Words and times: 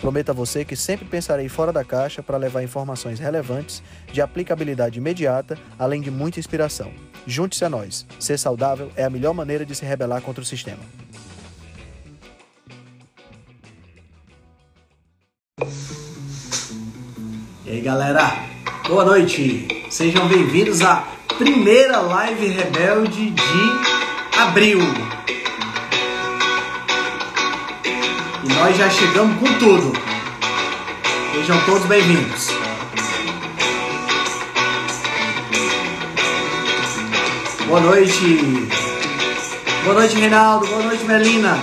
Prometo 0.00 0.30
a 0.30 0.34
você 0.34 0.64
que 0.64 0.76
sempre 0.76 1.06
pensarei 1.06 1.48
fora 1.48 1.72
da 1.72 1.84
caixa 1.84 2.22
para 2.22 2.36
levar 2.36 2.62
informações 2.62 3.18
relevantes, 3.18 3.82
de 4.12 4.20
aplicabilidade 4.20 4.98
imediata, 4.98 5.58
além 5.78 6.00
de 6.00 6.10
muita 6.10 6.38
inspiração. 6.38 6.92
Junte-se 7.26 7.64
a 7.64 7.68
nós. 7.68 8.06
Ser 8.20 8.38
saudável 8.38 8.90
é 8.94 9.04
a 9.04 9.10
melhor 9.10 9.32
maneira 9.32 9.64
de 9.64 9.74
se 9.74 9.84
rebelar 9.84 10.20
contra 10.20 10.42
o 10.42 10.46
sistema. 10.46 10.82
E 17.64 17.70
aí, 17.70 17.80
galera? 17.80 18.32
Boa 18.86 19.04
noite. 19.04 19.66
Sejam 19.90 20.28
bem-vindos 20.28 20.82
à 20.82 21.04
primeira 21.36 21.98
live 22.00 22.46
rebelde 22.46 23.30
de 23.30 24.38
abril. 24.38 24.78
Nós 28.56 28.76
já 28.76 28.88
chegamos 28.88 29.38
com 29.38 29.58
tudo. 29.58 29.92
Sejam 31.32 31.60
todos 31.66 31.86
bem-vindos. 31.86 32.48
Boa 37.66 37.80
noite. 37.80 38.68
Boa 39.84 39.94
noite, 39.94 40.16
Reinaldo. 40.16 40.66
Boa 40.66 40.82
noite, 40.84 41.04
Melina. 41.04 41.58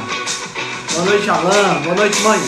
Boa 0.93 1.05
noite, 1.05 1.29
Alan. 1.29 1.81
Boa 1.81 1.95
noite, 1.95 2.21
mãe. 2.21 2.39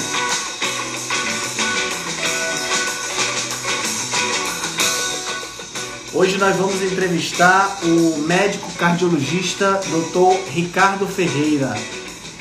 Hoje 6.14 6.38
nós 6.38 6.56
vamos 6.56 6.82
entrevistar 6.82 7.80
o 7.84 8.20
médico 8.20 8.72
cardiologista 8.74 9.82
Dr. 9.90 10.52
Ricardo 10.52 11.08
Ferreira. 11.08 11.74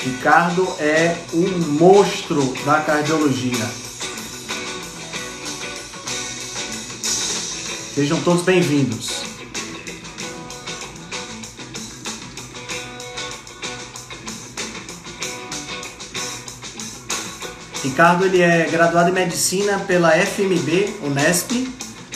Ricardo 0.04 0.68
é 0.78 1.16
um 1.32 1.48
monstro 1.78 2.52
da 2.66 2.78
cardiologia. 2.80 3.64
Sejam 7.94 8.20
todos 8.20 8.42
bem-vindos. 8.42 9.22
Ricardo 17.82 18.26
ele 18.26 18.42
é 18.42 18.68
graduado 18.70 19.08
em 19.08 19.14
medicina 19.14 19.78
pela 19.86 20.10
FMB 20.10 20.96
Unesp, 21.02 21.66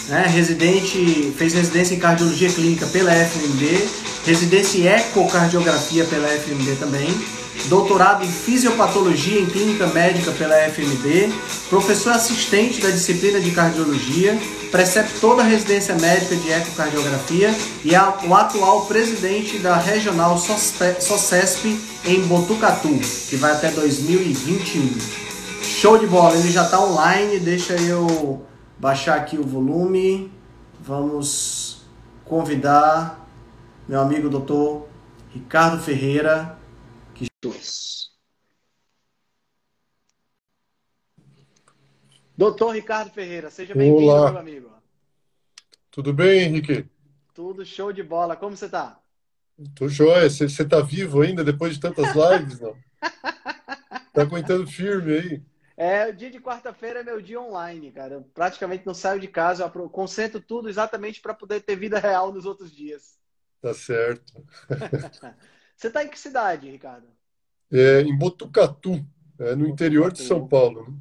né? 0.08 0.26
residente, 0.26 1.32
fez 1.38 1.54
residência 1.54 1.94
em 1.94 1.98
cardiologia 1.98 2.50
clínica 2.52 2.86
pela 2.88 3.12
FMB, 3.12 3.88
residência 4.26 4.78
em 4.78 4.86
ecocardiografia 4.88 6.04
pela 6.04 6.28
FMB 6.28 6.76
também, 6.78 7.37
doutorado 7.66 8.24
em 8.24 8.28
fisiopatologia 8.28 9.40
em 9.40 9.46
clínica 9.46 9.86
médica 9.88 10.30
pela 10.32 10.54
FMB, 10.70 11.32
professor 11.68 12.12
assistente 12.12 12.80
da 12.80 12.90
disciplina 12.90 13.40
de 13.40 13.50
cardiologia, 13.50 14.38
preceptor 14.70 15.36
da 15.36 15.42
residência 15.42 15.94
médica 15.96 16.36
de 16.36 16.50
ecocardiografia 16.50 17.54
e 17.84 17.92
o 18.26 18.34
atual 18.34 18.86
presidente 18.86 19.58
da 19.58 19.76
regional 19.76 20.38
SOCESP 20.38 21.78
em 22.04 22.22
Botucatu, 22.22 22.98
que 23.28 23.36
vai 23.36 23.52
até 23.52 23.70
2021. 23.70 24.98
Show 25.62 25.98
de 25.98 26.06
bola, 26.06 26.36
ele 26.36 26.50
já 26.50 26.64
está 26.64 26.80
online, 26.80 27.38
deixa 27.38 27.74
eu 27.74 28.42
baixar 28.78 29.16
aqui 29.16 29.36
o 29.36 29.44
volume. 29.44 30.32
Vamos 30.80 31.82
convidar 32.24 33.26
meu 33.88 34.00
amigo 34.00 34.28
doutor 34.28 34.86
Ricardo 35.32 35.82
Ferreira, 35.82 36.58
Doutor 42.36 42.70
Ricardo 42.70 43.12
Ferreira, 43.12 43.48
seja 43.48 43.74
bem-vindo, 43.74 44.12
meu 44.12 44.38
amigo. 44.38 44.72
Tudo 45.88 46.12
bem, 46.12 46.42
Henrique? 46.42 46.84
Tudo 47.32 47.64
show 47.64 47.92
de 47.92 48.02
bola. 48.02 48.34
Como 48.36 48.56
você 48.56 48.64
está? 48.64 49.00
Tô 49.76 49.88
joia. 49.88 50.28
Você 50.28 50.46
está 50.46 50.80
vivo 50.80 51.22
ainda 51.22 51.44
depois 51.44 51.74
de 51.74 51.80
tantas 51.80 52.12
lives, 52.14 52.58
não? 52.58 52.76
tá 54.12 54.22
aguentando 54.22 54.66
firme 54.66 55.12
aí? 55.12 55.42
É, 55.76 56.08
o 56.08 56.12
dia 56.12 56.30
de 56.30 56.40
quarta-feira 56.40 57.00
é 57.00 57.04
meu 57.04 57.22
dia 57.22 57.40
online, 57.40 57.92
cara. 57.92 58.14
Eu 58.14 58.22
praticamente 58.34 58.84
não 58.84 58.94
saio 58.94 59.20
de 59.20 59.28
casa, 59.28 59.70
eu 59.72 59.88
concentro 59.88 60.40
tudo 60.40 60.68
exatamente 60.68 61.20
para 61.20 61.34
poder 61.34 61.60
ter 61.60 61.76
vida 61.76 62.00
real 62.00 62.32
nos 62.32 62.44
outros 62.44 62.72
dias. 62.72 63.16
Tá 63.60 63.72
certo. 63.72 64.44
Você 65.76 65.86
está 65.86 66.02
em 66.02 66.08
que 66.08 66.18
cidade, 66.18 66.68
Ricardo? 66.68 67.17
É, 67.72 68.00
em 68.02 68.16
Botucatu, 68.16 69.04
é 69.38 69.54
no 69.54 69.66
interior 69.68 70.12
de 70.12 70.22
São 70.22 70.46
Paulo. 70.46 70.86
Né? 70.88 70.96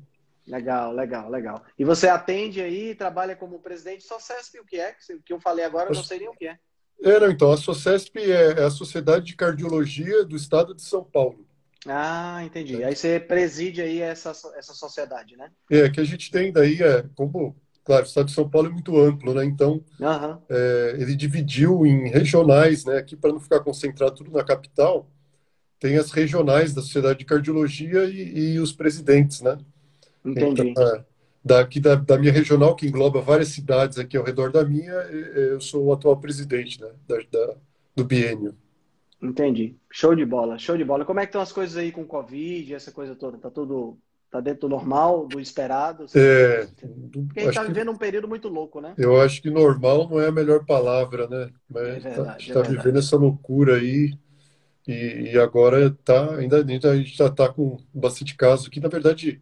Legal, 0.47 0.93
legal, 0.93 1.29
legal. 1.29 1.63
E 1.77 1.83
você 1.83 2.07
atende 2.07 2.61
aí, 2.61 2.95
trabalha 2.95 3.35
como 3.35 3.59
presidente 3.59 4.03
SOCESP, 4.03 4.59
o 4.59 4.65
que 4.65 4.79
é? 4.79 4.95
O 5.11 5.21
que 5.21 5.33
eu 5.33 5.39
falei 5.39 5.65
agora, 5.65 5.89
eu 5.89 5.95
não 5.95 6.03
sei 6.03 6.19
nem 6.19 6.29
o 6.29 6.33
que 6.33 6.47
é. 6.47 6.57
É, 7.03 7.19
não, 7.19 7.29
então, 7.29 7.51
a 7.51 7.57
SOCESP 7.57 8.19
é, 8.19 8.59
é 8.59 8.63
a 8.63 8.69
Sociedade 8.69 9.25
de 9.25 9.35
Cardiologia 9.35 10.23
do 10.23 10.35
Estado 10.35 10.73
de 10.73 10.81
São 10.81 11.03
Paulo. 11.03 11.45
Ah, 11.85 12.43
entendi. 12.43 12.83
Aí 12.83 12.95
você 12.95 13.19
preside 13.19 13.81
aí 13.81 14.01
essa, 14.01 14.31
essa 14.55 14.73
sociedade, 14.73 15.37
né? 15.37 15.51
É, 15.69 15.89
que 15.89 15.99
a 15.99 16.03
gente 16.03 16.31
tem 16.31 16.51
daí, 16.51 16.81
é, 16.81 17.05
como, 17.15 17.55
claro, 17.83 18.03
o 18.03 18.07
estado 18.07 18.27
de 18.27 18.33
São 18.33 18.49
Paulo 18.49 18.69
é 18.69 18.71
muito 18.71 18.97
amplo, 18.97 19.33
né? 19.33 19.45
Então, 19.45 19.83
uhum. 19.99 20.41
é, 20.49 20.95
ele 20.97 21.15
dividiu 21.15 21.85
em 21.85 22.09
regionais, 22.09 22.83
né? 22.83 22.97
Aqui, 22.97 23.15
para 23.15 23.31
não 23.31 23.39
ficar 23.39 23.59
concentrado 23.59 24.15
tudo 24.15 24.31
na 24.31 24.43
capital, 24.43 25.09
tem 25.79 25.97
as 25.97 26.11
regionais 26.11 26.73
da 26.73 26.81
Sociedade 26.81 27.19
de 27.19 27.25
Cardiologia 27.25 28.05
e, 28.05 28.53
e 28.53 28.59
os 28.59 28.71
presidentes, 28.71 29.41
né? 29.41 29.57
Entendi. 30.25 30.69
Então, 30.69 31.05
daqui 31.43 31.79
da, 31.79 31.95
da, 31.95 32.17
minha 32.17 32.31
regional, 32.31 32.75
que 32.75 32.87
engloba 32.87 33.21
várias 33.21 33.49
cidades 33.49 33.97
aqui 33.97 34.17
ao 34.17 34.23
redor 34.23 34.51
da 34.51 34.65
minha, 34.65 34.91
eu 34.91 35.61
sou 35.61 35.85
o 35.85 35.93
atual 35.93 36.17
presidente 36.17 36.81
né? 36.81 36.89
da, 37.07 37.17
da 37.31 37.55
do 37.95 38.03
biênio. 38.03 38.55
Entendi. 39.21 39.75
Show 39.91 40.13
de 40.13 40.23
bola, 40.23 40.59
show 40.59 40.77
de 40.77 40.83
bola. 40.83 41.03
Como 41.03 41.19
é 41.19 41.23
que 41.23 41.29
estão 41.29 41.41
as 41.41 41.51
coisas 41.51 41.75
aí 41.75 41.91
com 41.91 42.01
o 42.01 42.05
Covid, 42.05 42.75
essa 42.75 42.91
coisa 42.91 43.15
toda? 43.15 43.37
Tá 43.37 43.49
tudo 43.49 43.97
tá 44.29 44.39
dentro 44.39 44.61
do 44.61 44.69
normal, 44.69 45.25
do 45.25 45.39
esperado? 45.39 46.05
É, 46.13 46.67
Porque 47.27 47.39
a 47.39 47.43
gente 47.43 47.55
tá 47.55 47.63
vivendo 47.63 47.91
um 47.91 47.95
período 47.95 48.27
muito 48.27 48.47
louco, 48.49 48.79
né? 48.79 48.93
Eu 48.97 49.19
acho 49.19 49.41
que 49.41 49.49
normal 49.49 50.07
não 50.09 50.19
é 50.19 50.27
a 50.27 50.31
melhor 50.31 50.65
palavra, 50.65 51.27
né? 51.27 51.49
Mas 51.67 51.87
é 51.87 51.99
verdade, 51.99 52.15
tá, 52.15 52.29
a 52.29 52.37
gente 52.37 52.49
está 52.49 52.59
é 52.59 52.63
vivendo 52.63 52.99
essa 52.99 53.17
loucura 53.17 53.77
aí. 53.77 54.13
E, 54.87 55.31
e, 55.33 55.39
agora 55.39 55.91
tá, 56.05 56.35
ainda, 56.35 56.65
ainda 56.65 56.91
a 56.91 56.97
gente 56.97 57.15
já 57.15 57.27
está 57.27 57.49
com 57.49 57.77
bastante 57.93 58.35
casos 58.35 58.67
aqui. 58.67 58.79
Na 58.79 58.87
verdade, 58.87 59.41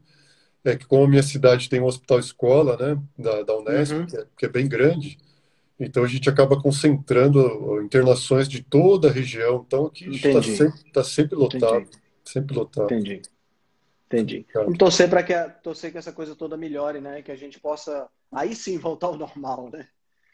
é 0.63 0.75
que 0.75 0.85
como 0.85 1.03
a 1.03 1.07
minha 1.07 1.21
cidade 1.21 1.69
tem 1.69 1.79
um 1.79 1.85
hospital 1.85 2.19
escola, 2.19 2.75
né, 2.77 3.01
da, 3.17 3.43
da 3.43 3.57
Unesp, 3.57 3.93
uhum. 3.93 4.05
que, 4.07 4.17
é, 4.17 4.25
que 4.39 4.45
é 4.45 4.49
bem 4.49 4.67
grande, 4.67 5.17
então 5.79 6.03
a 6.03 6.07
gente 6.07 6.29
acaba 6.29 6.59
concentrando 6.59 7.81
internações 7.81 8.47
de 8.47 8.63
toda 8.63 9.09
a 9.09 9.11
região. 9.11 9.63
Então 9.67 9.85
aqui 9.85 10.09
está 10.09 10.41
sempre, 10.41 10.91
tá 10.91 11.03
sempre 11.03 11.35
lotado. 11.35 11.77
Entendi. 11.77 11.99
Sempre 12.23 12.55
lotado. 12.55 12.85
Entendi. 12.85 13.21
Entendi. 14.07 14.45
Vamos 14.53 14.77
torcer 14.77 15.09
para 15.09 15.23
que, 15.23 15.33
a, 15.33 15.49
torcer 15.49 15.91
que 15.91 15.97
essa 15.97 16.13
coisa 16.13 16.35
toda 16.35 16.55
melhore, 16.55 17.01
né? 17.01 17.21
Que 17.21 17.31
a 17.31 17.35
gente 17.35 17.59
possa 17.59 18.07
aí 18.31 18.55
sim 18.55 18.77
voltar 18.77 19.07
ao 19.07 19.17
normal, 19.17 19.69
né? 19.71 19.87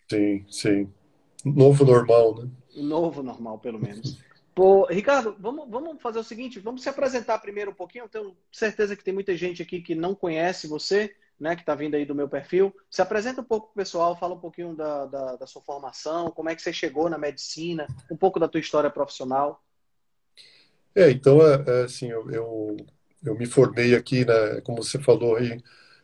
Sim, 0.10 0.46
sim. 0.50 0.90
Novo 1.44 1.84
normal, 1.84 2.36
né? 2.36 2.50
Novo 2.76 3.24
normal, 3.24 3.58
pelo 3.60 3.80
menos. 3.80 4.20
Pô, 4.54 4.86
Ricardo, 4.86 5.36
vamos, 5.40 5.70
vamos 5.70 6.02
fazer 6.02 6.20
o 6.20 6.24
seguinte, 6.24 6.60
vamos 6.60 6.84
se 6.84 6.90
apresentar 6.90 7.40
primeiro 7.40 7.72
um 7.72 7.76
pouquinho. 7.76 8.06
Eu 8.06 8.10
tenho 8.10 8.38
certeza 8.52 8.96
que 8.96 9.04
tem 9.04 9.14
muita 9.14 9.36
gente 9.36 9.62
aqui 9.62 9.82
que 9.82 9.96
não 9.96 10.14
conhece 10.14 10.68
você 10.68 11.16
né, 11.42 11.56
que 11.56 11.64
está 11.64 11.74
vindo 11.74 11.96
aí 11.96 12.06
do 12.06 12.14
meu 12.14 12.30
perfil. 12.30 12.74
Se 12.88 13.02
apresenta 13.02 13.42
um 13.42 13.44
pouco 13.44 13.68
para 13.68 13.82
o 13.82 13.84
pessoal, 13.84 14.16
fala 14.16 14.36
um 14.36 14.40
pouquinho 14.40 14.76
da, 14.76 15.08
da, 15.08 15.36
da, 15.38 15.48
sua 15.48 15.60
formação, 15.64 16.30
como 16.30 16.50
é 16.50 16.56
que 16.56 16.62
você 16.62 16.72
chegou 16.72 17.10
na 17.10 17.18
medicina, 17.18 17.88
um 18.12 18.16
pouco 18.16 18.40
da 18.40 18.48
tua 18.48 18.60
história 18.60 18.92
profissional. 18.92 19.60
É, 20.94 21.10
então, 21.10 21.42
é, 21.42 21.64
é, 21.66 21.84
assim, 21.86 22.12
eu, 22.12 22.30
eu, 22.30 22.78
eu, 23.26 23.36
me 23.36 23.48
formei 23.48 23.96
aqui, 23.96 24.24
né, 24.24 24.62
como 24.62 24.84
você 24.84 25.00
falou 25.00 25.36
aí, 25.36 25.60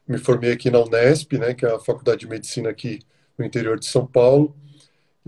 me 0.08 0.18
formei 0.18 0.52
aqui 0.52 0.72
na 0.72 0.80
Unesp, 0.80 1.34
né, 1.34 1.54
que 1.54 1.68
é 1.68 1.72
a 1.72 1.80
Faculdade 1.80 2.22
de 2.22 2.28
Medicina 2.28 2.72
aqui 2.72 3.00
no 3.38 3.46
interior 3.46 3.78
de 3.78 3.86
São 3.86 4.08
Paulo, 4.08 4.56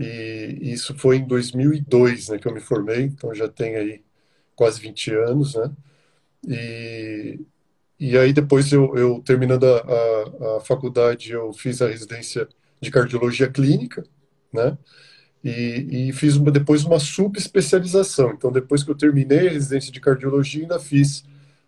e 0.02 0.72
isso 0.72 0.94
foi 0.96 1.16
em 1.18 1.26
2002, 1.26 2.28
né, 2.28 2.38
que 2.38 2.48
eu 2.48 2.54
me 2.54 2.60
formei, 2.60 3.02
então 3.02 3.34
já 3.34 3.48
tem 3.48 3.76
aí 3.76 4.02
quase 4.56 4.80
20 4.80 5.12
anos, 5.14 5.54
né, 5.54 5.70
e 6.48 7.40
e 8.00 8.16
aí 8.16 8.32
depois 8.32 8.72
eu, 8.72 8.96
eu 8.96 9.20
terminando 9.20 9.64
a, 9.64 9.76
a, 9.78 10.56
a, 10.56 10.60
faculdade, 10.60 11.32
eu 11.32 11.52
fiz 11.52 11.82
a 11.82 11.88
residência 11.88 12.48
de 12.80 12.90
cardiologia 12.90 13.46
clínica, 13.50 14.02
né? 14.50 14.78
E, 15.44 16.08
e 16.08 16.12
fiz 16.14 16.36
uma, 16.36 16.50
depois 16.50 16.84
uma 16.84 16.98
subespecialização. 16.98 18.32
Então, 18.32 18.50
depois 18.50 18.82
que 18.82 18.90
eu 18.90 18.94
terminei 18.94 19.48
a 19.48 19.52
residência 19.52 19.92
de 19.92 20.00
cardiologia, 20.00 20.62
ainda 20.62 20.78
fiz 20.80 21.24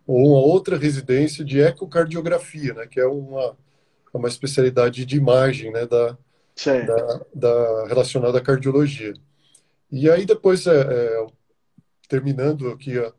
uma 0.07 0.39
outra 0.41 0.79
residência 0.79 1.45
de 1.45 1.61
ecocardiografia, 1.61 2.73
né? 2.73 2.87
Que 2.87 2.99
é 3.01 3.07
uma, 3.07 3.55
uma 4.13 4.29
especialidade 4.29 5.05
de 5.05 5.17
imagem, 5.19 5.71
né? 5.71 5.87
Da, 5.87 6.17
da, 6.87 7.21
da, 7.35 7.87
relacionada 7.87 8.39
à 8.39 8.41
cardiologia. 8.41 9.15
E 9.91 10.11
aí, 10.11 10.25
depois, 10.25 10.67
é, 10.67 10.81
é, 10.81 11.27
terminando 12.09 12.71
aqui 12.71 12.99
a, 12.99 13.13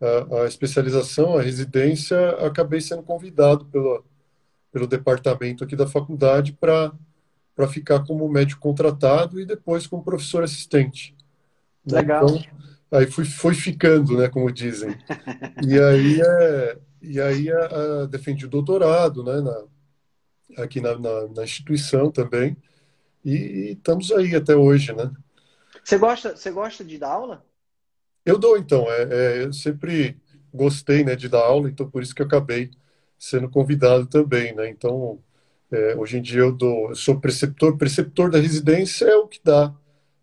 a, 0.00 0.42
a, 0.42 0.46
especialização, 0.46 1.38
a 1.38 1.42
residência, 1.42 2.30
acabei 2.46 2.80
sendo 2.80 3.02
convidado 3.02 3.64
pelo, 3.66 4.04
pelo 4.72 4.86
departamento 4.86 5.64
aqui 5.64 5.76
da 5.76 5.86
faculdade 5.86 6.52
para 6.52 6.92
para 7.54 7.68
ficar 7.68 8.04
como 8.04 8.28
médico 8.28 8.60
contratado 8.60 9.38
e 9.38 9.44
depois 9.44 9.86
como 9.86 10.02
professor 10.02 10.42
assistente. 10.42 11.14
Né? 11.84 12.00
Legal. 12.00 12.24
Então, 12.24 12.42
aí 12.90 13.06
fui, 13.06 13.24
foi 13.24 13.54
ficando, 13.54 14.16
né, 14.16 14.28
como 14.28 14.50
dizem. 14.50 14.96
E 15.66 15.78
aí, 15.78 16.20
é, 16.20 16.78
e 17.00 17.20
aí 17.20 17.50
a, 17.50 18.06
defendi 18.06 18.46
o 18.46 18.48
doutorado, 18.48 19.22
né, 19.22 19.40
na, 19.40 19.64
aqui 20.56 20.80
na, 20.80 20.98
na, 20.98 21.28
na, 21.28 21.44
instituição 21.44 22.10
também. 22.10 22.56
E, 23.24 23.34
e, 23.34 23.72
estamos 23.72 24.10
aí 24.12 24.34
até 24.34 24.54
hoje, 24.56 24.92
né. 24.92 25.10
Você 25.84 25.98
gosta, 25.98 26.36
você 26.36 26.50
gosta 26.50 26.84
de 26.84 26.98
dar 26.98 27.10
aula? 27.10 27.44
Eu 28.24 28.38
dou, 28.38 28.56
então. 28.56 28.90
É, 28.90 29.02
é, 29.10 29.44
eu 29.44 29.52
sempre 29.52 30.16
gostei, 30.52 31.04
né, 31.04 31.16
de 31.16 31.28
dar 31.28 31.40
aula, 31.40 31.68
então 31.68 31.88
por 31.88 32.02
isso 32.02 32.14
que 32.14 32.22
eu 32.22 32.26
acabei 32.26 32.70
sendo 33.18 33.48
convidado 33.48 34.06
também, 34.06 34.54
né. 34.54 34.68
Então, 34.68 35.18
é, 35.70 35.96
hoje 35.96 36.18
em 36.18 36.22
dia 36.22 36.40
eu, 36.40 36.52
dou, 36.52 36.90
eu 36.90 36.94
sou 36.94 37.18
preceptor, 37.18 37.76
preceptor 37.76 38.30
da 38.30 38.38
residência 38.38 39.06
é 39.06 39.16
o 39.16 39.26
que 39.26 39.40
dá, 39.42 39.74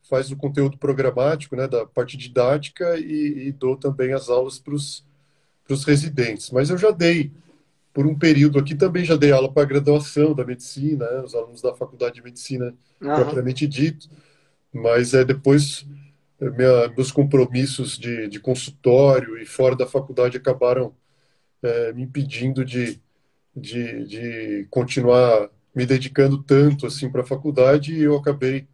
faz 0.09 0.31
o 0.31 0.35
conteúdo 0.37 0.77
programático, 0.77 1.55
né, 1.55 1.67
da 1.67 1.85
parte 1.85 2.17
didática 2.17 2.97
e, 2.97 3.47
e 3.47 3.51
dou 3.51 3.75
também 3.77 4.13
as 4.13 4.29
aulas 4.29 4.59
para 4.59 4.73
os 4.73 5.03
residentes. 5.85 6.51
Mas 6.51 6.69
eu 6.69 6.77
já 6.77 6.91
dei, 6.91 7.31
por 7.99 8.07
um 8.07 8.17
período 8.17 8.57
aqui, 8.57 8.75
também 8.75 9.03
já 9.03 9.17
dei 9.17 9.29
aula 9.29 9.51
para 9.51 9.63
a 9.63 9.65
graduação 9.65 10.33
da 10.33 10.45
medicina, 10.45 11.05
né, 11.11 11.19
os 11.19 11.35
alunos 11.35 11.61
da 11.61 11.75
faculdade 11.75 12.15
de 12.15 12.23
medicina 12.23 12.73
uhum. 13.01 13.13
propriamente 13.13 13.67
dito, 13.67 14.09
mas 14.71 15.13
é 15.13 15.25
depois 15.25 15.85
minha, 16.39 16.87
meus 16.95 17.11
compromissos 17.11 17.97
de, 17.97 18.29
de 18.29 18.39
consultório 18.39 19.37
e 19.37 19.45
fora 19.45 19.75
da 19.75 19.85
faculdade 19.85 20.37
acabaram 20.37 20.95
é, 21.61 21.91
me 21.91 22.03
impedindo 22.03 22.63
de 22.63 23.01
de, 23.53 24.05
de 24.05 24.67
continuar 24.69 25.49
me 25.75 25.85
dedicando 25.85 26.41
tanto 26.41 26.87
assim 26.87 27.11
para 27.11 27.23
a 27.23 27.27
faculdade 27.27 27.93
e 27.93 28.01
eu 28.01 28.15
acabei 28.15 28.65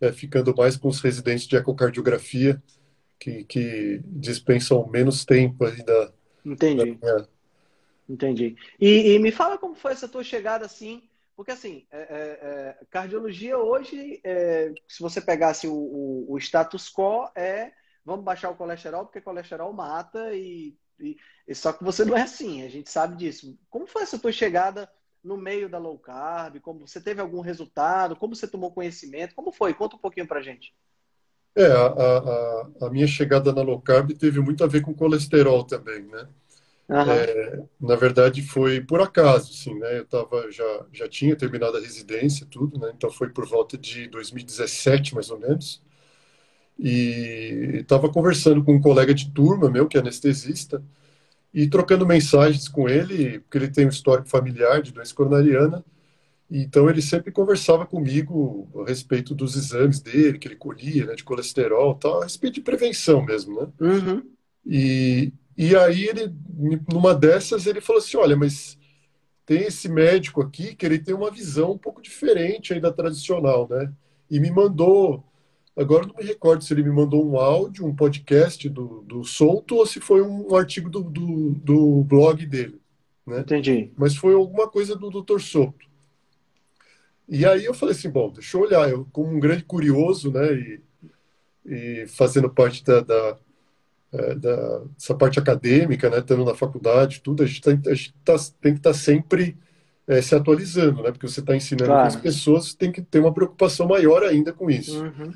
é, 0.00 0.10
ficando 0.10 0.54
mais 0.56 0.78
com 0.78 0.88
os 0.88 1.02
residentes 1.02 1.46
de 1.46 1.54
ecocardiografia 1.54 2.62
que, 3.18 3.44
que 3.44 4.00
dispensam 4.06 4.88
menos 4.88 5.26
tempo 5.26 5.66
ainda. 5.66 6.14
Entendi. 6.42 6.94
Da 6.94 7.14
minha... 7.14 7.39
Entendi. 8.10 8.56
E, 8.80 9.12
e, 9.12 9.18
me 9.20 9.30
fala 9.30 9.56
como 9.56 9.76
foi 9.76 9.92
essa 9.92 10.08
tua 10.08 10.24
chegada 10.24 10.66
assim, 10.66 11.08
porque 11.36 11.52
assim, 11.52 11.86
é, 11.92 12.00
é, 12.00 12.80
é 12.82 12.84
cardiologia 12.90 13.56
hoje, 13.56 14.20
é, 14.24 14.72
se 14.88 15.00
você 15.00 15.20
pegasse 15.20 15.68
o, 15.68 15.72
o, 15.72 16.32
o 16.32 16.38
status 16.38 16.90
quo, 16.90 17.30
é 17.36 17.72
vamos 18.04 18.24
baixar 18.24 18.50
o 18.50 18.56
colesterol, 18.56 19.04
porque 19.04 19.20
colesterol 19.20 19.72
mata 19.72 20.34
e 20.34 20.76
e, 21.00 21.16
e, 21.48 21.54
só 21.54 21.72
que 21.72 21.82
você 21.82 22.04
não 22.04 22.16
é 22.16 22.22
assim, 22.22 22.62
a 22.62 22.68
gente 22.68 22.90
sabe 22.90 23.16
disso. 23.16 23.58
Como 23.70 23.86
foi 23.86 24.02
essa 24.02 24.18
tua 24.18 24.30
chegada 24.30 24.86
no 25.24 25.36
meio 25.36 25.68
da 25.68 25.78
low 25.78 25.98
carb? 25.98 26.60
Como 26.60 26.86
você 26.86 27.00
teve 27.00 27.20
algum 27.20 27.40
resultado? 27.40 28.14
Como 28.14 28.36
você 28.36 28.46
tomou 28.46 28.70
conhecimento? 28.70 29.34
Como 29.34 29.50
foi? 29.50 29.72
Conta 29.72 29.96
um 29.96 30.00
pouquinho 30.00 30.28
pra 30.28 30.42
gente. 30.42 30.74
É, 31.56 31.66
a, 31.66 31.86
a, 31.86 32.86
a 32.86 32.90
minha 32.90 33.06
chegada 33.06 33.52
na 33.52 33.62
low 33.62 33.80
carb 33.80 34.12
teve 34.12 34.40
muito 34.40 34.62
a 34.62 34.66
ver 34.66 34.82
com 34.82 34.94
colesterol 34.94 35.64
também, 35.64 36.02
né? 36.02 36.28
Uhum. 36.90 37.10
É, 37.12 37.62
na 37.80 37.96
verdade 37.96 38.42
foi 38.42 38.80
por 38.80 39.00
acaso, 39.00 39.52
assim, 39.52 39.74
né? 39.78 39.98
Eu 39.98 40.06
tava 40.06 40.50
já 40.50 40.86
já 40.92 41.08
tinha 41.08 41.36
terminado 41.36 41.76
a 41.76 41.80
residência, 41.80 42.46
tudo, 42.50 42.78
né? 42.78 42.92
Então 42.94 43.10
foi 43.10 43.30
por 43.30 43.46
volta 43.46 43.78
de 43.78 44.08
2017 44.08 45.14
mais 45.14 45.30
ou 45.30 45.38
menos 45.38 45.82
e 46.78 47.78
estava 47.80 48.08
conversando 48.10 48.64
com 48.64 48.74
um 48.74 48.80
colega 48.80 49.14
de 49.14 49.30
turma 49.32 49.70
meu, 49.70 49.86
que 49.88 49.96
é 49.96 50.00
anestesista, 50.00 50.82
e 51.54 51.68
trocando 51.68 52.06
mensagens 52.06 52.68
com 52.68 52.88
ele, 52.88 53.40
porque 53.40 53.58
ele 53.58 53.68
tem 53.68 53.86
um 53.86 53.90
histórico 53.90 54.28
familiar 54.28 54.82
de 54.82 54.92
doença 54.92 55.14
coronariana, 55.14 55.84
então 56.50 56.90
ele 56.90 57.02
sempre 57.02 57.32
conversava 57.32 57.86
comigo 57.86 58.68
a 58.84 58.88
respeito 58.88 59.34
dos 59.34 59.56
exames 59.56 60.00
dele, 60.00 60.38
que 60.38 60.48
ele 60.48 60.56
colhia, 60.56 61.06
né, 61.06 61.14
de 61.14 61.24
colesterol 61.24 61.94
tal, 61.94 62.20
a 62.20 62.24
respeito 62.24 62.54
de 62.56 62.60
prevenção 62.62 63.24
mesmo, 63.24 63.60
né? 63.60 63.68
Uhum. 63.80 64.22
E, 64.66 65.32
e 65.56 65.76
aí 65.76 66.04
ele, 66.04 66.34
numa 66.92 67.14
dessas, 67.14 67.66
ele 67.66 67.80
falou 67.80 68.00
assim, 68.00 68.16
olha, 68.16 68.36
mas 68.36 68.78
tem 69.44 69.62
esse 69.64 69.88
médico 69.88 70.40
aqui 70.40 70.74
que 70.74 70.86
ele 70.86 70.98
tem 70.98 71.14
uma 71.14 71.30
visão 71.30 71.72
um 71.72 71.78
pouco 71.78 72.00
diferente 72.00 72.72
aí 72.72 72.80
da 72.80 72.92
tradicional, 72.92 73.68
né? 73.68 73.92
E 74.30 74.38
me 74.38 74.50
mandou 74.50 75.24
Agora 75.76 76.06
não 76.06 76.14
me 76.14 76.24
recordo 76.24 76.62
se 76.62 76.74
ele 76.74 76.82
me 76.82 76.90
mandou 76.90 77.26
um 77.26 77.38
áudio, 77.38 77.86
um 77.86 77.94
podcast 77.94 78.68
do, 78.68 79.02
do 79.02 79.24
Solto 79.24 79.76
ou 79.76 79.86
se 79.86 79.98
foi 79.98 80.20
um 80.20 80.54
artigo 80.54 80.90
do, 80.90 81.02
do, 81.02 81.52
do 81.54 82.04
blog 82.04 82.44
dele. 82.44 82.78
Né? 83.26 83.40
Entendi. 83.40 83.90
Mas 83.96 84.14
foi 84.14 84.34
alguma 84.34 84.68
coisa 84.68 84.94
do 84.94 85.10
Dr. 85.10 85.40
Souto. 85.40 85.86
E 87.26 87.46
aí 87.46 87.64
eu 87.64 87.72
falei 87.72 87.94
assim, 87.94 88.10
bom, 88.10 88.30
deixa 88.30 88.56
eu 88.56 88.62
olhar. 88.62 88.90
Eu, 88.90 89.06
como 89.12 89.30
um 89.30 89.40
grande 89.40 89.62
curioso, 89.62 90.30
né, 90.32 90.52
e, 90.52 90.82
e 91.64 92.06
fazendo 92.08 92.50
parte 92.50 92.84
da, 92.84 93.00
da, 93.00 93.38
é, 94.12 94.34
da, 94.34 94.78
dessa 94.96 95.14
parte 95.14 95.38
acadêmica, 95.38 96.10
né, 96.10 96.18
estando 96.18 96.44
na 96.44 96.54
faculdade, 96.54 97.20
tudo, 97.20 97.42
a 97.42 97.46
gente, 97.46 97.60
tá, 97.60 97.70
a 97.70 97.94
gente 97.94 98.14
tá, 98.24 98.36
tem 98.60 98.72
que 98.72 98.80
estar 98.80 98.90
tá 98.90 98.94
sempre 98.94 99.56
é, 100.06 100.20
se 100.20 100.34
atualizando, 100.34 101.02
né, 101.02 101.12
porque 101.12 101.28
você 101.28 101.40
está 101.40 101.54
ensinando 101.54 101.92
claro. 101.92 102.06
as 102.06 102.16
pessoas, 102.16 102.74
tem 102.74 102.90
que 102.90 103.02
ter 103.02 103.20
uma 103.20 103.32
preocupação 103.32 103.86
maior 103.86 104.22
ainda 104.22 104.52
com 104.52 104.70
isso. 104.70 105.02
Uhum. 105.02 105.32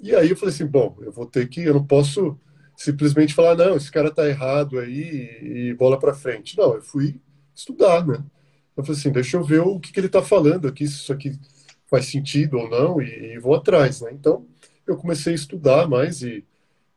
E 0.00 0.14
aí 0.14 0.30
eu 0.30 0.36
falei 0.36 0.54
assim, 0.54 0.66
bom, 0.66 0.96
eu 1.00 1.12
vou 1.12 1.26
ter 1.26 1.48
que, 1.48 1.62
eu 1.62 1.74
não 1.74 1.84
posso 1.84 2.38
simplesmente 2.76 3.34
falar, 3.34 3.56
não, 3.56 3.76
esse 3.76 3.90
cara 3.90 4.10
tá 4.10 4.28
errado 4.28 4.78
aí 4.78 5.70
e 5.70 5.74
bola 5.74 5.98
para 5.98 6.12
frente. 6.12 6.56
Não, 6.58 6.74
eu 6.74 6.82
fui 6.82 7.20
estudar, 7.54 8.06
né? 8.06 8.22
Eu 8.76 8.84
falei 8.84 9.00
assim, 9.00 9.10
deixa 9.10 9.36
eu 9.38 9.42
ver 9.42 9.60
o 9.60 9.80
que, 9.80 9.90
que 9.90 9.98
ele 9.98 10.08
tá 10.08 10.22
falando 10.22 10.68
aqui, 10.68 10.86
se 10.86 10.96
isso 10.96 11.12
aqui 11.12 11.38
faz 11.90 12.06
sentido 12.06 12.58
ou 12.58 12.68
não, 12.68 13.00
e, 13.00 13.34
e, 13.34 13.38
vou 13.38 13.54
atrás, 13.54 14.02
né? 14.02 14.10
Então, 14.12 14.46
eu 14.86 14.96
comecei 14.96 15.32
a 15.32 15.36
estudar 15.36 15.88
mais 15.88 16.20
e, 16.20 16.44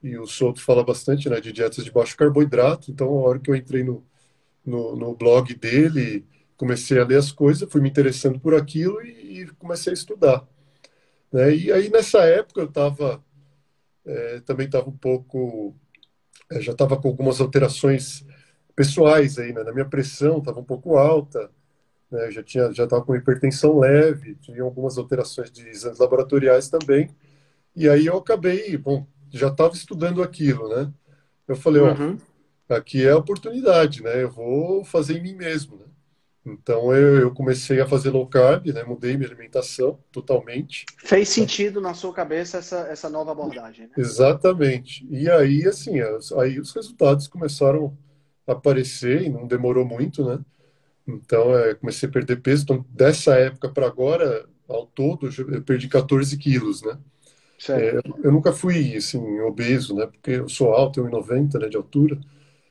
e 0.01 0.17
o 0.17 0.25
Souto 0.27 0.61
fala 0.61 0.83
bastante, 0.83 1.29
né, 1.29 1.41
de 1.41 1.51
dietas 1.51 1.83
de 1.83 1.91
baixo 1.91 2.15
carboidrato, 2.17 2.91
então 2.91 3.07
a 3.07 3.29
hora 3.29 3.39
que 3.39 3.51
eu 3.51 3.55
entrei 3.55 3.83
no, 3.83 4.05
no, 4.65 4.95
no 4.95 5.15
blog 5.15 5.53
dele, 5.55 6.25
comecei 6.57 6.99
a 6.99 7.05
ler 7.05 7.17
as 7.17 7.31
coisas, 7.31 7.69
fui 7.71 7.81
me 7.81 7.89
interessando 7.89 8.39
por 8.39 8.55
aquilo 8.55 9.01
e, 9.01 9.41
e 9.41 9.47
comecei 9.55 9.91
a 9.91 9.93
estudar. 9.93 10.47
Né? 11.31 11.55
E 11.55 11.71
aí, 11.71 11.89
nessa 11.89 12.19
época, 12.19 12.61
eu 12.61 12.67
estava 12.67 13.23
é, 14.09 14.39
também 14.41 14.65
estava 14.65 14.89
um 14.89 14.97
pouco, 14.97 15.75
é, 16.51 16.61
já 16.61 16.71
estava 16.71 16.97
com 16.97 17.07
algumas 17.07 17.39
alterações 17.39 18.25
pessoais 18.75 19.37
aí, 19.37 19.53
né? 19.53 19.63
Na 19.63 19.73
minha 19.73 19.85
pressão 19.85 20.39
estava 20.39 20.59
um 20.59 20.63
pouco 20.63 20.97
alta, 20.97 21.51
né? 22.11 22.31
já 22.31 22.43
tinha, 22.43 22.71
já 22.73 22.85
estava 22.85 23.03
com 23.03 23.15
hipertensão 23.15 23.77
leve, 23.79 24.35
tinha 24.35 24.63
algumas 24.63 24.97
alterações 24.97 25.51
de 25.51 25.67
exames 25.69 25.99
laboratoriais 25.99 26.69
também. 26.69 27.09
E 27.75 27.87
aí 27.89 28.07
eu 28.07 28.17
acabei, 28.17 28.77
bom, 28.77 29.05
já 29.31 29.47
estava 29.47 29.73
estudando 29.73 30.23
aquilo, 30.23 30.67
né? 30.69 30.91
Eu 31.47 31.55
falei, 31.55 31.81
uhum. 31.81 32.17
ó, 32.69 32.75
aqui 32.75 33.05
é 33.05 33.11
a 33.11 33.17
oportunidade, 33.17 34.03
né? 34.03 34.23
Eu 34.23 34.29
vou 34.29 34.83
fazer 34.83 35.17
em 35.17 35.23
mim 35.23 35.33
mesmo, 35.33 35.77
né? 35.77 35.85
Então 36.45 36.93
eu, 36.93 37.19
eu, 37.19 37.31
comecei 37.31 37.79
a 37.81 37.87
fazer 37.87 38.11
low 38.11 38.25
carb, 38.27 38.67
né? 38.67 38.83
Mudei 38.83 39.15
minha 39.15 39.27
alimentação 39.27 39.99
totalmente. 40.11 40.85
Fez 40.97 41.29
sentido 41.29 41.81
na 41.81 41.93
sua 41.93 42.13
cabeça 42.13 42.57
essa, 42.57 42.79
essa 42.87 43.09
nova 43.09 43.31
abordagem, 43.31 43.87
né? 43.87 43.93
Exatamente. 43.97 45.05
E 45.09 45.29
aí, 45.29 45.67
assim, 45.67 45.95
aí 46.39 46.59
os 46.59 46.73
resultados 46.73 47.27
começaram 47.27 47.97
a 48.47 48.53
aparecer 48.53 49.23
e 49.23 49.29
não 49.29 49.45
demorou 49.45 49.85
muito, 49.85 50.25
né? 50.25 50.39
Então 51.07 51.57
é, 51.57 51.75
comecei 51.75 52.07
a 52.07 52.11
perder 52.11 52.41
peso. 52.41 52.63
Então, 52.63 52.85
dessa 52.89 53.35
época 53.35 53.69
para 53.69 53.87
agora, 53.87 54.45
ao 54.67 54.85
todo, 54.85 55.29
eu 55.51 55.61
perdi 55.61 55.87
14 55.87 56.37
quilos, 56.37 56.81
né? 56.83 56.97
É, 57.67 57.99
eu 58.23 58.31
nunca 58.31 58.53
fui, 58.53 58.95
assim, 58.95 59.39
obeso, 59.41 59.95
né? 59.95 60.05
Porque 60.05 60.31
eu 60.31 60.47
sou 60.47 60.73
alto, 60.73 61.01
tenho 61.01 61.11
1,90 61.11 61.59
né, 61.59 61.67
de 61.67 61.75
altura. 61.75 62.19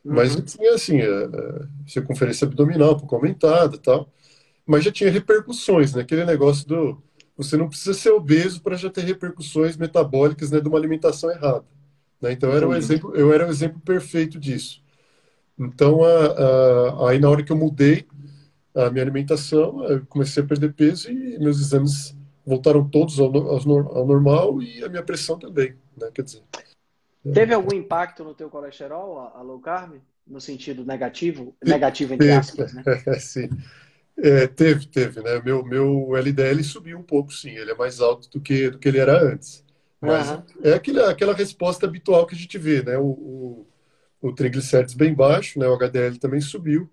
Mas 0.05 0.35
uhum. 0.35 0.43
tinha, 0.43 0.75
assim, 0.75 1.01
a, 1.01 1.05
é, 1.05 1.25
é, 1.25 1.67
circunferência 1.87 2.47
abdominal 2.47 2.95
um 2.95 2.99
pouco 2.99 3.15
aumentada 3.15 3.77
e 3.77 3.79
tal. 3.79 4.11
Mas 4.67 4.85
já 4.85 4.93
tinha 4.93 5.11
repercussões, 5.11 5.93
né? 5.95 6.03
Aquele 6.03 6.25
negócio 6.25 6.67
do... 6.67 7.03
Você 7.37 7.57
não 7.57 7.69
precisa 7.69 7.95
ser 7.95 8.11
obeso 8.11 8.63
para 8.63 8.77
já 8.77 8.91
ter 8.91 9.03
repercussões 9.03 9.77
metabólicas 9.77 10.51
né, 10.51 10.61
de 10.61 10.69
uma 10.69 10.79
alimentação 10.79 11.31
errada. 11.31 11.65
Né? 12.21 12.33
Então, 12.33 12.51
era 12.53 12.67
um 12.67 12.75
exemplo, 12.75 13.15
eu 13.15 13.33
era 13.33 13.45
o 13.45 13.49
um 13.49 13.51
exemplo 13.51 13.81
perfeito 13.81 14.41
disso. 14.41 14.83
Então, 15.59 16.03
a, 16.03 17.07
a, 17.07 17.11
aí 17.11 17.19
na 17.19 17.29
hora 17.29 17.45
que 17.45 17.53
eu 17.53 17.57
mudei 17.57 18.07
a 18.75 18.91
minha 18.91 19.05
alimentação, 19.05 19.85
eu 19.85 20.05
comecei 20.07 20.43
a 20.43 20.47
perder 20.47 20.73
peso 20.73 21.11
e 21.11 21.39
meus 21.39 21.61
exames 21.61 22.18
voltaram 22.49 22.89
todos 22.89 23.21
ao, 23.21 23.27
ao, 23.37 24.07
normal 24.07 24.63
e 24.63 24.83
a 24.83 24.89
minha 24.89 25.03
pressão 25.03 25.39
também, 25.39 25.75
né? 25.97 26.11
Quer 26.15 26.23
dizer. 26.23 26.43
Teve 27.35 27.53
algum 27.53 27.75
impacto 27.75 28.25
no 28.25 28.35
teu 28.35 28.49
colesterol, 28.49 29.21
a, 29.21 29.39
a 29.39 29.43
low 29.43 29.61
carb? 29.61 29.97
No 30.27 30.41
sentido 30.41 30.85
negativo? 30.85 31.55
Negativo, 31.63 32.15
entre 32.15 32.31
aspas, 32.31 32.73
né? 32.73 32.83
sim. 33.21 33.49
É, 34.17 34.47
teve, 34.47 34.87
teve, 34.87 35.23
né? 35.23 35.41
Meu, 35.45 35.65
meu 35.65 36.17
LDL 36.17 36.63
subiu 36.65 36.99
um 36.99 37.03
pouco, 37.03 37.33
sim. 37.33 37.51
Ele 37.51 37.71
é 37.71 37.75
mais 37.75 38.01
alto 38.01 38.29
do 38.31 38.41
que, 38.41 38.71
do 38.71 38.79
que 38.79 38.89
ele 38.89 38.99
era 38.99 39.23
antes. 39.23 39.65
Mas 40.01 40.31
uhum. 40.31 40.43
é 40.63 40.75
aquele, 40.75 41.03
aquela 41.03 41.35
resposta 41.35 41.87
habitual 41.87 42.27
que 42.27 42.35
a 42.35 42.39
gente 42.39 42.57
vê, 42.59 42.83
né? 42.83 42.99
O, 42.99 43.07
o, 43.07 43.67
o 44.21 44.33
triglicérides 44.33 44.95
bem 44.95 45.15
baixo, 45.15 45.59
né? 45.59 45.67
O 45.67 45.75
HDL 45.75 46.19
também 46.19 46.41
subiu. 46.41 46.91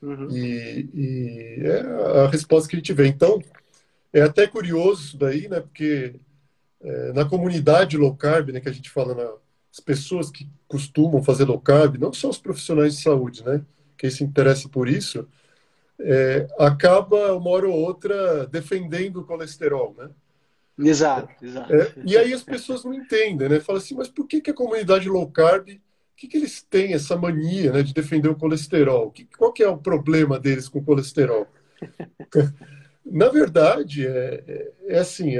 Uhum. 0.00 0.28
E, 0.30 0.90
e, 0.94 1.62
é 1.62 1.80
a 2.24 2.28
resposta 2.28 2.68
que 2.68 2.76
a 2.76 2.78
gente 2.78 2.92
vê. 2.92 3.06
Então, 3.06 3.40
é 4.12 4.22
até 4.22 4.46
curioso 4.46 5.02
isso 5.02 5.16
daí, 5.16 5.48
né? 5.48 5.60
Porque 5.60 6.14
é, 6.80 7.12
na 7.12 7.24
comunidade 7.24 7.96
low 7.96 8.14
carb, 8.14 8.50
né? 8.50 8.60
Que 8.60 8.68
a 8.68 8.72
gente 8.72 8.90
fala 8.90 9.14
na, 9.14 9.30
as 9.72 9.80
pessoas 9.80 10.30
que 10.30 10.48
costumam 10.68 11.22
fazer 11.22 11.44
low 11.44 11.60
carb, 11.60 11.96
não 11.96 12.12
só 12.12 12.28
os 12.28 12.38
profissionais 12.38 12.96
de 12.96 13.02
saúde, 13.02 13.44
né? 13.44 13.64
Quem 13.96 14.10
se 14.10 14.22
interessa 14.22 14.68
por 14.68 14.88
isso, 14.88 15.26
é, 15.98 16.46
acaba 16.58 17.34
uma 17.34 17.50
hora 17.50 17.68
ou 17.68 17.78
outra 17.78 18.46
defendendo 18.46 19.20
o 19.20 19.24
colesterol, 19.24 19.94
né? 19.96 20.10
Exato, 20.78 21.44
exato. 21.44 21.72
É, 21.72 21.92
e 22.04 22.16
aí 22.16 22.32
as 22.32 22.42
pessoas 22.42 22.84
não 22.84 22.92
entendem, 22.92 23.48
né? 23.48 23.60
Fala 23.60 23.78
assim, 23.78 23.94
mas 23.94 24.08
por 24.08 24.26
que, 24.26 24.40
que 24.40 24.50
a 24.50 24.54
comunidade 24.54 25.08
low 25.08 25.30
carb, 25.30 25.68
o 25.68 25.80
que, 26.16 26.26
que 26.26 26.36
eles 26.36 26.62
têm 26.62 26.94
essa 26.94 27.16
mania 27.16 27.72
né, 27.72 27.82
de 27.82 27.94
defender 27.94 28.28
o 28.28 28.36
colesterol? 28.36 29.10
Que, 29.10 29.24
qual 29.36 29.52
que 29.52 29.62
é 29.62 29.68
o 29.68 29.78
problema 29.78 30.38
deles 30.38 30.68
com 30.68 30.78
o 30.78 30.84
colesterol? 30.84 31.46
Na 33.04 33.28
verdade, 33.28 34.06
é, 34.06 34.44
é, 34.46 34.72
é 34.88 34.98
assim, 34.98 35.34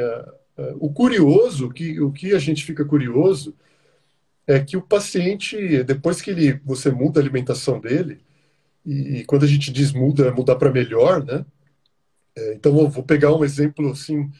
o 0.78 0.92
curioso, 0.92 1.70
que, 1.70 2.00
o 2.00 2.12
que 2.12 2.34
a 2.34 2.38
gente 2.38 2.64
fica 2.64 2.84
curioso 2.84 3.54
é 4.46 4.60
que 4.60 4.76
o 4.76 4.82
paciente, 4.82 5.82
depois 5.84 6.20
que 6.20 6.30
ele, 6.30 6.60
você 6.64 6.90
muda 6.90 7.20
a 7.20 7.22
alimentação 7.22 7.80
dele, 7.80 8.20
e, 8.84 9.18
e 9.18 9.24
quando 9.24 9.44
a 9.44 9.48
gente 9.48 9.70
diz 9.70 9.92
muda, 9.92 10.26
é 10.26 10.30
mudar 10.30 10.56
para 10.56 10.72
melhor, 10.72 11.24
né? 11.24 11.44
É, 12.34 12.54
então, 12.54 12.78
eu 12.78 12.88
vou 12.88 13.04
pegar 13.04 13.34
um 13.34 13.44
exemplo 13.44 13.90
assim 13.90 14.30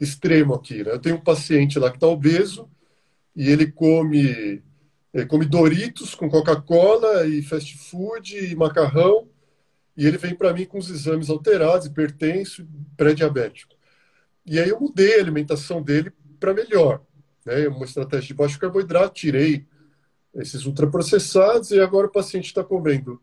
extremo 0.00 0.54
aqui. 0.54 0.84
Né? 0.84 0.92
Eu 0.92 0.98
tenho 0.98 1.16
um 1.16 1.20
paciente 1.20 1.78
lá 1.78 1.90
que 1.90 1.96
está 1.96 2.06
obeso 2.06 2.68
e 3.34 3.48
ele 3.48 3.70
come, 3.70 4.62
ele 5.12 5.26
come 5.26 5.44
Doritos 5.46 6.14
com 6.14 6.28
Coca-Cola 6.28 7.26
e 7.26 7.42
fast 7.42 7.76
food 7.78 8.36
e 8.36 8.54
macarrão 8.54 9.27
e 9.98 10.06
ele 10.06 10.16
vem 10.16 10.32
para 10.32 10.52
mim 10.54 10.64
com 10.64 10.78
os 10.78 10.88
exames 10.88 11.28
alterados, 11.28 11.88
hipertenso, 11.88 12.64
pré-diabético. 12.96 13.74
E 14.46 14.60
aí 14.60 14.68
eu 14.68 14.80
mudei 14.80 15.16
a 15.16 15.20
alimentação 15.20 15.82
dele 15.82 16.12
para 16.38 16.54
melhor 16.54 17.02
né, 17.44 17.66
uma 17.66 17.84
estratégia 17.84 18.28
de 18.28 18.34
baixo 18.34 18.60
carboidrato, 18.60 19.14
tirei 19.14 19.66
esses 20.36 20.66
ultraprocessados 20.66 21.72
e 21.72 21.80
agora 21.80 22.06
o 22.06 22.12
paciente 22.12 22.46
está 22.46 22.62
comendo 22.62 23.20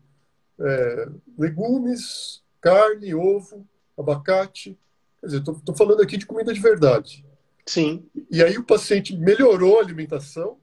é, 0.59 1.07
legumes, 1.37 2.43
carne, 2.59 3.15
ovo, 3.15 3.65
abacate. 3.97 4.77
Quer 5.21 5.27
dizer, 5.27 5.39
estou 5.39 5.75
falando 5.77 6.01
aqui 6.01 6.17
de 6.17 6.25
comida 6.25 6.53
de 6.53 6.59
verdade. 6.59 7.25
Sim. 7.65 8.05
E 8.29 8.43
aí 8.43 8.57
o 8.57 8.65
paciente 8.65 9.15
melhorou 9.15 9.79
a 9.79 9.81
alimentação, 9.81 10.57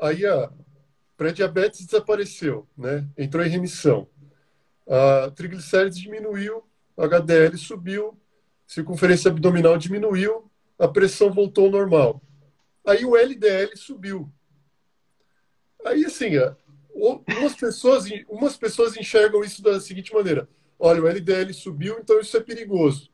aí 0.00 0.24
a 0.24 0.52
pré-diabetes 1.16 1.84
desapareceu, 1.84 2.64
né? 2.78 3.08
entrou 3.18 3.44
em 3.44 3.50
remissão. 3.50 4.06
A 4.90 5.30
triglicérides 5.30 6.00
diminuiu, 6.00 6.64
HDL 6.98 7.56
subiu, 7.56 8.18
circunferência 8.66 9.30
abdominal 9.30 9.78
diminuiu, 9.78 10.50
a 10.76 10.88
pressão 10.88 11.32
voltou 11.32 11.66
ao 11.66 11.70
normal. 11.70 12.20
Aí 12.84 13.04
o 13.04 13.16
LDL 13.16 13.76
subiu. 13.76 14.28
Aí, 15.84 16.04
assim, 16.04 16.30
umas 16.92 17.54
pessoas, 17.54 18.06
umas 18.28 18.56
pessoas 18.56 18.96
enxergam 18.96 19.44
isso 19.44 19.62
da 19.62 19.78
seguinte 19.78 20.12
maneira: 20.12 20.48
olha, 20.76 21.00
o 21.00 21.06
LDL 21.06 21.54
subiu, 21.54 21.98
então 22.00 22.18
isso 22.18 22.36
é 22.36 22.40
perigoso. 22.40 23.12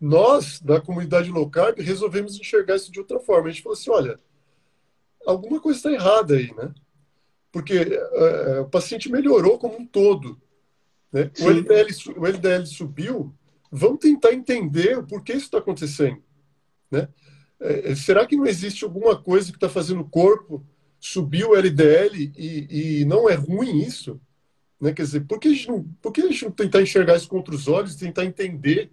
Nós, 0.00 0.60
da 0.60 0.80
comunidade 0.80 1.30
low 1.30 1.48
carb, 1.48 1.78
resolvemos 1.78 2.38
enxergar 2.40 2.74
isso 2.74 2.90
de 2.90 2.98
outra 2.98 3.20
forma. 3.20 3.48
A 3.48 3.52
gente 3.52 3.62
falou 3.62 3.78
assim: 3.78 3.90
olha, 3.90 4.18
alguma 5.24 5.60
coisa 5.60 5.78
está 5.78 5.92
errada 5.92 6.34
aí, 6.34 6.52
né? 6.54 6.74
Porque 7.52 7.78
uh, 7.78 8.62
o 8.62 8.68
paciente 8.68 9.08
melhorou 9.08 9.60
como 9.60 9.78
um 9.78 9.86
todo. 9.86 10.40
Né? 11.12 11.30
O, 11.40 11.48
LDL, 11.48 11.88
o 12.16 12.26
LDL 12.26 12.66
subiu, 12.66 13.34
vamos 13.70 14.00
tentar 14.00 14.32
entender 14.32 14.98
o 14.98 15.06
porquê 15.06 15.32
isso 15.32 15.46
está 15.46 15.58
acontecendo. 15.58 16.22
Né? 16.90 17.08
É, 17.60 17.94
será 17.94 18.26
que 18.26 18.36
não 18.36 18.46
existe 18.46 18.84
alguma 18.84 19.20
coisa 19.20 19.50
que 19.50 19.56
está 19.56 19.68
fazendo 19.68 20.00
o 20.00 20.08
corpo 20.08 20.64
subir 20.98 21.44
o 21.44 21.54
LDL 21.54 22.32
e, 22.36 23.00
e 23.00 23.04
não 23.04 23.28
é 23.28 23.34
ruim 23.34 23.80
isso? 23.80 24.20
Né? 24.80 24.92
Quer 24.92 25.02
dizer, 25.02 25.20
por 25.20 25.38
que, 25.38 25.48
a 25.48 25.52
gente 25.52 25.68
não, 25.68 25.82
por 26.02 26.12
que 26.12 26.20
a 26.20 26.26
gente 26.26 26.44
não 26.44 26.50
tentar 26.50 26.82
enxergar 26.82 27.16
isso 27.16 27.28
contra 27.28 27.54
os 27.54 27.68
olhos, 27.68 27.96
tentar 27.96 28.24
entender 28.24 28.90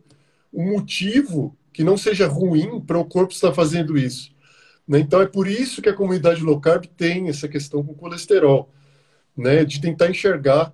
o 0.51 0.63
motivo 0.63 1.58
que 1.72 1.84
não 1.84 1.98
seja 1.98 2.27
ruim 2.27 2.79
para 2.79 3.00
o 3.00 3.05
corpo 3.05 3.34
estar 3.34 3.53
fazendo 3.53 3.98
isso? 3.98 4.34
Né? 4.88 5.00
Então 5.00 5.22
é 5.22 5.25
por 5.25 5.48
isso 5.48 5.82
que 5.82 5.89
a 5.89 5.96
comunidade 5.96 6.41
low 6.41 6.60
carb 6.60 6.86
tem 6.86 7.29
essa 7.29 7.48
questão 7.48 7.84
com 7.84 7.93
colesterol, 7.93 8.72
né? 9.36 9.65
de 9.65 9.82
tentar 9.82 10.10
enxergar 10.10 10.74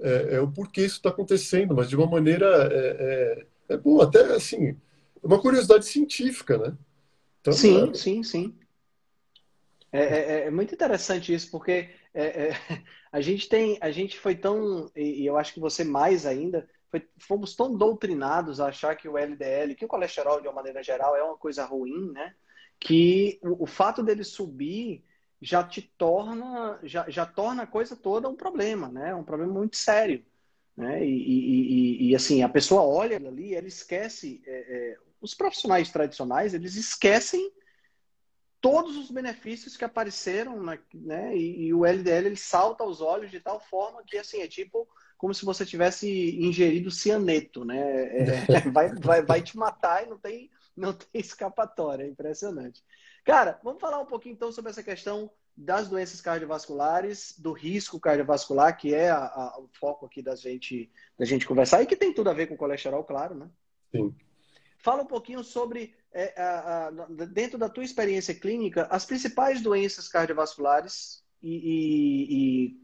é, 0.00 0.36
é 0.36 0.40
o 0.40 0.50
porquê 0.50 0.82
isso 0.82 0.96
está 0.96 1.10
acontecendo, 1.10 1.74
mas 1.74 1.88
de 1.88 1.96
uma 1.96 2.06
maneira 2.06 2.46
é, 2.72 3.46
é, 3.68 3.74
é 3.74 3.76
bom, 3.76 4.00
até 4.00 4.20
assim, 4.34 4.76
uma 5.22 5.40
curiosidade 5.40 5.86
científica, 5.86 6.56
né? 6.58 6.76
Então, 7.40 7.52
sim, 7.52 7.90
é... 7.90 7.94
sim, 7.94 8.22
sim. 8.22 8.58
É, 9.90 10.02
é, 10.02 10.40
é, 10.46 10.50
muito 10.50 10.74
interessante 10.74 11.32
isso, 11.32 11.50
porque 11.50 11.90
é, 12.12 12.48
é 12.48 12.50
a 13.10 13.20
gente 13.20 13.48
tem, 13.48 13.78
a 13.80 13.90
gente 13.90 14.18
foi 14.18 14.34
tão, 14.34 14.90
e 14.94 15.24
eu 15.24 15.36
acho 15.36 15.54
que 15.54 15.60
você 15.60 15.82
mais 15.82 16.26
ainda, 16.26 16.68
foi, 16.90 17.06
fomos 17.18 17.54
tão 17.54 17.76
doutrinados 17.76 18.60
a 18.60 18.68
achar 18.68 18.96
que 18.96 19.08
o 19.08 19.16
LDL, 19.16 19.74
que 19.74 19.84
o 19.84 19.88
colesterol 19.88 20.40
de 20.40 20.48
uma 20.48 20.54
maneira 20.54 20.82
geral 20.82 21.16
é 21.16 21.22
uma 21.22 21.36
coisa 21.36 21.64
ruim, 21.64 22.12
né? 22.12 22.34
Que 22.78 23.38
o, 23.42 23.64
o 23.64 23.66
fato 23.66 24.02
dele 24.02 24.24
subir 24.24 25.04
já 25.40 25.62
te 25.62 25.82
torna, 25.82 26.78
já, 26.82 27.08
já 27.08 27.24
torna 27.24 27.62
a 27.62 27.66
coisa 27.66 27.94
toda 27.94 28.28
um 28.28 28.36
problema, 28.36 28.88
né? 28.88 29.14
Um 29.14 29.24
problema 29.24 29.52
muito 29.52 29.76
sério. 29.76 30.24
Né? 30.76 31.04
E, 31.04 31.10
e, 31.10 32.06
e, 32.06 32.10
e 32.10 32.16
assim, 32.16 32.42
a 32.42 32.48
pessoa 32.48 32.82
olha 32.82 33.16
ali, 33.16 33.54
ela 33.54 33.66
esquece 33.66 34.42
é, 34.46 34.50
é, 34.52 34.96
os 35.20 35.34
profissionais 35.34 35.90
tradicionais, 35.90 36.54
eles 36.54 36.76
esquecem 36.76 37.52
todos 38.60 38.96
os 38.96 39.10
benefícios 39.10 39.76
que 39.76 39.84
apareceram, 39.84 40.60
na, 40.62 40.78
né? 40.92 41.36
E, 41.36 41.72
o 41.72 41.86
LDL 41.86 42.26
ele 42.26 42.36
salta 42.36 42.82
aos 42.82 43.00
olhos 43.00 43.30
de 43.30 43.40
tal 43.40 43.60
forma 43.60 44.02
que 44.04 44.18
assim 44.18 44.40
é 44.40 44.48
tipo 44.48 44.88
como 45.16 45.34
se 45.34 45.44
você 45.44 45.66
tivesse 45.66 46.08
ingerido 46.40 46.92
cianeto, 46.92 47.64
né? 47.64 47.78
É, 47.78 48.60
vai, 48.72 48.94
vai, 48.94 49.22
vai 49.22 49.42
te 49.42 49.56
matar 49.56 50.04
e 50.04 50.08
não 50.08 50.18
tem 50.18 50.50
não 50.76 50.92
tem 50.92 51.20
escapatória, 51.20 52.04
é 52.04 52.08
impressionante. 52.08 52.84
Cara, 53.28 53.60
vamos 53.62 53.78
falar 53.78 54.00
um 54.00 54.06
pouquinho 54.06 54.32
então 54.32 54.50
sobre 54.50 54.70
essa 54.70 54.82
questão 54.82 55.30
das 55.54 55.86
doenças 55.86 56.18
cardiovasculares, 56.18 57.38
do 57.38 57.52
risco 57.52 58.00
cardiovascular, 58.00 58.74
que 58.74 58.94
é 58.94 59.10
a, 59.10 59.18
a, 59.18 59.60
o 59.60 59.68
foco 59.78 60.06
aqui 60.06 60.22
da 60.22 60.34
gente, 60.34 60.90
da 61.18 61.26
gente 61.26 61.46
conversar 61.46 61.82
e 61.82 61.86
que 61.86 61.94
tem 61.94 62.14
tudo 62.14 62.30
a 62.30 62.32
ver 62.32 62.46
com 62.46 62.56
colesterol, 62.56 63.04
claro, 63.04 63.34
né? 63.34 63.50
Sim. 63.92 64.16
Fala 64.78 65.02
um 65.02 65.06
pouquinho 65.06 65.44
sobre, 65.44 65.94
é, 66.10 66.40
a, 66.40 66.90
dentro 67.30 67.58
da 67.58 67.68
tua 67.68 67.84
experiência 67.84 68.34
clínica, 68.34 68.88
as 68.90 69.04
principais 69.04 69.60
doenças 69.60 70.08
cardiovasculares 70.08 71.22
e, 71.42 71.52
e, 71.52 72.26
e 72.30 72.82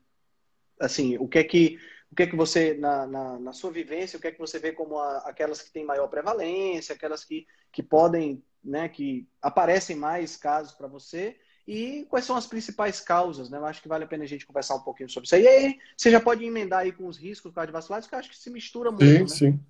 assim, 0.79 1.17
o 1.17 1.27
que 1.27 1.39
é 1.39 1.45
que 1.45 1.79
o 2.14 2.16
que 2.16 2.23
é 2.23 2.26
que 2.28 2.37
você, 2.37 2.75
na, 2.75 3.09
na, 3.09 3.38
na, 3.40 3.52
sua 3.52 3.73
vivência, 3.73 4.16
o 4.16 4.21
que 4.21 4.28
é 4.28 4.30
que 4.30 4.38
você 4.38 4.56
vê 4.56 4.71
como 4.71 5.00
a, 5.00 5.18
aquelas 5.26 5.61
que 5.61 5.73
têm 5.73 5.85
maior 5.85 6.06
prevalência, 6.06 6.94
aquelas 6.94 7.25
que, 7.25 7.44
que 7.73 7.83
podem, 7.83 8.40
né, 8.64 8.88
que 8.88 9.26
aparecem 9.42 9.97
mais 9.97 10.37
casos 10.37 10.73
para 10.73 10.87
você, 10.87 11.35
e 11.66 12.06
quais 12.09 12.25
são 12.25 12.37
as 12.37 12.47
principais 12.47 13.00
causas, 13.00 13.50
né? 13.50 13.59
Eu 13.59 13.66
acho 13.66 13.83
que 13.83 13.88
vale 13.88 14.04
a 14.04 14.06
pena 14.06 14.23
a 14.23 14.28
gente 14.28 14.47
conversar 14.47 14.76
um 14.76 14.83
pouquinho 14.83 15.09
sobre 15.11 15.26
isso. 15.26 15.35
E 15.35 15.49
aí, 15.49 15.76
você 15.97 16.09
já 16.09 16.21
pode 16.21 16.44
emendar 16.44 16.80
aí 16.80 16.92
com 16.92 17.09
os 17.09 17.16
riscos 17.16 17.52
cardiovasculares, 17.52 18.06
que 18.06 18.14
eu 18.14 18.18
acho 18.21 18.30
que 18.30 18.38
se 18.38 18.49
mistura 18.49 18.92
muito, 18.92 19.04
Sim, 19.04 19.50
né? 19.50 19.56
sim. 19.56 19.61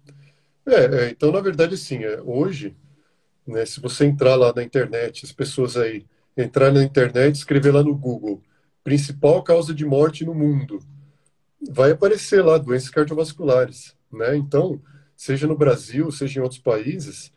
É, 0.66 1.04
é, 1.04 1.10
então, 1.10 1.32
na 1.32 1.40
verdade, 1.40 1.78
sim, 1.78 2.04
é, 2.04 2.20
hoje, 2.20 2.76
né, 3.46 3.64
se 3.64 3.80
você 3.80 4.04
entrar 4.04 4.34
lá 4.34 4.52
na 4.54 4.62
internet, 4.62 5.24
as 5.24 5.32
pessoas 5.32 5.78
aí 5.78 6.04
entrar 6.36 6.70
na 6.70 6.82
internet, 6.82 7.36
escrever 7.36 7.72
lá 7.72 7.82
no 7.82 7.96
Google, 7.96 8.42
principal 8.82 9.42
causa 9.42 9.72
de 9.72 9.86
morte 9.86 10.26
no 10.26 10.34
mundo, 10.34 10.78
vai 11.71 11.92
aparecer 11.92 12.42
lá 12.44 12.59
doenças 12.59 12.90
cardiovasculares, 12.90 13.94
né? 14.12 14.37
Então, 14.37 14.80
seja 15.16 15.47
no 15.47 15.56
Brasil, 15.56 16.11
seja 16.11 16.38
em 16.38 16.42
outros 16.42 16.61
países, 16.61 17.33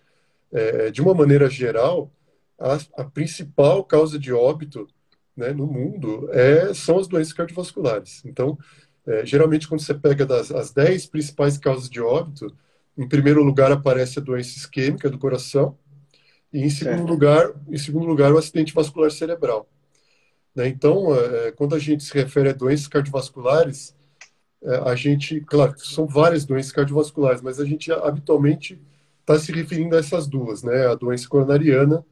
é, 0.51 0.89
de 0.91 1.01
uma 1.01 1.13
maneira 1.13 1.49
geral, 1.49 2.11
a, 2.59 2.77
a, 2.97 3.03
principal 3.03 3.83
causa 3.83 4.17
de 4.17 4.33
óbito 4.33 4.87
né, 5.35 5.51
no 5.51 5.67
mundo 5.67 6.29
é, 6.31 6.73
são 6.73 6.97
as 6.97 7.07
doenças 7.07 7.33
cardiovasculares. 7.33 8.23
Então, 8.25 8.57
é, 9.05 9.25
geralmente, 9.25 9.67
quando 9.67 9.81
você 9.81 9.93
pega 9.93 10.25
das, 10.25 10.51
as 10.51 10.71
10 10.71 11.07
principais 11.07 11.57
causas 11.57 11.89
de 11.89 12.01
óbito, 12.01 12.53
em 12.97 13.07
primeiro 13.07 13.43
lugar 13.43 13.71
aparece 13.71 14.19
a 14.19 14.21
doença 14.21 14.57
isquêmica 14.57 15.09
do 15.09 15.19
coração 15.19 15.77
e 16.51 16.61
em 16.61 16.69
segundo 16.69 16.97
certo. 16.97 17.09
lugar, 17.09 17.51
em 17.69 17.77
segundo 17.77 18.05
lugar, 18.05 18.33
o 18.33 18.37
acidente 18.37 18.73
vascular 18.73 19.11
cerebral. 19.11 19.69
Né? 20.55 20.67
Então, 20.67 21.13
é, 21.15 21.51
quando 21.51 21.75
a 21.75 21.79
gente 21.79 22.03
se 22.03 22.13
refere 22.13 22.49
a 22.49 22.53
doenças 22.53 22.87
cardiovasculares, 22.87 23.95
a 24.85 24.95
gente, 24.95 25.41
claro, 25.41 25.73
são 25.77 26.05
várias 26.05 26.45
doenças 26.45 26.71
cardiovasculares, 26.71 27.41
mas 27.41 27.59
a 27.59 27.65
gente 27.65 27.91
habitualmente 27.91 28.79
está 29.21 29.37
se 29.39 29.51
referindo 29.51 29.95
a 29.95 29.99
essas 29.99 30.27
duas, 30.27 30.63
né? 30.63 30.87
A 30.87 30.95
doença 30.95 31.27
coronariana 31.27 32.05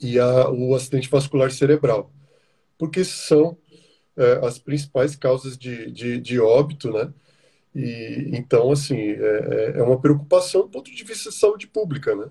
e 0.00 0.18
a, 0.18 0.50
o 0.50 0.74
acidente 0.74 1.08
vascular 1.08 1.50
cerebral, 1.50 2.10
porque 2.78 3.04
são 3.04 3.56
é, 4.16 4.46
as 4.46 4.58
principais 4.58 5.16
causas 5.16 5.56
de, 5.56 5.90
de, 5.90 6.20
de, 6.20 6.40
óbito, 6.40 6.90
né? 6.92 7.12
E 7.74 8.30
então, 8.32 8.70
assim, 8.72 8.96
é, 8.96 9.74
é, 9.76 9.78
é 9.78 9.82
uma 9.82 10.00
preocupação 10.00 10.62
do 10.62 10.68
ponto 10.68 10.90
de 10.90 11.04
vista 11.04 11.30
de 11.30 11.36
saúde 11.36 11.66
pública, 11.66 12.14
né? 12.14 12.26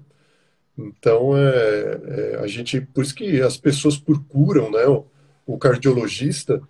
Então, 0.78 1.38
é, 1.38 2.34
é, 2.34 2.40
a 2.42 2.48
gente, 2.48 2.82
por 2.82 3.04
isso 3.04 3.16
que 3.16 3.42
as 3.42 3.58
pessoas 3.58 3.98
procuram, 3.98 4.70
né, 4.72 4.86
o, 4.86 5.06
o 5.46 5.58
cardiologista 5.58 6.62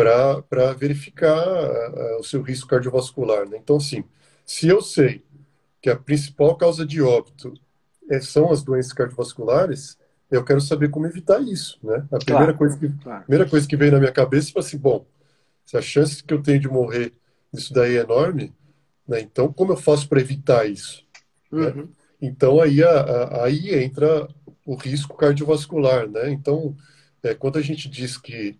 para 0.00 0.72
verificar 0.72 1.36
uh, 1.36 2.18
o 2.18 2.24
seu 2.24 2.42
risco 2.42 2.68
cardiovascular. 2.68 3.48
Né? 3.48 3.58
Então, 3.62 3.76
assim, 3.76 4.04
se 4.44 4.68
eu 4.68 4.80
sei 4.80 5.22
que 5.80 5.90
a 5.90 5.96
principal 5.96 6.56
causa 6.56 6.84
de 6.86 7.00
óbito 7.02 7.54
é, 8.10 8.20
são 8.20 8.50
as 8.50 8.62
doenças 8.62 8.92
cardiovasculares, 8.92 9.98
eu 10.30 10.44
quero 10.44 10.60
saber 10.60 10.90
como 10.90 11.06
evitar 11.06 11.40
isso, 11.42 11.78
né? 11.82 12.06
A 12.12 12.18
primeira, 12.18 12.54
claro, 12.54 12.58
coisa, 12.58 12.78
que, 12.78 12.88
claro. 13.02 13.24
primeira 13.24 13.48
coisa 13.48 13.66
que 13.66 13.76
veio 13.76 13.92
na 13.92 13.98
minha 13.98 14.12
cabeça 14.12 14.52
foi 14.52 14.60
assim, 14.60 14.78
bom, 14.78 15.04
se 15.66 15.76
a 15.76 15.82
chance 15.82 16.22
que 16.22 16.32
eu 16.32 16.42
tenho 16.42 16.60
de 16.60 16.68
morrer 16.68 17.12
disso 17.52 17.72
daí 17.72 17.96
é 17.96 18.00
enorme, 18.00 18.54
né? 19.06 19.20
Então, 19.20 19.52
como 19.52 19.72
eu 19.72 19.76
faço 19.76 20.08
para 20.08 20.20
evitar 20.20 20.68
isso? 20.68 21.04
Né? 21.50 21.66
Uhum. 21.66 21.74
Né? 21.74 21.88
Então, 22.22 22.60
aí, 22.60 22.82
a, 22.82 22.90
a, 22.90 23.44
aí 23.44 23.74
entra 23.74 24.28
o 24.64 24.76
risco 24.76 25.16
cardiovascular, 25.16 26.08
né? 26.08 26.30
Então, 26.30 26.76
é, 27.22 27.34
quando 27.34 27.58
a 27.58 27.62
gente 27.62 27.88
diz 27.88 28.16
que 28.16 28.56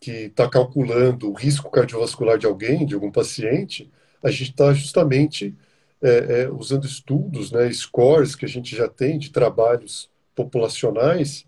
que 0.00 0.10
está 0.10 0.48
calculando 0.48 1.30
o 1.30 1.34
risco 1.34 1.70
cardiovascular 1.70 2.38
de 2.38 2.46
alguém, 2.46 2.86
de 2.86 2.94
algum 2.94 3.10
paciente, 3.10 3.90
a 4.22 4.30
gente 4.30 4.50
está 4.50 4.72
justamente 4.72 5.56
é, 6.00 6.42
é, 6.42 6.50
usando 6.50 6.86
estudos, 6.86 7.50
né, 7.50 7.70
scores 7.72 8.34
que 8.34 8.44
a 8.44 8.48
gente 8.48 8.76
já 8.76 8.88
tem 8.88 9.18
de 9.18 9.30
trabalhos 9.30 10.08
populacionais, 10.34 11.44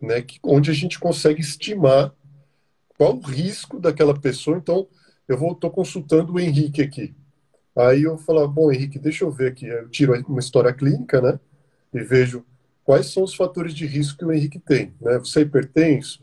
né, 0.00 0.22
que, 0.22 0.38
onde 0.42 0.70
a 0.70 0.74
gente 0.74 0.98
consegue 0.98 1.40
estimar 1.40 2.14
qual 2.96 3.16
o 3.16 3.20
risco 3.20 3.78
daquela 3.78 4.18
pessoa. 4.18 4.56
Então, 4.56 4.88
eu 5.28 5.36
estou 5.52 5.70
consultando 5.70 6.32
o 6.32 6.40
Henrique 6.40 6.82
aqui. 6.82 7.14
Aí 7.76 8.02
eu 8.02 8.18
falo, 8.18 8.46
bom, 8.48 8.72
Henrique, 8.72 8.98
deixa 8.98 9.24
eu 9.24 9.30
ver 9.30 9.52
aqui. 9.52 9.66
Eu 9.66 9.88
tiro 9.88 10.14
uma 10.26 10.40
história 10.40 10.72
clínica, 10.72 11.20
né, 11.20 11.38
e 11.92 12.00
vejo 12.00 12.44
quais 12.84 13.06
são 13.06 13.22
os 13.22 13.34
fatores 13.34 13.74
de 13.74 13.86
risco 13.86 14.18
que 14.18 14.24
o 14.24 14.32
Henrique 14.32 14.58
tem. 14.58 14.94
Né? 15.00 15.18
Você 15.18 15.40
é 15.40 15.42
hipertenso? 15.42 16.22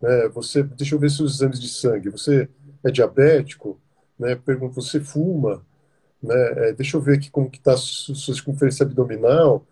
Né? 0.00 0.28
Você, 0.28 0.62
deixa 0.62 0.94
eu 0.94 0.98
ver 0.98 1.10
seus 1.10 1.34
exames 1.34 1.60
de 1.60 1.68
sangue. 1.68 2.10
Você 2.10 2.48
é 2.84 2.90
diabético? 2.90 3.80
Né? 4.18 4.34
Pergunta, 4.34 4.74
você 4.74 5.00
fuma? 5.00 5.64
Né? 6.22 6.34
É, 6.68 6.72
deixa 6.72 6.96
eu 6.96 7.00
ver 7.00 7.16
aqui 7.16 7.30
como 7.30 7.50
que 7.50 7.58
está 7.58 7.74
a 7.74 7.76
sua 7.76 8.34
circunferência 8.34 8.84
abdominal. 8.84 9.66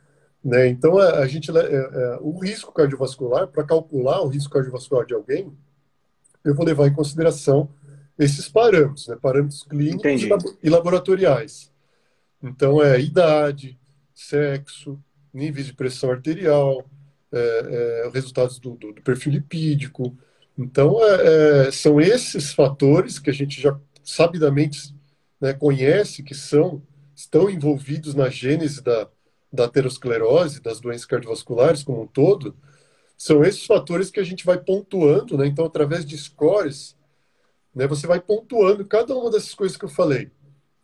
Né? 0.44 0.68
Então, 0.68 0.98
a, 0.98 1.18
a 1.18 1.26
gente, 1.26 1.50
é, 1.50 1.74
é, 1.74 2.18
o 2.20 2.38
risco 2.38 2.72
cardiovascular, 2.72 3.48
para 3.48 3.64
calcular 3.64 4.22
o 4.22 4.28
risco 4.28 4.52
cardiovascular 4.52 5.06
de 5.06 5.14
alguém, 5.14 5.52
eu 6.44 6.54
vou 6.54 6.64
levar 6.64 6.86
em 6.86 6.94
consideração 6.94 7.68
esses 8.18 8.48
parâmetros, 8.48 9.08
né? 9.08 9.16
parâmetros 9.20 9.62
clínicos 9.62 10.04
Entendi. 10.04 10.28
e 10.62 10.68
laboratoriais. 10.68 11.72
Então, 12.42 12.82
é 12.82 13.00
idade, 13.00 13.78
sexo, 14.14 14.98
níveis 15.32 15.66
de 15.66 15.72
pressão 15.72 16.10
arterial, 16.10 16.84
é, 17.30 18.04
é, 18.06 18.10
resultados 18.12 18.58
do, 18.58 18.74
do, 18.74 18.92
do, 18.92 19.02
perfil 19.02 19.32
lipídico. 19.32 20.16
Então, 20.58 20.98
é, 21.02 21.68
é, 21.68 21.70
são 21.70 22.00
esses 22.00 22.52
fatores 22.52 23.18
que 23.18 23.30
a 23.30 23.32
gente 23.32 23.60
já 23.60 23.78
sabidamente 24.02 24.92
né, 25.40 25.52
conhece 25.52 26.22
que 26.22 26.34
são 26.34 26.82
estão 27.14 27.50
envolvidos 27.50 28.14
na 28.14 28.28
gênese 28.28 28.82
da, 28.82 29.08
da 29.52 29.64
aterosclerose, 29.64 30.60
das 30.60 30.80
doenças 30.80 31.04
cardiovasculares 31.04 31.82
como 31.82 32.02
um 32.02 32.06
todo, 32.06 32.56
são 33.16 33.44
esses 33.44 33.66
fatores 33.66 34.10
que 34.10 34.20
a 34.20 34.24
gente 34.24 34.46
vai 34.46 34.56
pontuando, 34.56 35.36
né? 35.36 35.46
Então, 35.46 35.64
através 35.64 36.04
de 36.06 36.16
scores, 36.16 36.96
né, 37.74 37.88
você 37.88 38.06
vai 38.06 38.20
pontuando 38.20 38.84
cada 38.84 39.16
uma 39.16 39.30
dessas 39.30 39.54
coisas 39.54 39.76
que 39.76 39.84
eu 39.84 39.88
falei. 39.88 40.30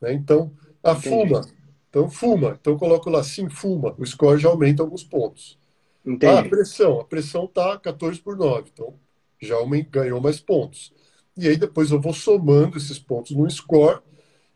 Né? 0.00 0.12
Então, 0.12 0.52
a 0.82 0.90
Entendi. 0.90 1.08
fuma. 1.08 1.46
Então, 1.88 2.10
fuma. 2.10 2.58
Então, 2.60 2.76
coloco 2.76 3.08
lá, 3.08 3.22
sim, 3.22 3.48
fuma. 3.48 3.94
O 3.96 4.04
score 4.04 4.40
já 4.40 4.48
aumenta 4.48 4.82
alguns 4.82 5.04
pontos. 5.04 5.56
Entendi. 6.04 6.26
Ah, 6.26 6.40
a 6.40 6.48
pressão. 6.48 7.00
A 7.00 7.04
pressão 7.04 7.44
está 7.44 7.78
14 7.78 8.20
por 8.20 8.36
9. 8.36 8.70
Então, 8.72 8.98
já 9.40 9.56
ganhou 9.90 10.20
mais 10.20 10.40
pontos. 10.40 10.92
E 11.36 11.48
aí, 11.48 11.56
depois 11.56 11.90
eu 11.90 12.00
vou 12.00 12.12
somando 12.12 12.76
esses 12.76 12.98
pontos 12.98 13.32
no 13.32 13.48
score 13.50 14.00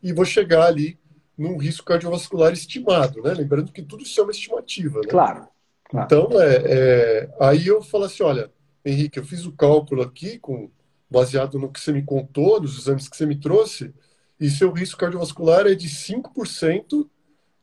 e 0.01 0.13
vou 0.13 0.25
chegar 0.25 0.65
ali 0.65 0.97
num 1.37 1.57
risco 1.57 1.85
cardiovascular 1.85 2.51
estimado, 2.51 3.21
né? 3.21 3.33
Lembrando 3.33 3.71
que 3.71 3.81
tudo 3.81 4.03
isso 4.03 4.19
é 4.19 4.23
uma 4.23 4.31
estimativa, 4.31 4.99
né? 4.99 5.07
Claro. 5.09 5.47
claro. 5.89 6.05
Então, 6.05 6.41
é, 6.41 6.63
é, 6.65 7.29
aí 7.39 7.67
eu 7.67 7.81
falo 7.81 8.05
assim, 8.05 8.23
olha, 8.23 8.51
Henrique, 8.83 9.19
eu 9.19 9.25
fiz 9.25 9.45
o 9.45 9.51
cálculo 9.51 10.01
aqui 10.01 10.37
com 10.37 10.69
baseado 11.09 11.57
no 11.57 11.71
que 11.71 11.79
você 11.79 11.91
me 11.91 12.03
contou, 12.03 12.61
nos 12.61 12.77
exames 12.77 13.07
que 13.07 13.15
você 13.15 13.25
me 13.25 13.35
trouxe, 13.35 13.93
e 14.39 14.49
seu 14.49 14.71
risco 14.71 14.99
cardiovascular 14.99 15.65
é 15.65 15.75
de 15.75 15.87
5% 15.89 17.09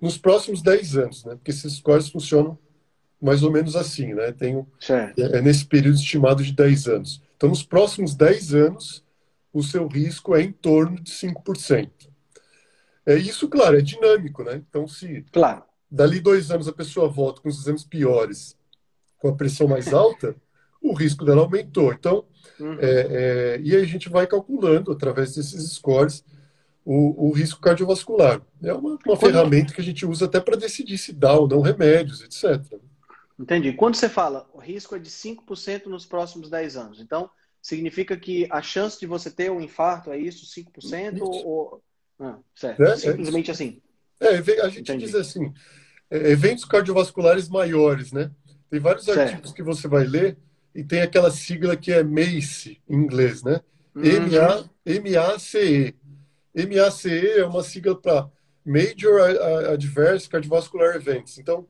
nos 0.00 0.18
próximos 0.18 0.62
10 0.62 0.96
anos, 0.96 1.24
né? 1.24 1.34
Porque 1.36 1.50
esses 1.50 1.74
scores 1.74 2.08
funcionam 2.08 2.58
mais 3.20 3.42
ou 3.42 3.50
menos 3.50 3.76
assim, 3.76 4.14
né? 4.14 4.32
Tenho, 4.32 4.66
é, 4.90 5.38
é, 5.38 5.40
nesse 5.40 5.64
período 5.64 5.96
estimado 5.96 6.42
de 6.42 6.52
10 6.52 6.88
anos. 6.88 7.22
Então, 7.36 7.48
nos 7.48 7.62
próximos 7.62 8.14
10 8.14 8.54
anos, 8.54 9.04
o 9.52 9.62
seu 9.62 9.86
risco 9.86 10.34
é 10.34 10.42
em 10.42 10.52
torno 10.52 11.00
de 11.00 11.10
5%. 11.10 11.90
É 13.04 13.16
isso, 13.16 13.48
claro, 13.48 13.78
é 13.78 13.80
dinâmico, 13.80 14.42
né? 14.42 14.62
Então, 14.68 14.86
se 14.88 15.24
claro. 15.32 15.62
dali 15.90 16.20
dois 16.20 16.50
anos 16.50 16.66
a 16.66 16.72
pessoa 16.72 17.08
volta 17.08 17.40
com 17.40 17.48
os 17.48 17.60
exames 17.60 17.84
piores, 17.84 18.56
com 19.18 19.28
a 19.28 19.34
pressão 19.34 19.68
mais 19.68 19.92
alta, 19.92 20.34
o 20.82 20.92
risco 20.92 21.24
dela 21.24 21.42
aumentou. 21.42 21.92
Então, 21.92 22.24
uhum. 22.58 22.76
é, 22.80 23.06
é, 23.10 23.60
e 23.62 23.74
aí 23.74 23.82
a 23.82 23.86
gente 23.86 24.08
vai 24.08 24.26
calculando, 24.26 24.92
através 24.92 25.34
desses 25.34 25.72
scores, 25.72 26.24
o, 26.84 27.28
o 27.28 27.32
risco 27.32 27.60
cardiovascular. 27.60 28.40
É 28.62 28.72
uma, 28.72 28.98
uma 29.04 29.16
ferramenta 29.16 29.72
que 29.72 29.80
a 29.80 29.84
gente 29.84 30.04
usa 30.04 30.26
até 30.26 30.40
para 30.40 30.56
decidir 30.56 30.98
se 30.98 31.12
dá 31.12 31.32
ou 31.34 31.48
não 31.48 31.60
remédios, 31.60 32.22
etc. 32.22 32.78
Entendi. 33.38 33.72
Quando 33.72 33.96
você 33.96 34.08
fala 34.08 34.48
o 34.52 34.58
risco 34.58 34.96
é 34.96 34.98
de 34.98 35.10
5% 35.10 35.86
nos 35.86 36.06
próximos 36.06 36.48
10 36.48 36.76
anos, 36.76 37.00
então 37.00 37.30
significa 37.60 38.16
que 38.16 38.46
a 38.50 38.62
chance 38.62 38.98
de 38.98 39.06
você 39.06 39.30
ter 39.30 39.50
um 39.50 39.60
infarto 39.60 40.10
é 40.10 40.18
isso, 40.18 40.46
5%? 40.46 41.16
Isso. 41.16 41.24
Ou... 41.24 41.82
Ah, 42.18 42.38
certo. 42.54 42.82
É, 42.82 42.92
é 42.92 42.96
Simplesmente 42.96 43.50
é 43.50 43.52
assim. 43.52 43.82
É, 44.20 44.28
a 44.28 44.68
gente 44.68 44.80
Entendi. 44.80 45.04
diz 45.04 45.14
assim, 45.14 45.52
é, 46.10 46.30
eventos 46.30 46.64
cardiovasculares 46.64 47.48
maiores, 47.48 48.12
né? 48.12 48.30
Tem 48.70 48.80
vários 48.80 49.04
certo. 49.04 49.20
artigos 49.20 49.52
que 49.52 49.62
você 49.62 49.86
vai 49.86 50.04
ler 50.04 50.38
e 50.74 50.82
tem 50.82 51.02
aquela 51.02 51.30
sigla 51.30 51.76
que 51.76 51.92
é 51.92 52.02
MACE, 52.02 52.80
em 52.88 52.96
inglês, 52.96 53.42
né? 53.42 53.60
Uhum. 53.94 54.68
M-A-C-E. 54.84 55.94
MACE 56.54 57.30
é 57.38 57.44
uma 57.44 57.62
sigla 57.62 58.00
para 58.00 58.30
Major 58.64 59.20
Adverse 59.72 60.28
Cardiovascular 60.28 60.96
Events. 60.96 61.38
Então, 61.38 61.66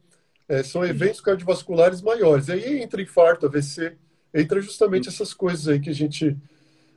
é, 0.49 0.63
são 0.63 0.85
eventos 0.85 1.21
cardiovasculares 1.21 2.01
maiores. 2.01 2.49
E 2.49 2.53
aí 2.53 2.83
entra 2.83 3.03
infarto, 3.03 3.47
AVC, 3.47 3.97
entra 4.33 4.61
justamente 4.61 5.09
essas 5.09 5.35
coisas 5.35 5.69
aí 5.69 5.81
que 5.81 5.91
a 5.91 5.95
gente, 5.95 6.37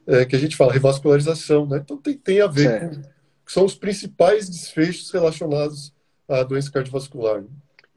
é, 0.06 0.26
que 0.26 0.36
a 0.36 0.40
gente 0.40 0.56
fala, 0.56 0.74
revascularização, 0.74 1.66
né? 1.66 1.78
Então 1.78 1.98
tem, 1.98 2.18
tem 2.18 2.42
a 2.42 2.48
ver 2.48 2.70
certo. 2.70 3.02
com. 3.02 3.20
São 3.48 3.66
os 3.66 3.74
principais 3.74 4.48
desfechos 4.48 5.10
relacionados 5.10 5.92
à 6.28 6.44
doença 6.44 6.72
cardiovascular. 6.72 7.44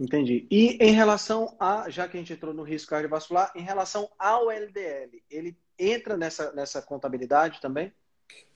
Entendi. 0.01 0.47
E 0.51 0.79
em 0.81 0.93
relação 0.93 1.55
a, 1.61 1.91
já 1.91 2.09
que 2.09 2.17
a 2.17 2.21
gente 2.21 2.33
entrou 2.33 2.55
no 2.55 2.63
risco 2.63 2.91
cardiovascular, 2.91 3.53
em 3.55 3.63
relação 3.63 4.09
ao 4.19 4.51
LDL, 4.51 5.23
ele 5.31 5.57
entra 5.79 6.17
nessa, 6.17 6.53
nessa 6.53 6.81
contabilidade 6.81 7.61
também? 7.61 7.93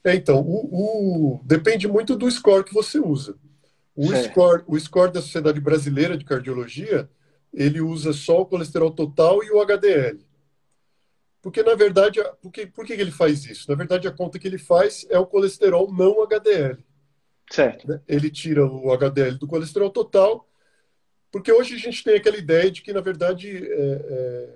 É, 0.03 0.15
então, 0.15 0.41
o, 0.41 1.35
o, 1.35 1.41
depende 1.43 1.87
muito 1.87 2.15
do 2.15 2.29
score 2.31 2.63
que 2.63 2.73
você 2.73 2.99
usa. 2.99 3.37
O 3.97 4.15
score, 4.15 4.63
o 4.67 4.79
score 4.79 5.11
da 5.11 5.21
Sociedade 5.23 5.59
Brasileira 5.59 6.15
de 6.15 6.23
Cardiologia, 6.23 7.09
ele 7.51 7.81
usa 7.81 8.13
só 8.13 8.41
o 8.41 8.45
colesterol 8.45 8.91
total 8.91 9.43
e 9.43 9.49
o 9.49 9.59
HDL. 9.59 10.19
Porque, 11.41 11.63
na 11.63 11.73
verdade, 11.73 12.19
porque, 12.39 12.67
por 12.67 12.85
que 12.85 12.93
ele 12.93 13.09
faz 13.09 13.43
isso? 13.45 13.67
Na 13.67 13.75
verdade, 13.75 14.07
a 14.07 14.11
conta 14.11 14.37
que 14.37 14.47
ele 14.47 14.59
faz 14.59 15.03
é 15.09 15.17
o 15.17 15.25
colesterol 15.25 15.91
não 15.91 16.21
HDL. 16.21 16.77
Certo. 17.49 17.87
Né? 17.87 17.99
Ele 18.07 18.29
tira 18.29 18.63
o 18.63 18.91
HDL 18.93 19.39
do 19.39 19.47
colesterol 19.47 19.89
total, 19.89 20.47
porque 21.31 21.51
hoje 21.51 21.73
a 21.73 21.79
gente 21.79 22.03
tem 22.03 22.17
aquela 22.17 22.37
ideia 22.37 22.69
de 22.69 22.83
que, 22.83 22.93
na 22.93 23.01
verdade, 23.01 23.49
é, 23.49 24.05
é, 24.09 24.49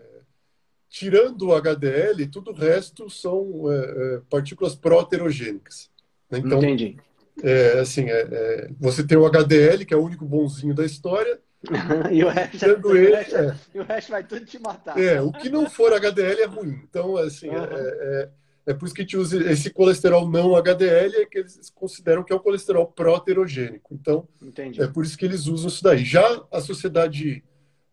tirando 0.88 1.48
o 1.48 1.56
HDL, 1.56 2.28
tudo 2.28 2.52
o 2.52 2.56
resto 2.56 3.10
são 3.10 3.72
é, 3.72 4.18
é 4.18 4.22
partículas 4.30 4.76
proterogênicas. 4.76 5.90
Né? 6.30 6.40
Então, 6.40 6.60
Entendi 6.60 6.96
É, 7.44 7.80
assim, 7.80 8.10
é, 8.10 8.28
é, 8.32 8.70
você 8.80 9.04
tem 9.06 9.18
o 9.18 9.26
HDL, 9.26 9.86
que 9.86 9.94
é 9.94 9.98
o 9.98 10.04
único 10.04 10.26
bonzinho 10.26 10.74
da 10.74 10.86
história, 10.86 11.40
e, 12.12 12.24
o 12.24 12.30
resto, 12.30 12.66
ele, 12.96 13.16
resto, 13.16 13.36
é. 13.36 13.56
e 13.74 13.80
o 13.80 13.84
resto 13.84 14.12
vai 14.12 14.24
tudo 14.24 14.46
te 14.46 14.60
matar. 14.60 14.98
É, 15.00 15.22
o 15.22 15.32
que 15.32 15.50
não 15.50 15.70
for 15.70 15.94
HDL 15.94 16.42
é 16.42 16.46
ruim. 16.46 16.82
Então, 16.90 17.18
assim, 17.18 17.50
uhum. 17.50 17.64
é, 17.64 18.30
é, 18.68 18.74
por 18.74 18.86
isso 18.86 18.96
que 18.96 19.02
a 19.02 19.04
gente 19.04 19.18
usa 19.18 19.52
esse 19.52 19.70
colesterol 19.70 20.30
não 20.30 20.56
HDL, 20.56 21.16
é 21.18 21.26
que 21.26 21.40
eles 21.40 21.70
consideram 21.70 22.24
que 22.24 22.34
é 22.34 22.36
o 22.36 22.40
colesterol 22.40 22.88
proterogênico. 22.88 23.94
Então, 23.94 24.28
Entendi. 24.42 24.82
é 24.82 24.88
por 24.88 25.04
isso 25.04 25.18
que 25.18 25.26
eles 25.26 25.48
usam 25.48 25.68
isso 25.68 25.84
daí. 25.84 26.04
Já 26.04 26.44
a 26.52 26.62
sociedade 26.62 27.44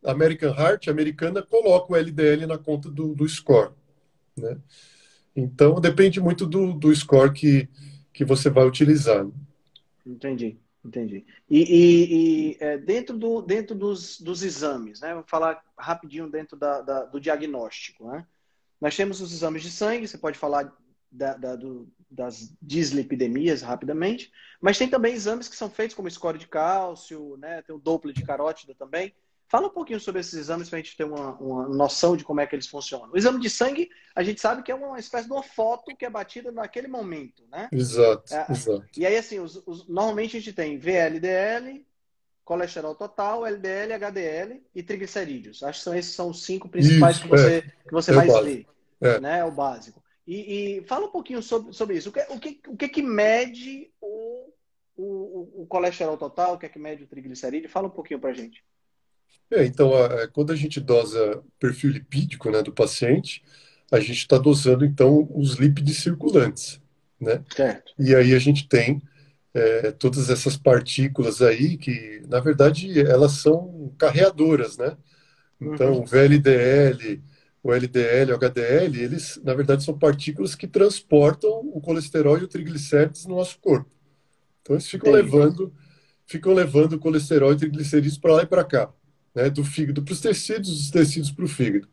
American 0.04 0.54
Heart, 0.54 0.88
americana, 0.88 1.42
coloca 1.42 1.92
o 1.92 1.96
LDL 1.96 2.46
na 2.46 2.56
conta 2.56 2.90
do, 2.90 3.14
do 3.14 3.28
score. 3.28 3.72
Né? 4.36 4.56
Então, 5.34 5.80
depende 5.80 6.20
muito 6.20 6.46
do, 6.46 6.72
do 6.72 6.94
score 6.94 7.32
que, 7.32 7.68
que 8.18 8.24
você 8.24 8.50
vai 8.50 8.66
utilizar. 8.66 9.24
Entendi. 10.04 10.58
Entendi. 10.84 11.24
E, 11.48 11.60
e, 11.60 12.14
e 12.14 12.56
é, 12.58 12.76
dentro, 12.76 13.16
do, 13.16 13.40
dentro 13.40 13.76
dos, 13.76 14.20
dos 14.20 14.42
exames, 14.42 15.00
né? 15.00 15.14
Vou 15.14 15.22
falar 15.24 15.62
rapidinho 15.78 16.28
dentro 16.28 16.56
da, 16.56 16.80
da, 16.80 17.04
do 17.04 17.20
diagnóstico, 17.20 18.10
né? 18.10 18.26
Nós 18.80 18.96
temos 18.96 19.20
os 19.20 19.32
exames 19.32 19.62
de 19.62 19.70
sangue, 19.70 20.08
você 20.08 20.18
pode 20.18 20.36
falar 20.36 20.72
da, 21.12 21.36
da, 21.36 21.54
do, 21.54 21.88
das 22.10 22.52
dislipidemias 22.60 23.62
rapidamente, 23.62 24.32
mas 24.60 24.78
tem 24.78 24.88
também 24.88 25.14
exames 25.14 25.48
que 25.48 25.56
são 25.56 25.70
feitos 25.70 25.94
como 25.94 26.10
score 26.10 26.38
de 26.38 26.48
cálcio, 26.48 27.36
né? 27.36 27.62
Tem 27.62 27.74
o 27.74 27.78
Doppler 27.78 28.14
de 28.14 28.24
carótida 28.24 28.74
também. 28.74 29.14
Fala 29.48 29.68
um 29.68 29.70
pouquinho 29.70 29.98
sobre 29.98 30.20
esses 30.20 30.34
exames 30.34 30.68
para 30.68 30.78
a 30.78 30.82
gente 30.82 30.96
ter 30.96 31.04
uma, 31.04 31.32
uma 31.36 31.68
noção 31.68 32.14
de 32.16 32.22
como 32.22 32.40
é 32.40 32.46
que 32.46 32.54
eles 32.54 32.66
funcionam. 32.66 33.10
O 33.10 33.16
exame 33.16 33.40
de 33.40 33.48
sangue, 33.48 33.88
a 34.14 34.22
gente 34.22 34.40
sabe 34.40 34.62
que 34.62 34.70
é 34.70 34.74
uma 34.74 34.98
espécie 34.98 35.26
de 35.26 35.32
uma 35.32 35.42
foto 35.42 35.96
que 35.96 36.04
é 36.04 36.10
batida 36.10 36.52
naquele 36.52 36.86
momento, 36.86 37.44
né? 37.50 37.68
Exato, 37.72 38.34
é, 38.34 38.46
exato. 38.50 38.86
E 38.94 39.06
aí, 39.06 39.16
assim, 39.16 39.40
os, 39.40 39.62
os, 39.66 39.88
normalmente 39.88 40.36
a 40.36 40.40
gente 40.40 40.52
tem 40.52 40.78
VLDL, 40.78 41.82
colesterol 42.44 42.94
total, 42.94 43.46
LDL, 43.46 43.92
HDL 43.94 44.62
e 44.74 44.82
triglicerídeos. 44.82 45.62
Acho 45.62 45.78
que 45.78 45.84
são 45.84 45.94
esses 45.94 46.14
são 46.14 46.30
os 46.30 46.44
cinco 46.44 46.68
principais 46.68 47.16
isso, 47.16 47.24
que 47.24 47.28
você, 47.30 47.56
é. 47.56 47.60
que 47.62 47.92
você 47.92 48.10
é 48.10 48.14
mais 48.14 48.44
vê. 48.44 48.66
É. 49.00 49.20
Né? 49.20 49.38
É 49.40 49.44
o 49.44 49.52
básico. 49.52 50.02
E, 50.26 50.78
e, 50.78 50.82
fala 50.86 51.06
um 51.06 51.10
pouquinho 51.10 51.42
sobre, 51.42 51.72
sobre 51.72 51.96
isso. 51.96 52.10
O 52.10 52.12
que, 52.12 52.20
o 52.20 52.38
que, 52.38 52.60
o 52.68 52.76
que, 52.76 52.88
que 52.88 53.02
mede 53.02 53.90
o, 53.98 54.50
o, 54.94 55.62
o 55.62 55.66
colesterol 55.66 56.18
total? 56.18 56.54
O 56.54 56.58
que 56.58 56.66
é 56.66 56.68
que 56.68 56.78
mede 56.78 57.04
o 57.04 57.06
triglicerídeo? 57.06 57.70
Fala 57.70 57.88
um 57.88 57.90
pouquinho 57.90 58.20
para 58.20 58.34
gente. 58.34 58.62
É, 59.50 59.64
então, 59.64 59.94
a, 59.94 60.28
quando 60.28 60.52
a 60.52 60.56
gente 60.56 60.80
dosa 60.80 61.42
perfil 61.58 61.90
lipídico 61.90 62.50
né, 62.50 62.62
do 62.62 62.72
paciente, 62.72 63.42
a 63.90 63.98
gente 63.98 64.18
está 64.18 64.36
dosando, 64.36 64.84
então, 64.84 65.28
os 65.34 65.54
lípides 65.54 65.98
circulantes, 65.98 66.80
né? 67.18 67.42
Certo. 67.54 67.92
E 67.98 68.14
aí 68.14 68.34
a 68.34 68.38
gente 68.38 68.68
tem 68.68 69.00
é, 69.54 69.90
todas 69.92 70.28
essas 70.28 70.56
partículas 70.56 71.40
aí 71.40 71.78
que, 71.78 72.22
na 72.28 72.40
verdade, 72.40 73.00
elas 73.00 73.32
são 73.32 73.92
carreadoras, 73.96 74.76
né? 74.76 74.96
Então, 75.60 75.94
uhum. 75.94 76.02
o 76.02 76.06
VLDL, 76.06 77.22
o 77.62 77.72
LDL, 77.72 78.32
o 78.32 78.36
HDL, 78.36 79.02
eles, 79.02 79.40
na 79.42 79.54
verdade, 79.54 79.82
são 79.82 79.98
partículas 79.98 80.54
que 80.54 80.68
transportam 80.68 81.50
o 81.72 81.80
colesterol 81.80 82.38
e 82.38 82.44
o 82.44 82.48
triglicérides 82.48 83.26
no 83.26 83.36
nosso 83.36 83.58
corpo. 83.58 83.90
Então, 84.60 84.76
eles 84.76 84.86
ficam 84.86 85.10
Entendi. 85.10 85.24
levando 85.24 85.72
ficam 86.26 86.52
levando 86.52 86.92
o 86.92 86.98
colesterol 86.98 87.54
e 87.54 87.56
triglicerídeos 87.56 88.18
para 88.18 88.34
lá 88.34 88.42
e 88.42 88.46
para 88.46 88.62
cá 88.62 88.92
né, 89.34 89.50
do 89.50 89.64
fígado 89.64 90.02
para 90.02 90.12
os 90.12 90.20
tecidos, 90.20 90.68
dos 90.68 90.90
tecidos 90.90 91.30
para 91.30 91.44
o 91.44 91.48
fígado. 91.48 91.88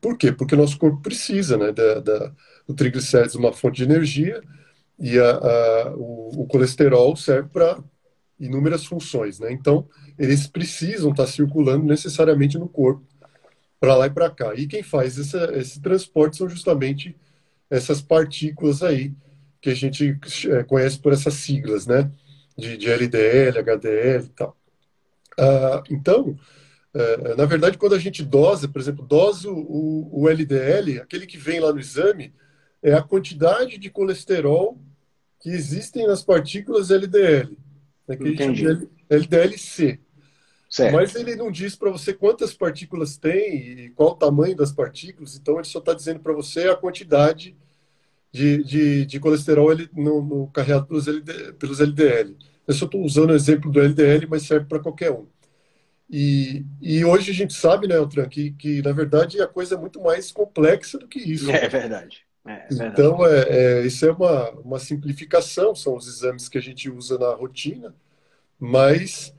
Por 0.00 0.18
quê? 0.18 0.32
Porque 0.32 0.56
nosso 0.56 0.76
corpo 0.78 1.00
precisa 1.00 1.56
né, 1.56 1.72
da, 1.72 2.00
da, 2.00 2.32
do 2.66 2.74
triglicérides, 2.74 3.36
uma 3.36 3.52
fonte 3.52 3.76
de 3.76 3.84
energia, 3.84 4.42
e 4.98 5.18
a, 5.18 5.30
a, 5.30 5.94
o, 5.96 6.42
o, 6.42 6.46
colesterol 6.46 7.16
serve 7.16 7.48
para 7.48 7.82
inúmeras 8.38 8.84
funções. 8.84 9.38
Né? 9.38 9.52
Então, 9.52 9.88
eles 10.18 10.46
precisam 10.46 11.10
estar 11.10 11.24
tá 11.24 11.30
circulando 11.30 11.84
necessariamente 11.84 12.58
no 12.58 12.68
corpo, 12.68 13.06
para 13.80 13.96
lá 13.96 14.06
e 14.06 14.10
para 14.10 14.30
cá. 14.30 14.54
E 14.54 14.66
quem 14.66 14.82
faz 14.82 15.18
essa, 15.18 15.56
esse 15.56 15.80
transporte 15.80 16.36
são 16.36 16.48
justamente 16.48 17.16
essas 17.70 18.02
partículas 18.02 18.82
aí, 18.82 19.12
que 19.60 19.70
a 19.70 19.74
gente 19.74 20.18
é, 20.50 20.62
conhece 20.64 20.98
por 20.98 21.12
essas 21.12 21.34
siglas, 21.34 21.86
né? 21.86 22.10
De, 22.56 22.76
de 22.76 22.90
LDL, 22.90 23.58
HDL 23.58 24.24
e 24.24 24.28
tal. 24.28 24.56
Ah, 25.38 25.82
então, 25.90 26.36
uh, 26.94 27.36
na 27.36 27.44
verdade, 27.44 27.78
quando 27.78 27.94
a 27.94 27.98
gente 27.98 28.22
dosa, 28.22 28.68
por 28.68 28.80
exemplo, 28.80 29.06
dosa 29.06 29.50
o, 29.50 30.08
o, 30.12 30.28
LDL, 30.28 31.00
aquele 31.00 31.26
que 31.26 31.38
vem 31.38 31.60
lá 31.60 31.72
no 31.72 31.80
exame, 31.80 32.34
é 32.82 32.92
a 32.92 33.02
quantidade 33.02 33.78
de 33.78 33.90
colesterol 33.90 34.78
que 35.40 35.50
existem 35.50 36.06
nas 36.06 36.22
partículas 36.22 36.90
LDL, 36.90 37.56
né, 38.06 38.16
que 38.16 38.28
Entendi. 38.28 38.66
a 38.66 38.74
gente 38.74 38.88
LDLC. 39.08 40.00
Certo. 40.68 40.94
Mas 40.94 41.14
ele 41.14 41.36
não 41.36 41.50
diz 41.50 41.76
para 41.76 41.90
você 41.90 42.14
quantas 42.14 42.54
partículas 42.54 43.18
tem 43.18 43.56
e 43.56 43.90
qual 43.90 44.12
o 44.12 44.16
tamanho 44.16 44.56
das 44.56 44.72
partículas, 44.72 45.36
então 45.36 45.56
ele 45.56 45.64
só 45.64 45.80
está 45.80 45.92
dizendo 45.92 46.20
para 46.20 46.32
você 46.32 46.68
a 46.68 46.76
quantidade 46.76 47.54
de, 48.32 48.64
de, 48.64 49.06
de 49.06 49.20
colesterol 49.20 49.68
no, 49.92 50.22
no 50.22 50.46
carregado 50.48 50.86
pelos, 50.86 51.06
LD, 51.06 51.52
pelos 51.54 51.78
LDL. 51.78 52.34
Eu 52.66 52.74
só 52.74 52.84
estou 52.84 53.02
usando 53.02 53.30
o 53.30 53.34
exemplo 53.34 53.70
do 53.70 53.80
LDL, 53.80 54.26
mas 54.28 54.44
serve 54.44 54.66
para 54.66 54.78
qualquer 54.78 55.10
um. 55.10 55.26
E, 56.08 56.64
e 56.80 57.04
hoje 57.04 57.30
a 57.30 57.34
gente 57.34 57.54
sabe, 57.54 57.88
né, 57.88 57.96
Altran, 57.96 58.28
que, 58.28 58.52
que 58.52 58.82
na 58.82 58.92
verdade 58.92 59.40
a 59.40 59.48
coisa 59.48 59.74
é 59.76 59.78
muito 59.78 60.00
mais 60.00 60.30
complexa 60.30 60.98
do 60.98 61.08
que 61.08 61.18
isso. 61.18 61.50
É 61.50 61.66
verdade. 61.68 62.26
É, 62.46 62.52
é. 62.52 62.66
Então, 62.86 63.26
é, 63.26 63.46
é, 63.48 63.86
isso 63.86 64.04
é 64.04 64.12
uma, 64.12 64.50
uma 64.50 64.78
simplificação, 64.78 65.74
são 65.74 65.96
os 65.96 66.06
exames 66.06 66.48
que 66.48 66.58
a 66.58 66.60
gente 66.60 66.90
usa 66.90 67.16
na 67.18 67.32
rotina, 67.34 67.94
mas 68.58 69.34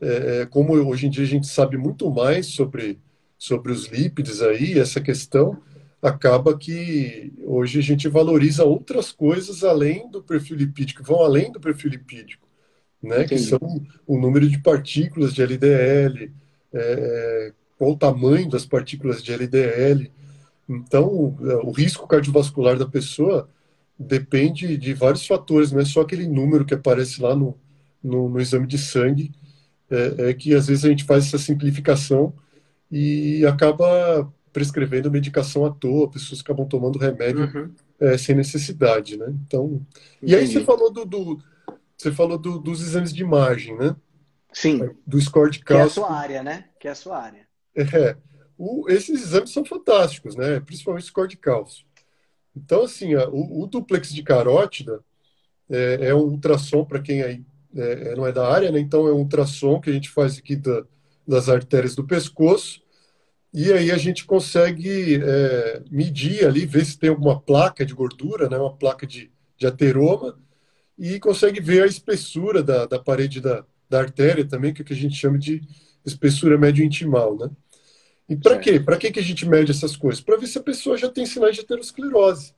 é, 0.00 0.40
é 0.40 0.46
como 0.46 0.72
hoje 0.74 1.06
em 1.06 1.10
dia 1.10 1.24
a 1.24 1.28
gente 1.28 1.46
sabe 1.46 1.76
muito 1.76 2.10
mais 2.10 2.46
sobre, 2.46 2.98
sobre 3.38 3.70
os 3.70 3.86
lípides 3.86 4.42
aí, 4.42 4.78
essa 4.78 5.00
questão, 5.00 5.62
acaba 6.02 6.58
que 6.58 7.32
hoje 7.44 7.78
a 7.78 7.82
gente 7.82 8.08
valoriza 8.08 8.64
outras 8.64 9.12
coisas 9.12 9.62
além 9.62 10.10
do 10.10 10.22
perfil 10.22 10.56
lipídico, 10.56 11.04
vão 11.04 11.22
além 11.22 11.52
do 11.52 11.60
perfil 11.60 11.90
lipídico 11.90 12.45
né, 13.02 13.24
que 13.24 13.38
são 13.38 13.58
o 14.06 14.18
número 14.18 14.48
de 14.48 14.58
partículas 14.58 15.34
de 15.34 15.42
LDL, 15.42 16.32
é, 16.72 16.78
é, 16.78 17.52
qual 17.78 17.92
o 17.92 17.96
tamanho 17.96 18.48
das 18.48 18.66
partículas 18.66 19.22
de 19.22 19.32
LDL. 19.32 20.10
Então, 20.68 21.06
o, 21.06 21.36
o, 21.64 21.70
risco 21.70 22.06
cardiovascular 22.06 22.76
da 22.76 22.86
pessoa 22.86 23.48
depende 23.98 24.76
de 24.76 24.92
vários 24.92 25.26
fatores, 25.26 25.72
não 25.72 25.80
é 25.80 25.84
só 25.84 26.00
aquele 26.00 26.26
número 26.26 26.64
que 26.64 26.74
aparece 26.74 27.20
lá 27.22 27.34
no, 27.34 27.56
no, 28.02 28.28
no 28.28 28.40
exame 28.40 28.66
de 28.66 28.78
sangue, 28.78 29.32
é, 29.90 30.30
é, 30.30 30.34
que 30.34 30.54
às 30.54 30.66
vezes 30.66 30.84
a 30.84 30.88
gente 30.88 31.04
faz 31.04 31.26
essa 31.26 31.38
simplificação 31.38 32.32
e 32.90 33.44
acaba 33.46 34.30
prescrevendo 34.52 35.10
medicação 35.10 35.64
à 35.64 35.70
toa, 35.70 36.10
pessoas 36.10 36.40
acabam 36.40 36.66
tomando 36.66 36.98
remédio 36.98 37.44
uhum. 37.44 37.70
é, 38.00 38.16
sem 38.16 38.34
necessidade, 38.34 39.16
né? 39.16 39.32
Então, 39.46 39.82
Entendi. 40.16 40.32
e 40.32 40.34
aí 40.34 40.46
você 40.46 40.64
falou 40.64 40.90
do, 40.90 41.04
do 41.04 41.38
você 41.96 42.12
falou 42.12 42.38
do, 42.38 42.58
dos 42.58 42.80
exames 42.82 43.12
de 43.12 43.22
imagem, 43.22 43.76
né? 43.76 43.96
Sim. 44.52 44.90
Do 45.06 45.20
score 45.20 45.50
de 45.50 45.60
cálcio. 45.60 45.94
Que 45.94 46.00
é 46.00 46.04
a 46.04 46.08
sua 46.08 46.16
área, 46.16 46.42
né? 46.42 46.64
Que 46.78 46.88
é 46.88 46.90
a 46.90 46.94
sua 46.94 47.18
área. 47.18 47.46
É. 47.74 48.16
O, 48.58 48.88
esses 48.88 49.22
exames 49.22 49.50
são 49.50 49.64
fantásticos, 49.64 50.34
né? 50.34 50.60
Principalmente 50.60 51.04
o 51.04 51.06
score 51.06 51.28
de 51.28 51.36
cálcio. 51.36 51.84
Então, 52.54 52.84
assim, 52.84 53.14
a, 53.14 53.28
o, 53.28 53.62
o, 53.62 53.66
duplex 53.66 54.12
de 54.12 54.22
carótida 54.22 55.00
é, 55.68 56.08
é 56.08 56.14
um 56.14 56.20
ultrassom 56.20 56.84
para 56.84 57.02
quem 57.02 57.22
aí 57.22 57.44
é, 57.74 58.12
é, 58.12 58.16
não 58.16 58.26
é 58.26 58.32
da 58.32 58.50
área, 58.50 58.70
né? 58.72 58.78
Então, 58.80 59.06
é 59.06 59.12
um 59.12 59.18
ultrassom 59.18 59.80
que 59.80 59.90
a 59.90 59.92
gente 59.92 60.08
faz 60.08 60.38
aqui 60.38 60.56
da, 60.56 60.84
das 61.26 61.48
artérias 61.48 61.94
do 61.94 62.06
pescoço. 62.06 62.82
E 63.52 63.72
aí 63.72 63.90
a 63.90 63.98
gente 63.98 64.24
consegue 64.24 65.20
é, 65.22 65.82
medir 65.90 66.46
ali, 66.46 66.64
ver 66.64 66.84
se 66.84 66.98
tem 66.98 67.10
alguma 67.10 67.38
placa 67.40 67.84
de 67.84 67.94
gordura, 67.94 68.48
né? 68.48 68.56
Uma 68.56 68.74
placa 68.74 69.06
de, 69.06 69.30
de 69.58 69.66
ateroma 69.66 70.38
e 70.98 71.20
consegue 71.20 71.60
ver 71.60 71.82
a 71.82 71.86
espessura 71.86 72.62
da, 72.62 72.86
da 72.86 72.98
parede 72.98 73.40
da, 73.40 73.64
da 73.88 74.00
artéria 74.00 74.46
também, 74.46 74.72
que, 74.72 74.82
é 74.82 74.84
que 74.84 74.92
a 74.92 74.96
gente 74.96 75.14
chama 75.14 75.38
de 75.38 75.62
espessura 76.04 76.56
médio-intimal, 76.56 77.36
né? 77.36 77.50
E 78.28 78.36
para 78.36 78.58
quê? 78.58 78.80
Para 78.80 78.96
que, 78.96 79.12
que 79.12 79.20
a 79.20 79.22
gente 79.22 79.46
mede 79.46 79.70
essas 79.70 79.96
coisas? 79.96 80.20
Para 80.20 80.36
ver 80.36 80.46
se 80.46 80.58
a 80.58 80.62
pessoa 80.62 80.96
já 80.96 81.08
tem 81.08 81.24
sinais 81.24 81.54
de 81.54 81.60
aterosclerose. 81.60 82.54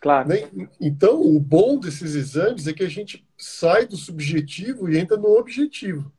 Claro. 0.00 0.28
Né? 0.28 0.48
Então, 0.80 1.20
o 1.20 1.38
bom 1.38 1.78
desses 1.78 2.14
exames 2.14 2.66
é 2.66 2.72
que 2.72 2.84
a 2.84 2.88
gente 2.88 3.26
sai 3.36 3.86
do 3.86 3.96
subjetivo 3.96 4.88
e 4.88 4.96
entra 4.96 5.16
no 5.16 5.36
objetivo. 5.36 6.10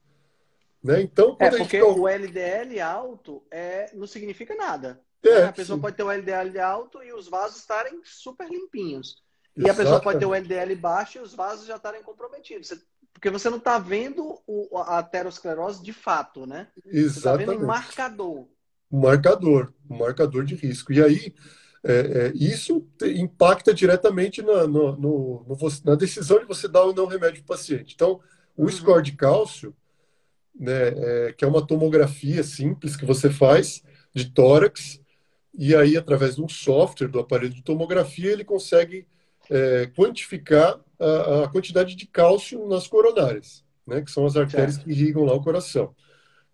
Né? 0.84 1.02
Então, 1.02 1.38
é, 1.40 1.50
porque 1.50 1.80
gente... 1.80 2.00
o 2.00 2.08
LDL 2.08 2.80
alto 2.82 3.42
é, 3.50 3.92
não 3.94 4.06
significa 4.06 4.56
nada. 4.56 5.02
É, 5.24 5.44
a 5.44 5.54
pessoa 5.54 5.78
sim. 5.78 5.82
pode 5.82 5.96
ter 5.96 6.04
o 6.04 6.12
LDL 6.12 6.60
alto 6.60 7.02
e 7.04 7.14
os 7.14 7.28
vasos 7.28 7.58
estarem 7.60 8.02
super 8.04 8.50
limpinhos. 8.50 9.24
E 9.56 9.70
a 9.70 9.74
pessoa 9.74 10.00
pode 10.00 10.20
ter 10.20 10.26
o 10.26 10.34
LDL 10.34 10.76
baixo 10.76 11.18
e 11.18 11.22
os 11.22 11.34
vasos 11.34 11.68
já 11.68 11.76
estarem 11.76 12.02
comprometidos. 12.02 12.74
Porque 13.14 13.30
você 13.30 13.50
não 13.50 13.58
está 13.58 13.78
vendo 13.78 14.40
o, 14.48 14.78
a 14.78 15.00
aterosclerose 15.00 15.84
de 15.84 15.92
fato, 15.92 16.46
né? 16.46 16.68
Exatamente. 16.86 17.10
Você 17.10 17.18
está 17.18 17.36
vendo 17.36 17.64
um 17.64 17.68
marcador. 17.68 18.48
Um 18.92 19.00
marcador, 19.00 19.74
um 19.90 19.98
marcador 19.98 20.44
de 20.46 20.56
risco. 20.56 20.94
E 20.94 21.04
aí, 21.04 21.36
é, 21.84 21.94
é, 21.94 22.32
isso 22.36 22.88
impacta 23.04 23.74
diretamente 23.74 24.42
na, 24.42 24.68
no, 24.68 24.96
no, 24.96 25.46
no, 25.48 25.58
na 25.84 25.96
decisão 25.96 26.40
de 26.40 26.46
você 26.46 26.68
dar 26.68 26.84
ou 26.84 26.94
não 26.94 27.06
remédio 27.06 27.44
para 27.44 27.54
o 27.54 27.58
paciente. 27.58 27.94
Então, 27.94 28.20
o 28.56 28.64
uhum. 28.64 28.70
score 28.70 29.04
de 29.04 29.14
cálcio, 29.14 29.76
né, 30.58 30.90
é, 30.90 31.34
que 31.34 31.44
é 31.44 31.48
uma 31.48 31.66
tomografia 31.66 32.44
simples 32.44 32.96
que 32.96 33.06
você 33.06 33.30
faz 33.30 33.84
de 34.14 34.30
tórax, 34.30 35.02
e 35.54 35.76
aí, 35.76 35.98
através 35.98 36.36
de 36.36 36.42
um 36.42 36.48
software 36.48 37.08
do 37.08 37.20
aparelho 37.20 37.54
de 37.54 37.64
tomografia, 37.64 38.32
ele 38.32 38.44
consegue 38.44 39.06
é, 39.50 39.90
quantificar 39.96 40.80
a, 41.00 41.44
a, 41.44 41.48
quantidade 41.50 41.96
de 41.96 42.06
cálcio 42.08 42.68
nas 42.68 42.88
coronárias, 42.88 43.64
né, 43.88 44.02
que 44.02 44.12
são 44.12 44.26
as 44.26 44.38
artérias 44.38 44.76
certo. 44.76 44.86
que 44.86 44.92
irrigam 44.92 45.24
lá 45.24 45.34
o 45.34 45.44
coração. 45.44 45.96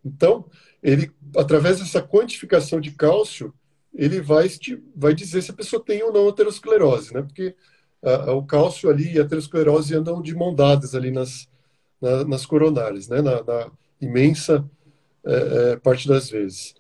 Então, 0.03 0.45
ele, 0.81 1.11
através 1.35 1.79
dessa 1.79 2.01
quantificação 2.01 2.79
de 2.79 2.91
cálcio, 2.91 3.53
ele 3.93 4.21
vai, 4.21 4.47
vai 4.95 5.13
dizer 5.13 5.41
se 5.41 5.51
a 5.51 5.55
pessoa 5.55 5.83
tem 5.83 6.03
ou 6.03 6.13
não 6.13 6.29
aterosclerose, 6.29 7.13
né? 7.13 7.21
Porque 7.21 7.55
a, 8.01 8.29
a, 8.29 8.33
o 8.33 8.45
cálcio 8.45 8.89
ali 8.89 9.13
e 9.13 9.19
a 9.19 9.23
aterosclerose 9.23 9.95
andam 9.95 10.21
de 10.21 10.35
mão 10.35 10.53
dadas 10.53 10.93
ali 10.95 11.11
nas, 11.11 11.47
na, 11.99 12.23
nas 12.23 12.45
coronárias, 12.45 13.07
né? 13.07 13.21
Na, 13.21 13.43
na 13.43 13.71
imensa 13.99 14.69
é, 15.25 15.71
é, 15.73 15.75
parte 15.77 16.07
das 16.07 16.29
vezes. 16.29 16.75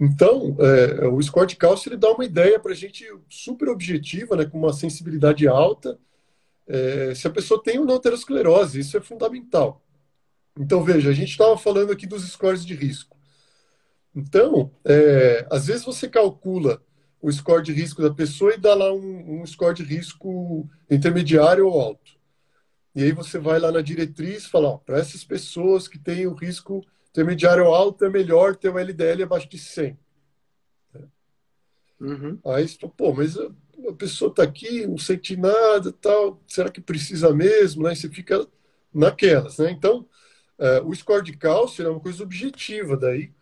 Então, 0.00 0.56
é, 0.58 1.06
o 1.06 1.22
score 1.22 1.46
de 1.46 1.56
cálcio 1.56 1.88
ele 1.88 1.96
dá 1.96 2.10
uma 2.10 2.24
ideia 2.24 2.58
para 2.58 2.72
a 2.72 2.76
gente 2.76 3.06
super 3.28 3.68
objetiva, 3.68 4.36
né? 4.36 4.44
Com 4.44 4.58
uma 4.58 4.72
sensibilidade 4.72 5.46
alta, 5.46 5.98
é, 6.66 7.14
se 7.14 7.26
a 7.26 7.30
pessoa 7.30 7.62
tem 7.62 7.78
ou 7.78 7.84
não 7.84 7.96
aterosclerose, 7.96 8.80
isso 8.80 8.96
é 8.96 9.00
fundamental. 9.00 9.82
Então, 10.58 10.82
veja, 10.82 11.10
a 11.10 11.12
gente 11.12 11.30
estava 11.30 11.56
falando 11.56 11.92
aqui 11.92 12.06
dos 12.06 12.24
scores 12.30 12.64
de 12.64 12.74
risco. 12.74 13.16
Então, 14.14 14.70
é, 14.84 15.46
às 15.50 15.66
vezes 15.66 15.84
você 15.84 16.08
calcula 16.08 16.82
o 17.20 17.30
score 17.32 17.62
de 17.62 17.72
risco 17.72 18.02
da 18.02 18.12
pessoa 18.12 18.54
e 18.54 18.58
dá 18.58 18.74
lá 18.74 18.92
um, 18.92 19.40
um 19.40 19.46
score 19.46 19.74
de 19.74 19.82
risco 19.82 20.68
intermediário 20.90 21.66
ou 21.66 21.80
alto. 21.80 22.12
E 22.94 23.02
aí 23.02 23.12
você 23.12 23.38
vai 23.38 23.58
lá 23.58 23.72
na 23.72 23.80
diretriz 23.80 24.44
e 24.44 24.50
fala, 24.50 24.78
para 24.78 24.98
essas 24.98 25.24
pessoas 25.24 25.88
que 25.88 25.98
têm 25.98 26.26
o 26.26 26.34
risco 26.34 26.84
intermediário 27.14 27.66
alto, 27.66 28.04
é 28.04 28.10
melhor 28.10 28.56
ter 28.56 28.70
um 28.70 28.78
LDL 28.78 29.22
abaixo 29.22 29.48
de 29.48 29.56
100. 29.56 29.96
Uhum. 32.00 32.38
Aí 32.44 32.66
você 32.66 32.76
fala, 32.76 32.92
pô, 32.96 33.14
mas 33.14 33.38
a, 33.38 33.48
a 33.88 33.92
pessoa 33.92 34.30
está 34.30 34.42
aqui, 34.42 34.84
não 34.84 34.98
sente 34.98 35.36
nada 35.36 35.92
tal, 35.92 36.42
será 36.48 36.68
que 36.68 36.80
precisa 36.80 37.32
mesmo? 37.32 37.84
Né? 37.84 37.94
você 37.94 38.08
fica 38.08 38.44
naquelas, 38.92 39.58
né? 39.58 39.70
Então, 39.70 40.08
é, 40.58 40.80
o 40.80 40.92
score 40.92 41.22
de 41.22 41.36
cálcio 41.36 41.86
é 41.86 41.88
uma 41.88 42.00
coisa 42.00 42.24
objetiva 42.24 42.96
daí, 42.96 43.32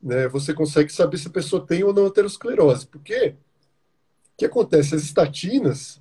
né, 0.00 0.28
você 0.28 0.54
consegue 0.54 0.92
saber 0.92 1.18
se 1.18 1.26
a 1.26 1.32
pessoa 1.32 1.66
tem 1.66 1.82
ou 1.82 1.92
não 1.92 2.06
aterosclerose. 2.06 2.86
Porque 2.86 3.34
o 4.34 4.36
que 4.38 4.44
acontece? 4.44 4.94
As 4.94 5.02
estatinas, 5.02 6.00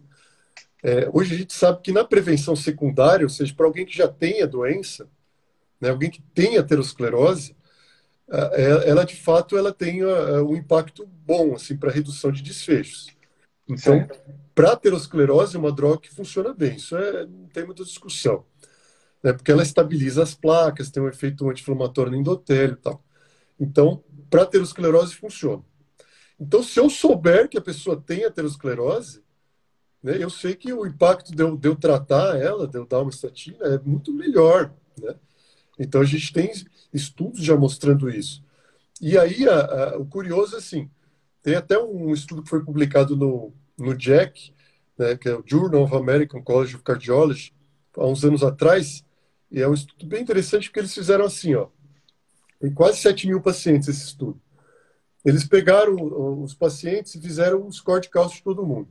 é, 0.83 1.09
hoje 1.11 1.33
a 1.33 1.38
gente 1.39 1.53
sabe 1.53 1.81
que 1.81 1.91
na 1.91 2.03
prevenção 2.03 2.55
secundária, 2.55 3.25
ou 3.25 3.29
seja, 3.29 3.53
para 3.55 3.65
alguém 3.65 3.85
que 3.85 3.97
já 3.97 4.07
tem 4.07 4.43
a 4.43 4.45
doença, 4.45 5.09
né, 5.79 5.89
alguém 5.89 6.09
que 6.09 6.21
tem 6.33 6.57
aterosclerose, 6.57 7.55
é, 8.29 8.89
ela 8.89 9.03
de 9.05 9.15
fato 9.15 9.57
ela 9.57 9.71
tem 9.71 10.03
um 10.05 10.55
impacto 10.55 11.05
bom 11.05 11.53
assim 11.53 11.77
para 11.77 11.91
redução 11.91 12.31
de 12.31 12.41
desfechos. 12.41 13.07
Então, 13.67 14.07
para 14.53 14.71
aterosclerose 14.71 15.55
é 15.55 15.59
uma 15.59 15.71
droga 15.71 15.99
que 15.99 16.13
funciona 16.13 16.53
bem. 16.53 16.75
Isso 16.75 16.95
é 16.95 17.25
um 17.25 17.47
tema 17.47 17.73
de 17.73 17.83
discussão, 17.83 18.45
né, 19.23 19.33
porque 19.33 19.51
ela 19.51 19.63
estabiliza 19.63 20.23
as 20.23 20.33
placas, 20.33 20.89
tem 20.89 21.03
um 21.03 21.09
efeito 21.09 21.49
anti-inflamatório 21.49 22.11
no 22.11 22.17
endotélio 22.17 22.73
e 22.73 22.81
tal. 22.81 23.03
Então, 23.59 24.03
para 24.29 24.43
aterosclerose 24.43 25.15
funciona. 25.15 25.63
Então, 26.39 26.61
se 26.61 26.79
eu 26.79 26.89
souber 26.89 27.47
que 27.47 27.57
a 27.57 27.61
pessoa 27.61 27.95
tem 27.95 28.25
aterosclerose, 28.25 29.23
né, 30.03 30.17
eu 30.19 30.29
sei 30.29 30.53
que 30.55 30.73
o 30.73 30.85
impacto 30.85 31.33
de 31.33 31.41
eu, 31.41 31.55
de 31.55 31.67
eu 31.67 31.75
tratar 31.75 32.38
ela, 32.38 32.67
de 32.67 32.77
eu 32.77 32.85
dar 32.85 33.01
uma 33.01 33.09
estatina, 33.09 33.65
é 33.65 33.79
muito 33.79 34.13
melhor. 34.13 34.73
Né? 35.01 35.15
Então, 35.79 36.01
a 36.01 36.05
gente 36.05 36.31
tem 36.31 36.51
estudos 36.93 37.43
já 37.43 37.55
mostrando 37.55 38.09
isso. 38.09 38.43
E 39.01 39.17
aí, 39.17 39.47
a, 39.47 39.59
a, 39.59 39.97
o 39.97 40.05
curioso 40.05 40.55
é 40.55 40.59
assim, 40.59 40.89
tem 41.43 41.55
até 41.55 41.77
um 41.77 42.13
estudo 42.13 42.41
que 42.41 42.49
foi 42.49 42.63
publicado 42.63 43.15
no, 43.15 43.53
no 43.77 43.99
JACC, 43.99 44.53
né, 44.97 45.15
que 45.15 45.27
é 45.27 45.35
o 45.35 45.43
Journal 45.45 45.83
of 45.83 45.95
American 45.95 46.41
College 46.41 46.75
of 46.75 46.83
Cardiology, 46.83 47.53
há 47.97 48.07
uns 48.07 48.23
anos 48.23 48.43
atrás, 48.43 49.05
e 49.51 49.61
é 49.61 49.67
um 49.67 49.73
estudo 49.73 50.05
bem 50.07 50.21
interessante 50.21 50.69
porque 50.69 50.79
eles 50.79 50.93
fizeram 50.93 51.25
assim, 51.25 51.53
ó, 51.55 51.67
tem 52.59 52.73
quase 52.73 52.97
7 52.99 53.27
mil 53.27 53.41
pacientes 53.41 53.88
esse 53.88 54.05
estudo. 54.05 54.41
Eles 55.23 55.45
pegaram 55.45 55.95
os 56.43 56.53
pacientes 56.53 57.15
e 57.15 57.21
fizeram 57.21 57.65
um 57.65 57.71
score 57.71 58.01
de 58.01 58.09
cálcio 58.09 58.38
de 58.38 58.43
todo 58.43 58.65
mundo. 58.65 58.88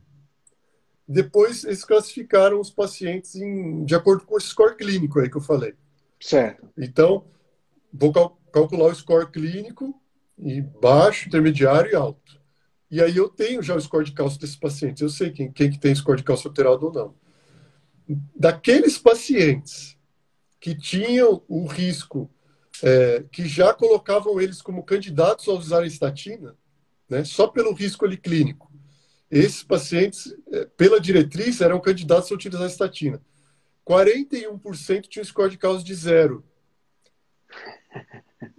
Depois, 1.07 1.63
eles 1.63 1.85
classificaram 1.85 2.59
os 2.59 2.71
pacientes 2.71 3.35
em, 3.35 3.85
de 3.85 3.95
acordo 3.95 4.25
com 4.25 4.35
o 4.35 4.41
score 4.41 4.75
clínico 4.75 5.19
aí 5.19 5.29
que 5.29 5.37
eu 5.37 5.41
falei. 5.41 5.75
Certo. 6.19 6.69
Então, 6.77 7.25
vou 7.93 8.11
cal 8.11 8.39
calcular 8.51 8.85
o 8.85 8.95
score 8.95 9.29
clínico 9.29 9.99
em 10.39 10.61
baixo, 10.61 11.27
intermediário 11.27 11.91
e 11.91 11.95
alto. 11.95 12.39
E 12.89 13.01
aí 13.01 13.17
eu 13.17 13.27
tenho 13.27 13.61
já 13.61 13.75
o 13.75 13.81
score 13.81 14.05
de 14.05 14.13
cálcio 14.13 14.39
desses 14.39 14.55
pacientes. 14.55 15.01
Eu 15.01 15.09
sei 15.09 15.31
quem, 15.31 15.51
quem 15.51 15.69
que 15.69 15.79
tem 15.79 15.93
score 15.93 16.17
de 16.17 16.23
cálcio 16.23 16.47
alterado 16.47 16.85
ou 16.85 16.93
não. 16.93 17.15
Daqueles 18.35 18.97
pacientes 18.97 19.97
que 20.59 20.73
tinham 20.75 21.43
o 21.47 21.65
risco 21.65 22.29
é, 22.83 23.23
que 23.31 23.47
já 23.47 23.73
colocavam 23.73 24.39
eles 24.39 24.61
como 24.61 24.83
candidatos 24.83 25.47
a 25.47 25.53
usar 25.53 25.83
a 25.83 25.87
estatina, 25.87 26.55
né, 27.09 27.23
só 27.23 27.47
pelo 27.47 27.73
risco 27.73 28.05
ali 28.05 28.17
clínico. 28.17 28.71
Esses 29.29 29.63
pacientes, 29.63 30.33
é, 30.51 30.65
pela 30.77 30.99
diretriz, 30.99 31.61
eram 31.61 31.79
candidatos 31.79 32.31
a 32.31 32.35
utilizar 32.35 32.63
a 32.63 32.69
estatina. 32.69 33.21
41% 33.87 35.07
tinham 35.07 35.25
score 35.25 35.51
de 35.51 35.57
causa 35.57 35.83
de 35.83 35.93
zero. 35.93 36.43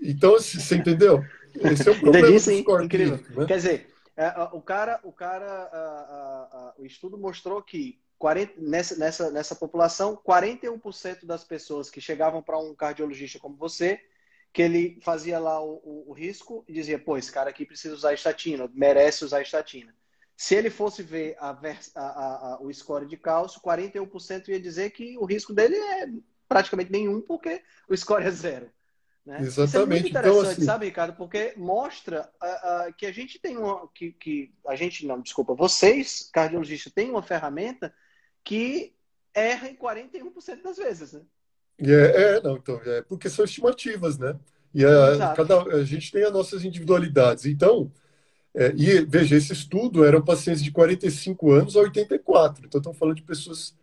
Então, 0.00 0.32
você 0.38 0.76
entendeu? 0.76 1.24
Esse 1.54 1.88
é 1.88 1.92
o 1.92 2.00
problema 2.00 2.28
Entendi, 2.28 2.44
do 2.44 2.62
score 2.62 2.84
incrível. 2.84 3.18
Clínico, 3.18 3.40
né? 3.40 3.46
Quer 3.46 3.56
dizer, 3.56 3.94
é, 4.16 4.28
o 4.52 4.62
cara, 4.62 5.00
o 5.02 5.12
cara, 5.12 6.74
o 6.78 6.84
estudo 6.84 7.18
mostrou 7.18 7.62
que 7.62 7.98
40, 8.18 8.54
nessa, 8.58 8.96
nessa, 8.96 9.30
nessa 9.30 9.54
população, 9.54 10.16
41% 10.16 11.26
das 11.26 11.44
pessoas 11.44 11.90
que 11.90 12.00
chegavam 12.00 12.42
para 12.42 12.58
um 12.58 12.74
cardiologista 12.74 13.38
como 13.38 13.56
você, 13.56 14.00
que 14.52 14.62
ele 14.62 14.98
fazia 15.02 15.38
lá 15.38 15.62
o, 15.62 15.74
o, 15.84 16.04
o, 16.08 16.12
risco 16.12 16.64
e 16.66 16.72
dizia, 16.72 16.98
pô, 16.98 17.18
esse 17.18 17.30
cara 17.30 17.50
aqui 17.50 17.66
precisa 17.66 17.94
usar 17.94 18.14
estatina, 18.14 18.70
merece 18.72 19.24
usar 19.24 19.42
estatina. 19.42 19.94
Se 20.36 20.54
ele 20.54 20.68
fosse 20.68 21.02
ver 21.02 21.34
a, 21.38 21.50
a, 21.94 22.54
a, 22.54 22.58
o 22.60 22.72
score 22.72 23.06
de 23.06 23.16
cálcio, 23.16 23.60
41% 23.60 24.48
ia 24.48 24.60
dizer 24.60 24.90
que 24.90 25.16
o 25.16 25.24
risco 25.24 25.54
dele 25.54 25.76
é 25.76 26.08
praticamente 26.46 26.92
nenhum, 26.92 27.20
porque 27.20 27.62
o 27.88 27.96
score 27.96 28.24
é 28.24 28.30
zero. 28.30 28.70
Né? 29.24 29.40
Exatamente. 29.40 29.68
Isso 29.68 29.76
é 29.76 29.86
muito 29.86 30.08
então, 30.08 30.20
interessante, 30.20 30.40
então, 30.40 30.50
assim... 30.52 30.64
sabe, 30.64 30.86
Ricardo? 30.86 31.16
Porque 31.16 31.54
mostra 31.56 32.30
uh, 32.40 32.88
uh, 32.88 32.94
que 32.94 33.06
a 33.06 33.12
gente 33.12 33.40
tem 33.40 33.56
uma. 33.56 33.88
Que, 33.88 34.12
que 34.12 34.54
a 34.66 34.76
gente, 34.76 35.04
não, 35.06 35.20
desculpa, 35.20 35.54
vocês, 35.54 36.30
cardiologistas, 36.32 36.92
têm 36.92 37.10
uma 37.10 37.22
ferramenta 37.22 37.92
que 38.44 38.94
erra 39.34 39.68
em 39.68 39.74
41% 39.74 40.62
das 40.62 40.76
vezes, 40.76 41.12
né? 41.12 41.22
É, 41.78 42.36
é, 42.36 42.40
não, 42.40 42.56
então, 42.56 42.80
é 42.84 43.02
porque 43.02 43.28
são 43.28 43.44
estimativas, 43.44 44.16
né? 44.16 44.38
E 44.72 44.84
a, 44.84 45.34
cada, 45.34 45.62
a 45.62 45.84
gente 45.84 46.12
tem 46.12 46.22
as 46.22 46.32
nossas 46.32 46.64
individualidades. 46.64 47.46
Então, 47.46 47.90
é, 48.56 48.72
e 48.74 49.04
veja, 49.04 49.36
esse 49.36 49.52
estudo 49.52 50.02
eram 50.02 50.22
pacientes 50.22 50.64
de 50.64 50.70
45 50.70 51.52
anos 51.52 51.76
a 51.76 51.80
84. 51.80 52.64
Então, 52.66 52.78
estamos 52.78 52.98
falando 52.98 53.16
de 53.16 53.22
pessoas 53.22 53.74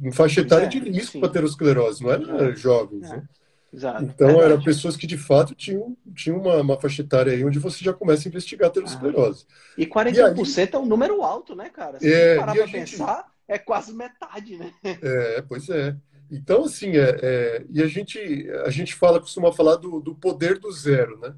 em 0.00 0.12
faixa 0.12 0.42
etária 0.42 0.66
é, 0.66 0.68
de 0.68 0.78
risco 0.78 1.18
para 1.18 1.28
aterosclerose, 1.28 2.04
não 2.04 2.12
eram 2.12 2.36
é, 2.38 2.54
jovens, 2.54 3.10
né? 3.10 3.24
Exato. 3.74 4.04
Então, 4.04 4.40
eram 4.42 4.62
pessoas 4.62 4.96
que 4.96 5.06
de 5.06 5.16
fato 5.16 5.54
tinham, 5.54 5.96
tinham 6.14 6.38
uma, 6.38 6.60
uma 6.60 6.80
faixa 6.80 7.02
etária 7.02 7.32
aí 7.32 7.44
onde 7.44 7.58
você 7.58 7.82
já 7.82 7.92
começa 7.92 8.28
a 8.28 8.30
investigar 8.30 8.66
a 8.66 8.70
aterosclerose. 8.70 9.46
Ah. 9.50 9.54
E 9.78 9.86
41% 9.86 10.56
e 10.56 10.60
aí, 10.60 10.68
é 10.72 10.78
um 10.78 10.86
número 10.86 11.22
alto, 11.22 11.56
né, 11.56 11.70
cara? 11.70 11.98
Se 11.98 12.12
é, 12.12 12.36
parar 12.36 12.54
para 12.54 12.66
gente... 12.66 12.92
pensar, 12.92 13.32
é 13.48 13.58
quase 13.58 13.92
metade, 13.92 14.56
né? 14.56 14.72
É, 15.02 15.42
pois 15.48 15.68
é. 15.68 15.96
Então, 16.30 16.64
assim, 16.64 16.96
é, 16.96 17.18
é, 17.22 17.64
e 17.70 17.82
a 17.82 17.86
gente, 17.86 18.18
a 18.64 18.70
gente 18.70 18.94
fala, 18.94 19.20
costuma 19.20 19.52
falar 19.52 19.76
do, 19.76 20.00
do 20.00 20.14
poder 20.14 20.58
do 20.58 20.70
zero, 20.70 21.18
né? 21.18 21.34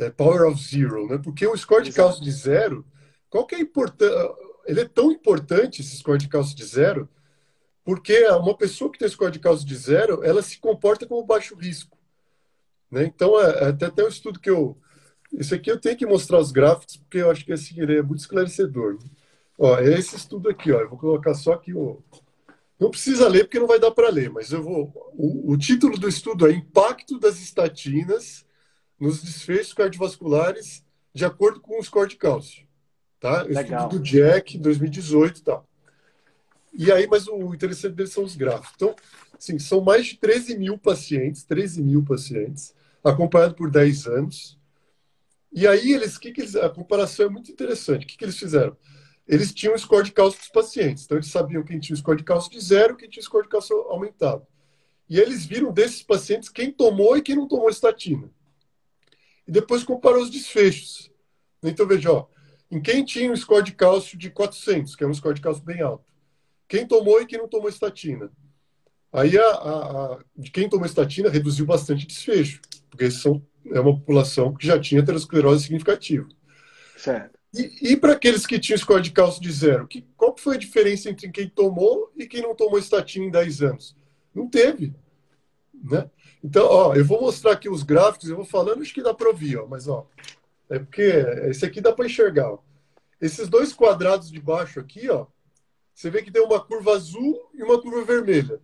É, 0.00 0.08
power 0.08 0.48
of 0.48 0.62
zero, 0.62 1.06
né? 1.06 1.18
Porque 1.22 1.46
o 1.46 1.54
score 1.54 1.84
de 1.84 1.92
cálcio 1.92 2.24
de 2.24 2.32
zero, 2.32 2.86
qual 3.28 3.46
que 3.46 3.54
é 3.54 3.60
importante? 3.60 4.14
Ele 4.64 4.80
é 4.80 4.88
tão 4.88 5.12
importante, 5.12 5.82
esse 5.82 5.96
score 5.96 6.18
de 6.18 6.28
cálcio 6.28 6.56
de 6.56 6.64
zero, 6.64 7.08
porque 7.84 8.26
uma 8.28 8.56
pessoa 8.56 8.90
que 8.90 8.98
tem 8.98 9.08
score 9.08 9.30
de 9.30 9.38
cálcio 9.38 9.66
de 9.66 9.76
zero, 9.76 10.24
ela 10.24 10.40
se 10.42 10.58
comporta 10.58 11.06
como 11.06 11.26
baixo 11.26 11.54
risco. 11.54 11.98
Né? 12.90 13.04
Então, 13.04 13.38
é, 13.38 13.68
até, 13.68 13.86
até 13.86 14.04
um 14.04 14.08
estudo 14.08 14.40
que 14.40 14.48
eu... 14.48 14.76
Esse 15.34 15.54
aqui 15.54 15.70
eu 15.70 15.78
tenho 15.78 15.96
que 15.96 16.06
mostrar 16.06 16.38
os 16.38 16.50
gráficos, 16.50 16.96
porque 16.96 17.18
eu 17.18 17.30
acho 17.30 17.44
que 17.44 17.52
esse 17.52 17.78
é 17.80 18.02
muito 18.02 18.20
esclarecedor. 18.20 18.94
Né? 18.94 19.10
Ó, 19.58 19.78
é 19.78 19.92
esse 19.98 20.16
estudo 20.16 20.48
aqui, 20.48 20.72
ó. 20.72 20.80
Eu 20.80 20.88
vou 20.88 20.98
colocar 20.98 21.34
só 21.34 21.52
aqui 21.52 21.74
o. 21.74 22.02
Não 22.80 22.90
precisa 22.90 23.28
ler 23.28 23.44
porque 23.44 23.60
não 23.60 23.66
vai 23.66 23.78
dar 23.78 23.90
para 23.90 24.08
ler, 24.08 24.30
mas 24.30 24.50
eu 24.50 24.62
vou. 24.62 24.90
O, 25.12 25.52
o, 25.52 25.58
título 25.58 25.98
do 25.98 26.08
estudo 26.08 26.48
é 26.48 26.52
Impacto 26.52 27.18
das 27.18 27.38
estatinas 27.40 28.44
nos 29.00 29.22
desfechos 29.22 29.72
cardiovasculares 29.72 30.84
de 31.14 31.24
acordo 31.24 31.60
com 31.60 31.80
o 31.80 31.82
score 31.82 32.08
de 32.08 32.16
cálcio. 32.16 32.66
Tá? 33.18 33.42
Legal. 33.42 33.88
do 33.88 33.98
Jack 33.98 34.56
2018 34.58 35.38
e 35.38 35.42
tal. 35.42 35.68
E 36.72 36.92
aí, 36.92 37.06
mas 37.06 37.26
o 37.26 37.52
interessante 37.54 37.94
deles 37.94 38.12
são 38.12 38.24
os 38.24 38.36
gráficos. 38.36 38.72
Então, 38.76 38.94
assim, 39.36 39.58
são 39.58 39.80
mais 39.80 40.06
de 40.06 40.16
13 40.18 40.56
mil 40.56 40.78
pacientes, 40.78 41.42
13 41.44 41.82
mil 41.82 42.04
pacientes, 42.04 42.74
acompanhados 43.02 43.56
por 43.56 43.70
10 43.70 44.06
anos. 44.06 44.58
E 45.52 45.66
aí, 45.66 45.92
eles, 45.92 46.16
que, 46.16 46.32
que 46.32 46.42
eles, 46.42 46.54
a 46.54 46.70
comparação 46.70 47.26
é 47.26 47.28
muito 47.28 47.50
interessante. 47.50 48.04
O 48.04 48.06
que, 48.06 48.16
que 48.16 48.24
eles 48.24 48.38
fizeram? 48.38 48.76
Eles 49.26 49.52
tinham 49.52 49.74
o 49.74 49.78
score 49.78 50.04
de 50.04 50.12
cálcio 50.12 50.38
dos 50.38 50.48
pacientes. 50.48 51.04
Então, 51.04 51.18
eles 51.18 51.28
sabiam 51.28 51.64
quem 51.64 51.80
tinha 51.80 51.94
o 51.94 51.98
score 51.98 52.18
de 52.18 52.24
cálcio 52.24 52.50
de 52.50 52.60
zero, 52.60 52.96
quem 52.96 53.08
tinha 53.08 53.20
o 53.20 53.24
score 53.24 53.44
de 53.44 53.50
cálcio 53.50 53.76
aumentado. 53.88 54.46
E 55.08 55.18
eles 55.18 55.44
viram 55.44 55.72
desses 55.72 56.02
pacientes 56.02 56.48
quem 56.48 56.70
tomou 56.70 57.16
e 57.16 57.22
quem 57.22 57.34
não 57.34 57.48
tomou 57.48 57.68
estatina. 57.68 58.30
E 59.50 59.52
depois 59.52 59.82
comparou 59.82 60.22
os 60.22 60.30
desfechos. 60.30 61.10
Então, 61.60 61.84
veja, 61.84 62.12
ó, 62.12 62.26
em 62.70 62.80
quem 62.80 63.04
tinha 63.04 63.32
um 63.32 63.34
score 63.34 63.64
de 63.64 63.72
cálcio 63.72 64.16
de 64.16 64.30
400, 64.30 64.94
que 64.94 65.02
é 65.02 65.06
um 65.08 65.12
score 65.12 65.34
de 65.34 65.40
cálcio 65.40 65.64
bem 65.64 65.82
alto. 65.82 66.04
Quem 66.68 66.86
tomou 66.86 67.20
e 67.20 67.26
quem 67.26 67.36
não 67.36 67.48
tomou 67.48 67.68
estatina. 67.68 68.30
Aí, 69.12 69.36
a, 69.36 69.42
a, 69.42 70.12
a 70.14 70.18
de 70.36 70.52
quem 70.52 70.68
tomou 70.68 70.86
estatina, 70.86 71.28
reduziu 71.28 71.66
bastante 71.66 72.06
desfecho, 72.06 72.60
porque 72.88 73.10
são, 73.10 73.44
é 73.72 73.80
uma 73.80 73.98
população 73.98 74.54
que 74.54 74.64
já 74.64 74.78
tinha 74.78 75.02
aterosclerose 75.02 75.64
significativa. 75.64 76.28
Certo. 76.96 77.36
E, 77.52 77.94
e 77.94 77.96
para 77.96 78.12
aqueles 78.12 78.46
que 78.46 78.56
tinham 78.56 78.78
score 78.78 79.02
de 79.02 79.10
cálcio 79.10 79.42
de 79.42 79.50
zero, 79.50 79.88
que, 79.88 80.06
qual 80.16 80.36
foi 80.38 80.54
a 80.54 80.60
diferença 80.60 81.10
entre 81.10 81.28
quem 81.28 81.48
tomou 81.48 82.12
e 82.16 82.24
quem 82.24 82.40
não 82.40 82.54
tomou 82.54 82.78
estatina 82.78 83.24
em 83.24 83.30
10 83.32 83.62
anos? 83.62 83.96
Não 84.32 84.48
teve. 84.48 84.94
Né? 85.74 86.08
Então, 86.42 86.66
ó, 86.66 86.94
eu 86.94 87.04
vou 87.04 87.20
mostrar 87.20 87.52
aqui 87.52 87.68
os 87.68 87.82
gráficos, 87.82 88.28
eu 88.28 88.36
vou 88.36 88.44
falando, 88.44 88.80
acho 88.80 88.94
que 88.94 89.02
dá 89.02 89.12
para 89.12 89.28
ouvir, 89.28 89.58
ó, 89.58 89.66
mas 89.66 89.86
ó, 89.86 90.06
é 90.70 90.78
porque 90.78 91.02
esse 91.48 91.64
aqui 91.66 91.80
dá 91.80 91.92
para 91.92 92.06
enxergar. 92.06 92.52
Ó. 92.52 92.58
Esses 93.20 93.48
dois 93.48 93.72
quadrados 93.72 94.30
de 94.30 94.40
baixo 94.40 94.80
aqui, 94.80 95.10
ó, 95.10 95.26
você 95.94 96.08
vê 96.08 96.22
que 96.22 96.30
tem 96.30 96.42
uma 96.42 96.58
curva 96.58 96.92
azul 96.92 97.50
e 97.52 97.62
uma 97.62 97.80
curva 97.80 98.02
vermelha. 98.04 98.58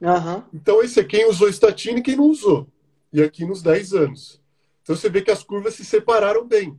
Uhum. 0.00 0.42
Então, 0.52 0.82
esse 0.82 1.00
é 1.00 1.04
quem 1.04 1.28
usou 1.28 1.48
estatina 1.48 1.98
e 1.98 2.02
quem 2.02 2.16
não 2.16 2.26
usou. 2.26 2.68
E 3.12 3.22
aqui 3.22 3.44
nos 3.44 3.62
10 3.62 3.94
anos. 3.94 4.40
Então, 4.82 4.94
você 4.94 5.08
vê 5.08 5.22
que 5.22 5.30
as 5.30 5.42
curvas 5.42 5.74
se 5.74 5.84
separaram 5.84 6.46
bem. 6.46 6.78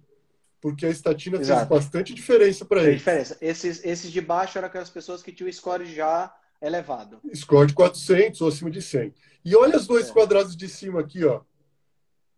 Porque 0.61 0.85
a 0.85 0.89
estatina 0.89 1.37
Exato. 1.37 1.59
fez 1.59 1.69
bastante 1.69 2.13
diferença 2.13 2.63
para 2.63 2.83
eles. 2.83 2.99
diferença. 2.99 3.37
Esses, 3.41 3.83
esses 3.83 4.11
de 4.11 4.21
baixo 4.21 4.57
eram 4.57 4.67
aquelas 4.67 4.89
pessoas 4.89 5.21
que 5.21 5.31
tinham 5.31 5.51
score 5.51 5.85
já 5.85 6.33
elevado. 6.61 7.19
Score 7.33 7.67
de 7.67 7.73
400 7.73 8.41
ou 8.41 8.47
acima 8.47 8.71
de 8.71 8.81
100. 8.81 9.13
E 9.45 9.55
olha 9.55 9.77
os 9.77 9.87
dois 9.87 10.09
é. 10.09 10.13
quadrados 10.13 10.55
de 10.55 10.67
cima 10.67 10.99
aqui, 10.99 11.23
ó. 11.23 11.41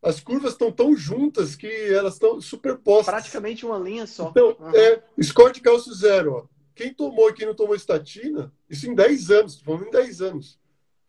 As 0.02 0.20
curvas 0.20 0.54
estão 0.54 0.72
tão 0.72 0.96
juntas 0.96 1.56
que 1.56 1.68
elas 1.68 2.14
estão 2.14 2.40
superpostas. 2.40 3.14
Praticamente 3.14 3.66
uma 3.66 3.78
linha 3.78 4.08
só. 4.08 4.30
Então, 4.30 4.56
uhum. 4.60 4.72
é, 4.74 5.04
score 5.22 5.54
de 5.54 5.62
cálcio 5.62 5.94
zero, 5.94 6.34
ó. 6.34 6.60
Quem 6.74 6.94
tomou 6.94 7.30
e 7.30 7.34
quem 7.34 7.46
não 7.46 7.54
tomou 7.54 7.76
estatina, 7.76 8.54
isso 8.70 8.90
em 8.90 8.96
10 8.96 9.32
anos, 9.32 9.60
falando 9.60 9.88
em 9.88 9.92
10 9.92 10.22
anos, 10.22 10.58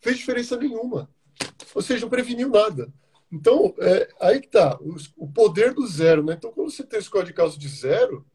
fez 0.01 0.19
diferença 0.19 0.57
nenhuma. 0.57 1.09
Ou 1.73 1.81
seja, 1.81 2.01
não 2.01 2.11
preveniu 2.11 2.49
nada. 2.49 2.93
Então, 3.33 3.73
é, 3.79 4.09
aí 4.21 4.41
que 4.41 4.47
está, 4.47 4.77
o, 4.81 4.97
o, 5.17 5.29
poder 5.31 5.73
do 5.73 5.87
zero. 5.87 6.25
Né? 6.25 6.35
Então, 6.37 6.51
quando 6.51 6.71
você 6.71 6.83
tem 6.83 7.01
score 7.01 7.27
de 7.27 7.33
cálcio 7.33 7.61
de 7.61 7.69
zero, 7.69 8.27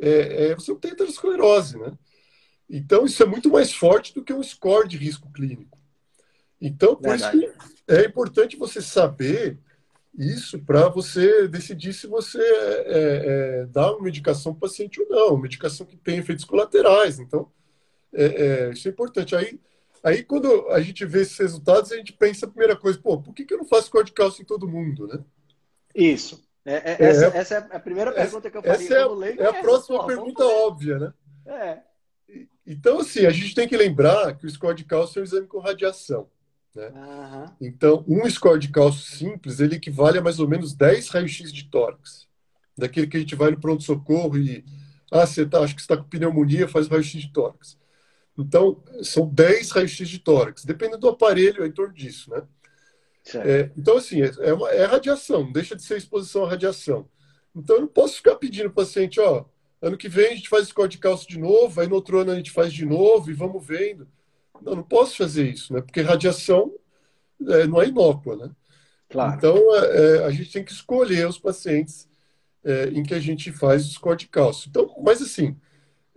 é, 0.00 0.50
é, 0.50 0.54
você 0.54 0.70
não 0.70 0.78
tem 0.78 0.92
aterosclerose, 0.92 1.76
né? 1.78 1.98
Então, 2.68 3.04
isso 3.04 3.22
é 3.22 3.26
muito 3.26 3.50
mais 3.50 3.72
forte 3.72 4.14
do 4.14 4.24
que 4.24 4.32
um 4.32 4.42
score 4.42 4.88
de 4.88 4.96
risco 4.96 5.30
clínico. 5.32 5.78
Então, 6.60 6.96
por 6.96 7.10
Verdade. 7.10 7.36
isso 7.36 7.52
que 7.52 7.92
é 7.92 8.06
importante 8.06 8.56
você 8.56 8.80
saber 8.80 9.58
isso 10.16 10.58
para 10.60 10.88
você 10.88 11.48
decidir 11.48 11.92
se 11.92 12.06
você 12.06 12.38
é, 12.38 12.84
é, 13.66 13.66
dá 13.66 13.92
uma 13.92 14.04
medicação 14.04 14.52
para 14.52 14.58
o 14.58 14.70
paciente 14.70 15.00
ou 15.00 15.08
não, 15.08 15.36
medicação 15.36 15.84
que 15.84 15.96
tem 15.96 16.18
efeitos 16.18 16.44
colaterais. 16.44 17.18
Então, 17.18 17.50
é, 18.12 18.24
é, 18.24 18.70
isso 18.70 18.86
é 18.86 18.90
importante. 18.92 19.34
Aí, 19.34 19.60
aí, 20.02 20.22
quando 20.22 20.70
a 20.70 20.80
gente 20.80 21.04
vê 21.04 21.22
esses 21.22 21.36
resultados, 21.36 21.90
a 21.92 21.96
gente 21.96 22.12
pensa 22.12 22.46
a 22.46 22.48
primeira 22.48 22.76
coisa, 22.76 22.98
pô, 22.98 23.20
por 23.20 23.34
que, 23.34 23.44
que 23.44 23.52
eu 23.52 23.58
não 23.58 23.66
faço 23.66 23.90
código 23.90 24.06
de 24.06 24.12
cálcio 24.14 24.42
em 24.42 24.46
todo 24.46 24.68
mundo, 24.68 25.06
né? 25.08 25.18
Isso. 25.94 26.42
É, 26.64 26.92
é, 26.92 26.96
essa, 26.98 27.26
essa, 27.26 27.54
é 27.56 27.76
a 27.76 27.80
primeira 27.80 28.10
pergunta 28.12 28.50
que 28.50 28.56
eu 28.56 28.62
faria. 28.62 28.74
Essa 28.74 28.94
é, 28.94 29.02
a, 29.02 29.44
é 29.44 29.46
a 29.48 29.60
próxima 29.60 30.06
pergunta 30.06 30.44
óbvia, 30.44 30.98
né? 30.98 31.12
É. 31.46 31.78
Então, 32.66 33.00
assim, 33.00 33.26
a 33.26 33.30
gente 33.30 33.54
tem 33.54 33.68
que 33.68 33.76
lembrar 33.76 34.36
que 34.36 34.46
o 34.46 34.50
score 34.50 34.76
de 34.76 34.84
cálcio 34.84 35.18
é 35.18 35.22
um 35.22 35.24
exame 35.24 35.46
com 35.46 35.58
radiação. 35.58 36.28
Né? 36.74 36.88
Uhum. 36.88 37.46
Então, 37.60 38.04
um 38.08 38.28
score 38.28 38.58
de 38.58 38.68
cálcio 38.68 39.16
simples, 39.16 39.60
ele 39.60 39.76
equivale 39.76 40.18
a 40.18 40.22
mais 40.22 40.40
ou 40.40 40.48
menos 40.48 40.74
10 40.74 41.08
raios-x 41.08 41.52
de 41.52 41.64
tórax. 41.64 42.26
Daquele 42.76 43.06
que 43.06 43.16
a 43.16 43.20
gente 43.20 43.34
vai 43.34 43.50
no 43.50 43.60
pronto-socorro 43.60 44.36
e, 44.38 44.64
ah, 45.12 45.26
você 45.26 45.46
tá, 45.46 45.60
acho 45.60 45.74
que 45.74 45.82
você 45.82 45.84
está 45.84 45.96
com 45.96 46.08
pneumonia, 46.08 46.66
faz 46.66 46.88
raio-x 46.88 47.20
de 47.20 47.32
tórax. 47.32 47.78
Então, 48.36 48.82
são 49.02 49.28
10 49.28 49.70
raios-x 49.70 50.08
de 50.08 50.18
tórax, 50.18 50.64
dependendo 50.64 50.98
do 50.98 51.08
aparelho, 51.08 51.62
é 51.62 51.68
em 51.68 51.72
torno 51.72 51.94
disso, 51.94 52.30
né? 52.30 52.42
É, 53.36 53.70
então, 53.76 53.96
assim, 53.96 54.20
é, 54.20 54.30
é, 54.40 54.52
uma, 54.52 54.70
é 54.70 54.84
radiação, 54.84 55.44
não 55.44 55.52
deixa 55.52 55.74
de 55.74 55.82
ser 55.82 55.96
exposição 55.96 56.44
à 56.44 56.50
radiação. 56.50 57.08
Então, 57.54 57.76
eu 57.76 57.82
não 57.82 57.88
posso 57.88 58.16
ficar 58.16 58.34
pedindo 58.34 58.70
para 58.70 58.82
o 58.82 58.86
paciente, 58.86 59.20
ó, 59.20 59.44
ano 59.86 59.96
que 59.96 60.08
vem 60.08 60.32
a 60.32 60.34
gente 60.34 60.48
faz 60.48 60.68
score 60.68 60.88
de 60.88 60.98
cálcio 60.98 61.28
de 61.28 61.38
novo, 61.38 61.80
aí 61.80 61.86
no 61.86 61.94
outro 61.94 62.18
ano 62.18 62.32
a 62.32 62.36
gente 62.36 62.50
faz 62.50 62.72
de 62.72 62.84
novo 62.84 63.30
e 63.30 63.34
vamos 63.34 63.64
vendo. 63.64 64.08
Não, 64.62 64.76
não 64.76 64.82
posso 64.82 65.16
fazer 65.16 65.48
isso, 65.48 65.72
né? 65.72 65.80
Porque 65.80 66.00
radiação 66.00 66.72
é, 67.48 67.66
não 67.66 67.80
é 67.80 67.88
inócua, 67.88 68.36
né? 68.36 68.50
Claro. 69.08 69.36
Então, 69.36 69.56
é, 69.76 70.16
é, 70.18 70.24
a 70.24 70.30
gente 70.30 70.50
tem 70.50 70.64
que 70.64 70.72
escolher 70.72 71.28
os 71.28 71.38
pacientes 71.38 72.08
é, 72.64 72.86
em 72.88 73.02
que 73.02 73.14
a 73.14 73.20
gente 73.20 73.52
faz 73.52 73.86
o 73.86 73.92
score 73.92 74.16
de 74.16 74.28
cálcio. 74.28 74.68
Então, 74.68 74.94
mas 75.02 75.20
assim, 75.20 75.56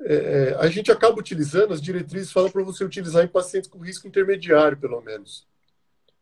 é, 0.01 0.15
é, 0.15 0.55
a 0.55 0.67
gente 0.67 0.91
acaba 0.91 1.19
utilizando, 1.19 1.73
as 1.73 1.81
diretrizes 1.81 2.31
falam 2.31 2.49
para 2.49 2.63
você 2.63 2.83
utilizar 2.83 3.23
em 3.23 3.27
pacientes 3.27 3.69
com 3.69 3.79
risco 3.79 4.07
intermediário, 4.07 4.77
pelo 4.77 5.01
menos. 5.01 5.47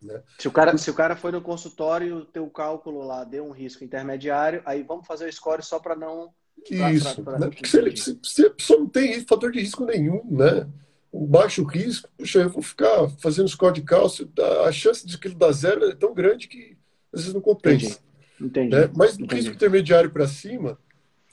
Né? 0.02 0.22
Se, 0.40 0.48
o 0.48 0.52
cara, 0.52 0.78
se 0.78 0.90
o 0.90 0.94
cara 0.94 1.16
foi 1.16 1.32
no 1.32 1.42
consultório, 1.42 2.18
o 2.18 2.26
teu 2.26 2.50
cálculo 2.50 3.06
lá 3.06 3.24
deu 3.24 3.46
um 3.46 3.52
risco 3.52 3.84
intermediário, 3.84 4.62
aí 4.66 4.84
vamos 4.84 5.06
fazer 5.06 5.28
o 5.28 5.34
score 5.34 5.64
só 5.64 5.80
para 5.80 5.96
não... 5.96 6.34
Isso, 6.70 7.04
pra, 7.04 7.14
pra, 7.14 7.24
pra, 7.24 7.40
né? 7.40 7.48
Porque 7.48 7.68
se, 7.68 7.98
se, 7.98 8.20
se, 8.24 8.46
a 8.46 8.50
pessoa 8.50 8.80
não 8.80 8.90
tem 8.90 9.22
fator 9.26 9.52
de 9.52 9.60
risco 9.60 9.86
nenhum, 9.86 10.24
né? 10.30 10.68
um 11.16 11.26
baixo 11.26 11.64
risco, 11.64 12.10
puxa, 12.18 12.40
eu 12.40 12.50
vou 12.50 12.62
ficar 12.62 13.10
fazendo 13.20 13.48
score 13.48 13.74
de 13.74 13.82
cálcio, 13.82 14.30
a 14.66 14.72
chance 14.72 15.08
de 15.08 15.18
que 15.18 15.30
ele 15.30 15.36
dá 15.36 15.50
zero 15.52 15.86
é 15.86 15.96
tão 15.96 16.14
grande 16.14 16.48
que 16.48 16.78
às 17.14 17.22
vezes 17.22 17.34
não 17.34 17.42
compensa. 17.42 17.86
Entendi. 17.86 18.00
Entendi. 18.42 18.76
Né? 18.76 18.90
Mas 18.94 19.16
do 19.16 19.26
risco 19.34 19.54
intermediário 19.54 20.10
para 20.10 20.28
cima, 20.28 20.78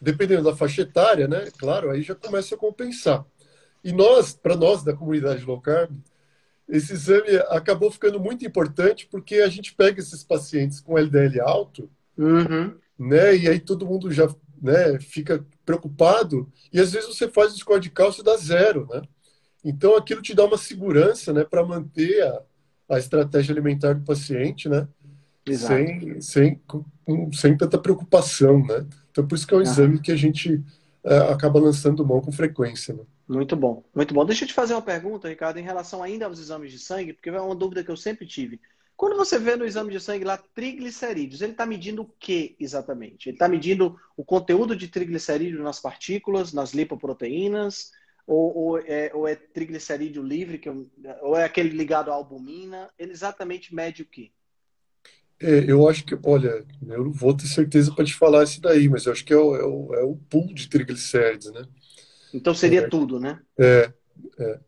dependendo 0.00 0.44
da 0.44 0.54
faixa 0.54 0.82
etária, 0.82 1.26
né? 1.26 1.48
Claro, 1.58 1.90
aí 1.90 2.02
já 2.02 2.14
começa 2.14 2.54
a 2.54 2.58
compensar. 2.58 3.24
E 3.82 3.92
nós, 3.92 4.32
para 4.32 4.56
nós 4.56 4.84
da 4.84 4.94
comunidade 4.94 5.44
low 5.44 5.60
carb, 5.60 5.90
esse 6.68 6.92
exame 6.92 7.36
acabou 7.48 7.90
ficando 7.90 8.20
muito 8.20 8.46
importante 8.46 9.08
porque 9.10 9.36
a 9.36 9.48
gente 9.48 9.74
pega 9.74 9.98
esses 9.98 10.22
pacientes 10.22 10.80
com 10.80 10.96
LDL 10.96 11.40
alto, 11.40 11.90
uhum. 12.16 12.72
né? 12.96 13.36
E 13.36 13.48
aí 13.48 13.58
todo 13.58 13.84
mundo 13.84 14.12
já 14.12 14.32
né, 14.62 15.00
fica 15.00 15.44
preocupado 15.66 16.50
e 16.72 16.80
às 16.80 16.92
vezes 16.92 17.08
você 17.08 17.28
faz 17.28 17.52
o 17.52 17.58
score 17.58 17.80
de 17.80 17.90
cálcio 17.90 18.20
e 18.20 18.24
dá 18.24 18.36
zero, 18.36 18.86
né? 18.90 19.02
Então, 19.64 19.96
aquilo 19.96 20.22
te 20.22 20.34
dá 20.34 20.44
uma 20.44 20.58
segurança 20.58 21.32
né, 21.32 21.44
para 21.44 21.64
manter 21.64 22.22
a, 22.22 22.42
a 22.90 22.98
estratégia 22.98 23.52
alimentar 23.52 23.94
do 23.94 24.04
paciente, 24.04 24.68
né? 24.68 24.88
Exato. 25.46 25.74
Sem, 25.74 26.20
sem, 26.20 26.60
sem 27.32 27.56
tanta 27.56 27.78
preocupação, 27.78 28.64
né? 28.64 28.86
Então, 29.10 29.26
por 29.26 29.34
isso 29.34 29.46
que 29.46 29.54
é 29.54 29.56
um 29.56 29.62
exame 29.62 30.00
que 30.00 30.12
a 30.12 30.16
gente 30.16 30.62
é, 31.04 31.18
acaba 31.32 31.60
lançando 31.60 32.06
mão 32.06 32.20
com 32.20 32.32
frequência. 32.32 32.94
Né? 32.94 33.02
Muito 33.28 33.56
bom, 33.56 33.84
muito 33.94 34.14
bom. 34.14 34.24
Deixa 34.24 34.44
eu 34.44 34.48
te 34.48 34.54
fazer 34.54 34.74
uma 34.74 34.82
pergunta, 34.82 35.28
Ricardo, 35.28 35.58
em 35.58 35.62
relação 35.62 36.02
ainda 36.02 36.26
aos 36.26 36.38
exames 36.38 36.72
de 36.72 36.78
sangue, 36.78 37.12
porque 37.12 37.28
é 37.28 37.40
uma 37.40 37.54
dúvida 37.54 37.84
que 37.84 37.90
eu 37.90 37.96
sempre 37.96 38.26
tive. 38.26 38.60
Quando 39.02 39.16
você 39.16 39.36
vê 39.36 39.56
no 39.56 39.66
exame 39.66 39.90
de 39.90 39.98
sangue 39.98 40.24
lá 40.24 40.36
triglicerídeos, 40.36 41.42
ele 41.42 41.50
está 41.50 41.66
medindo 41.66 42.02
o 42.02 42.10
que 42.20 42.54
exatamente? 42.60 43.28
Ele 43.28 43.34
está 43.34 43.48
medindo 43.48 43.98
o 44.16 44.24
conteúdo 44.24 44.76
de 44.76 44.86
triglicerídeo 44.86 45.60
nas 45.60 45.80
partículas, 45.80 46.52
nas 46.52 46.72
lipoproteínas, 46.72 47.90
ou, 48.24 48.56
ou, 48.56 48.78
é, 48.78 49.10
ou 49.12 49.26
é 49.26 49.34
triglicerídeo 49.34 50.22
livre, 50.22 50.56
que 50.56 50.68
eu, 50.68 50.88
ou 51.20 51.36
é 51.36 51.42
aquele 51.42 51.70
ligado 51.70 52.12
à 52.12 52.14
albumina? 52.14 52.90
Ele 52.96 53.10
exatamente 53.10 53.74
mede 53.74 54.02
o 54.02 54.06
quê? 54.06 54.30
É, 55.40 55.68
eu 55.68 55.88
acho 55.88 56.04
que, 56.04 56.16
olha, 56.22 56.64
eu 56.86 57.04
não 57.04 57.12
vou 57.12 57.36
ter 57.36 57.48
certeza 57.48 57.92
para 57.92 58.04
te 58.04 58.14
falar 58.14 58.44
isso 58.44 58.60
daí, 58.60 58.88
mas 58.88 59.06
eu 59.06 59.12
acho 59.12 59.24
que 59.24 59.32
é 59.32 59.36
o, 59.36 59.56
é 59.56 59.64
o, 59.64 59.94
é 59.96 60.04
o 60.04 60.14
pool 60.30 60.54
de 60.54 60.68
triglicérides, 60.68 61.50
né? 61.50 61.66
Então 62.32 62.54
seria 62.54 62.82
é, 62.82 62.88
tudo, 62.88 63.18
né? 63.18 63.40
É, 63.58 63.92
é. 64.38 64.60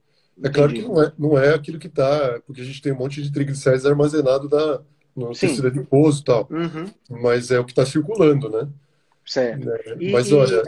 É 0.43 0.49
claro 0.49 0.73
que 0.73 0.83
não 0.83 1.03
é, 1.03 1.13
não 1.19 1.39
é 1.39 1.55
aquilo 1.55 1.79
que 1.79 1.87
está, 1.87 2.41
porque 2.47 2.61
a 2.61 2.65
gente 2.65 2.83
tem 2.83 2.93
um 2.93 2.97
monte 2.97 3.23
de 3.23 3.33
triglicérides 3.33 3.87
armazenado 3.87 4.49
da, 4.49 4.83
no 5.15 5.35
Sim. 5.35 5.49
tecido 5.49 5.69
adiposo 5.69 6.21
e 6.21 6.25
tal, 6.25 6.49
uhum. 6.51 6.91
mas 7.23 7.51
é 7.51 7.59
o 7.59 7.65
que 7.65 7.73
está 7.73 7.87
circulando, 7.87 8.49
né? 8.49 8.69
Certo. 9.25 9.71
É, 9.71 10.11
mas 10.11 10.29
e, 10.29 10.35
olha, 10.35 10.63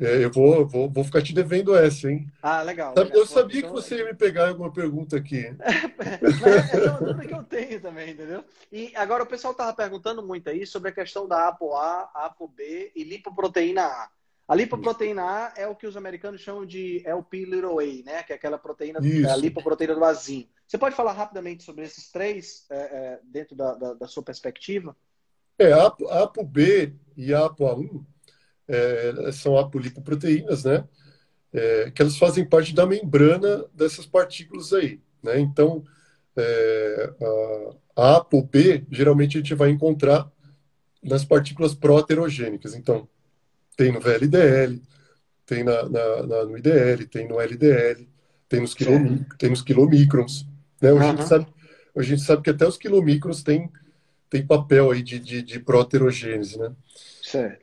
É, 0.00 0.24
eu 0.24 0.30
vou, 0.30 0.66
vou, 0.66 0.90
vou 0.90 1.04
ficar 1.04 1.22
te 1.22 1.32
devendo 1.32 1.74
essa, 1.74 2.10
hein? 2.10 2.26
Ah, 2.42 2.62
legal. 2.62 2.94
Eu 2.96 3.04
legal. 3.04 3.26
sabia 3.26 3.60
então... 3.60 3.70
que 3.70 3.76
você 3.76 3.98
ia 3.98 4.04
me 4.04 4.14
pegar 4.14 4.48
alguma 4.48 4.72
pergunta 4.72 5.16
aqui. 5.16 5.46
é, 5.62 6.76
é 6.76 6.90
uma 6.90 6.98
dúvida 6.98 7.26
que 7.26 7.34
eu 7.34 7.44
tenho 7.44 7.80
também, 7.80 8.10
entendeu? 8.10 8.44
E 8.72 8.92
agora 8.96 9.22
o 9.22 9.26
pessoal 9.26 9.52
estava 9.52 9.72
perguntando 9.72 10.20
muito 10.20 10.50
aí 10.50 10.66
sobre 10.66 10.88
a 10.90 10.92
questão 10.92 11.28
da 11.28 11.46
ApoA, 11.46 12.10
ApoB 12.12 12.90
e 12.94 13.04
lipoproteína 13.04 13.84
A. 13.84 14.08
A 14.46 14.54
lipoproteína 14.54 15.22
A 15.22 15.54
é 15.56 15.66
o 15.66 15.74
que 15.74 15.86
os 15.86 15.96
americanos 15.96 16.40
chamam 16.40 16.66
de 16.66 17.02
LP 17.06 17.46
little 17.46 17.78
a, 17.78 18.04
né? 18.04 18.22
Que 18.22 18.32
é 18.32 18.36
aquela 18.36 18.58
proteína, 18.58 19.00
é 19.02 19.30
a 19.30 19.36
lipoproteína 19.36 19.94
do 19.94 20.04
azinho. 20.04 20.48
Você 20.66 20.76
pode 20.76 20.94
falar 20.94 21.12
rapidamente 21.12 21.64
sobre 21.64 21.84
esses 21.84 22.10
três 22.10 22.66
é, 22.70 22.76
é, 22.76 23.20
dentro 23.24 23.56
da, 23.56 23.74
da, 23.74 23.94
da, 23.94 24.06
sua 24.06 24.22
perspectiva? 24.22 24.94
É, 25.58 25.72
a 25.72 25.86
ApoB 25.86 26.94
e 27.16 27.32
a 27.32 27.48
ApoA1 27.48 28.04
é, 28.68 29.32
são 29.32 29.56
apolipoproteínas, 29.56 30.64
né? 30.64 30.86
É, 31.52 31.90
que 31.90 32.02
elas 32.02 32.18
fazem 32.18 32.44
parte 32.44 32.74
da 32.74 32.84
membrana 32.84 33.64
dessas 33.72 34.04
partículas 34.04 34.72
aí, 34.72 35.00
né? 35.22 35.38
Então, 35.38 35.84
é, 36.36 37.14
a, 37.96 38.02
a 38.02 38.16
ApoB, 38.16 38.86
geralmente 38.90 39.38
a 39.38 39.40
gente 39.40 39.54
vai 39.54 39.70
encontrar 39.70 40.30
nas 41.02 41.24
partículas 41.24 41.74
proterogênicas. 41.74 42.74
Então, 42.74 43.08
tem 43.76 43.92
no 43.92 44.00
VLDL, 44.00 44.80
tem 45.46 45.64
na, 45.64 45.88
na, 45.88 46.22
na, 46.22 46.44
no 46.44 46.56
IDL, 46.56 47.06
tem 47.06 47.28
no 47.28 47.40
LDL, 47.40 48.08
tem 48.48 48.60
nos, 48.60 48.74
quilom, 48.74 49.18
tem 49.38 49.50
nos 49.50 49.62
quilomicrons. 49.62 50.46
Né? 50.80 50.92
Hoje, 50.92 51.04
uhum. 51.04 51.10
a 51.10 51.16
gente 51.16 51.28
sabe, 51.28 51.46
hoje 51.94 52.12
a 52.12 52.16
gente 52.16 52.26
sabe 52.26 52.42
que 52.42 52.50
até 52.50 52.66
os 52.66 52.76
quilomicrons 52.76 53.42
têm 53.42 53.70
tem 54.34 54.44
papel 54.44 54.90
aí 54.90 55.00
de, 55.00 55.20
de, 55.20 55.42
de 55.42 55.60
proterogênese, 55.60 56.58
né? 56.58 56.72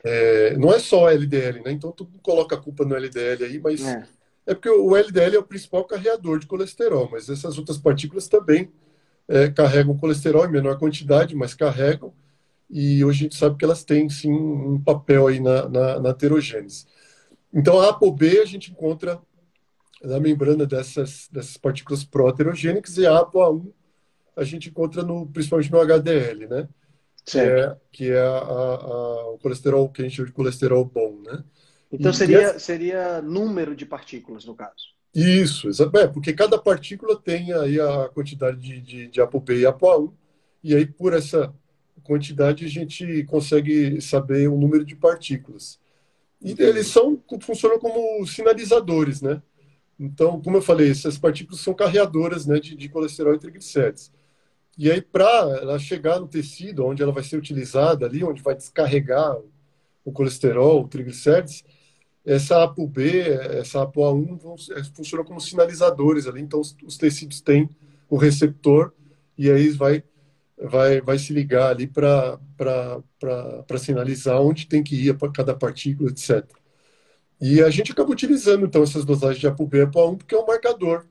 É, 0.05 0.57
não 0.57 0.73
é 0.73 0.79
só 0.79 1.09
LDL, 1.09 1.61
né? 1.65 1.71
Então 1.71 1.91
tu 1.91 2.05
coloca 2.23 2.55
a 2.55 2.57
culpa 2.57 2.85
no 2.85 2.95
LDL 2.95 3.43
aí, 3.43 3.59
mas 3.59 3.85
é. 3.85 4.07
é. 4.47 4.53
porque 4.53 4.69
o 4.69 4.95
LDL 4.95 5.35
é 5.35 5.39
o 5.39 5.43
principal 5.43 5.83
carreador 5.83 6.39
de 6.39 6.47
colesterol, 6.47 7.09
mas 7.11 7.29
essas 7.29 7.57
outras 7.57 7.77
partículas 7.77 8.29
também 8.29 8.71
é, 9.27 9.49
carregam 9.49 9.97
colesterol 9.97 10.45
em 10.45 10.51
menor 10.51 10.79
quantidade, 10.79 11.35
mas 11.35 11.53
carregam, 11.53 12.13
e 12.71 13.03
hoje 13.03 13.19
a 13.19 13.23
gente 13.23 13.35
sabe 13.35 13.57
que 13.57 13.65
elas 13.65 13.83
têm 13.83 14.09
sim 14.09 14.31
um 14.31 14.81
papel 14.81 15.27
aí 15.27 15.39
na, 15.41 15.67
na, 15.67 15.99
na 15.99 16.09
aterogênese. 16.11 16.85
Então 17.53 17.81
a 17.81 17.89
ApoB 17.89 18.39
a 18.39 18.45
gente 18.45 18.71
encontra 18.71 19.21
na 20.01 20.19
membrana 20.19 20.65
dessas, 20.65 21.27
dessas 21.31 21.57
partículas 21.57 22.03
proterogênicas 22.03 22.97
e 22.97 23.05
a 23.05 23.19
ApoA1 23.19 23.71
a 24.35 24.43
gente 24.45 24.69
encontra 24.69 25.03
no, 25.03 25.27
principalmente 25.27 25.71
no 25.71 25.81
HDL, 25.81 26.47
né? 26.47 26.69
Que 27.25 27.39
é, 27.39 27.77
que 27.91 28.09
é 28.09 28.19
a, 28.19 28.39
a, 28.39 29.29
o 29.31 29.37
colesterol 29.37 29.89
que 29.89 30.01
a 30.01 30.05
gente 30.05 30.15
chama 30.15 30.27
de 30.27 30.33
colesterol 30.33 30.85
bom, 30.85 31.21
né? 31.23 31.43
Então 31.91 32.11
e, 32.11 32.13
seria, 32.13 32.39
essa... 32.39 32.59
seria 32.59 33.21
número 33.21 33.75
de 33.75 33.85
partículas, 33.85 34.45
no 34.45 34.55
caso. 34.55 34.91
Isso, 35.13 35.67
é, 35.69 36.07
porque 36.07 36.31
cada 36.31 36.57
partícula 36.57 37.19
tem 37.19 37.51
aí 37.53 37.79
a 37.79 38.09
quantidade 38.09 38.57
de, 38.57 38.79
de, 38.79 39.07
de 39.07 39.21
ApoB 39.21 39.53
e 39.53 39.63
ApoA1, 39.63 40.11
e 40.63 40.73
aí 40.73 40.85
por 40.85 41.13
essa 41.13 41.53
quantidade 42.03 42.65
a 42.65 42.69
gente 42.69 43.23
consegue 43.25 44.01
saber 44.01 44.47
o 44.47 44.57
número 44.57 44.85
de 44.85 44.95
partículas. 44.95 45.79
E 46.41 46.55
eles 46.59 46.87
são, 46.87 47.21
funcionam 47.41 47.79
como 47.79 48.25
sinalizadores, 48.25 49.21
né? 49.21 49.41
Então, 49.99 50.41
como 50.41 50.57
eu 50.57 50.61
falei, 50.61 50.89
essas 50.89 51.17
partículas 51.17 51.61
são 51.61 51.75
carreadoras 51.75 52.47
né, 52.47 52.59
de, 52.59 52.75
de 52.75 52.89
colesterol 52.89 53.35
e 53.35 53.39
triglicéridos. 53.39 54.11
E 54.75 54.89
aí, 54.89 54.99
para 54.99 55.29
ela 55.61 55.77
chegar 55.77 56.19
no 56.19 56.27
tecido, 56.27 56.85
onde 56.85 57.03
ela 57.03 57.11
vai 57.11 57.23
ser 57.23 57.37
utilizada 57.37 58.05
ali, 58.07 58.23
onde 58.23 58.41
vai 58.41 58.55
descarregar 58.55 59.37
o 60.03 60.11
colesterol, 60.11 60.83
o 60.83 60.87
triglicérides, 60.87 61.63
essa 62.25 62.63
ApoB, 62.63 63.19
essa 63.59 63.85
ApoA1 63.85 64.37
vão, 64.37 64.55
é, 64.71 64.83
funcionam 64.95 65.25
como 65.25 65.41
sinalizadores 65.41 66.27
ali. 66.27 66.41
Então, 66.41 66.59
os, 66.59 66.97
tecidos 66.97 67.41
têm 67.41 67.69
o 68.09 68.17
receptor 68.17 68.93
e 69.37 69.49
aí 69.49 69.69
vai, 69.69 70.03
vai, 70.61 71.01
vai 71.01 71.17
se 71.17 71.33
ligar 71.33 71.71
ali 71.71 71.87
para 71.87 72.39
sinalizar 73.79 74.39
onde 74.41 74.67
tem 74.67 74.83
que 74.83 74.95
ir 74.95 75.17
para 75.17 75.31
cada 75.31 75.55
partícula, 75.55 76.09
etc. 76.09 76.45
E 77.39 77.61
a 77.61 77.69
gente 77.69 77.91
acaba 77.91 78.11
utilizando, 78.11 78.65
então, 78.65 78.83
essas 78.83 79.03
dosagens 79.03 79.39
de 79.39 79.47
ApoB 79.47 79.77
e 79.77 79.85
ApoA1 79.85 80.17
porque 80.17 80.35
é 80.35 80.39
um 80.39 80.45
marcador. 80.45 81.05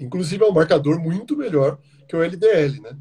Inclusive, 0.00 0.42
é 0.42 0.46
um 0.46 0.52
marcador 0.52 0.98
muito 0.98 1.36
melhor 1.36 1.78
que 2.08 2.16
o 2.16 2.22
LDL, 2.22 2.80
né? 2.80 2.96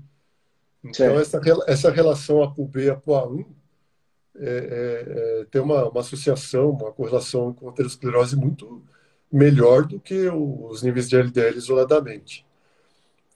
Então, 0.84 1.20
essa, 1.20 1.42
essa 1.66 1.92
relação 1.92 2.44
ApoB 2.44 2.84
e 2.84 2.92
ApoA1 2.92 3.46
é, 4.38 4.48
é, 4.48 5.42
é, 5.42 5.46
tem 5.46 5.62
uma, 5.62 5.90
uma 5.90 6.02
associação, 6.02 6.72
uma 6.72 6.92
correlação 6.92 7.54
com 7.54 7.68
a 7.68 7.72
aterosclerose 7.72 8.36
muito 8.36 8.84
melhor 9.32 9.86
do 9.86 10.00
que 10.00 10.28
os 10.28 10.84
níveis 10.84 11.10
de 11.10 11.16
LDL 11.16 11.58
isoladamente. 11.58 12.46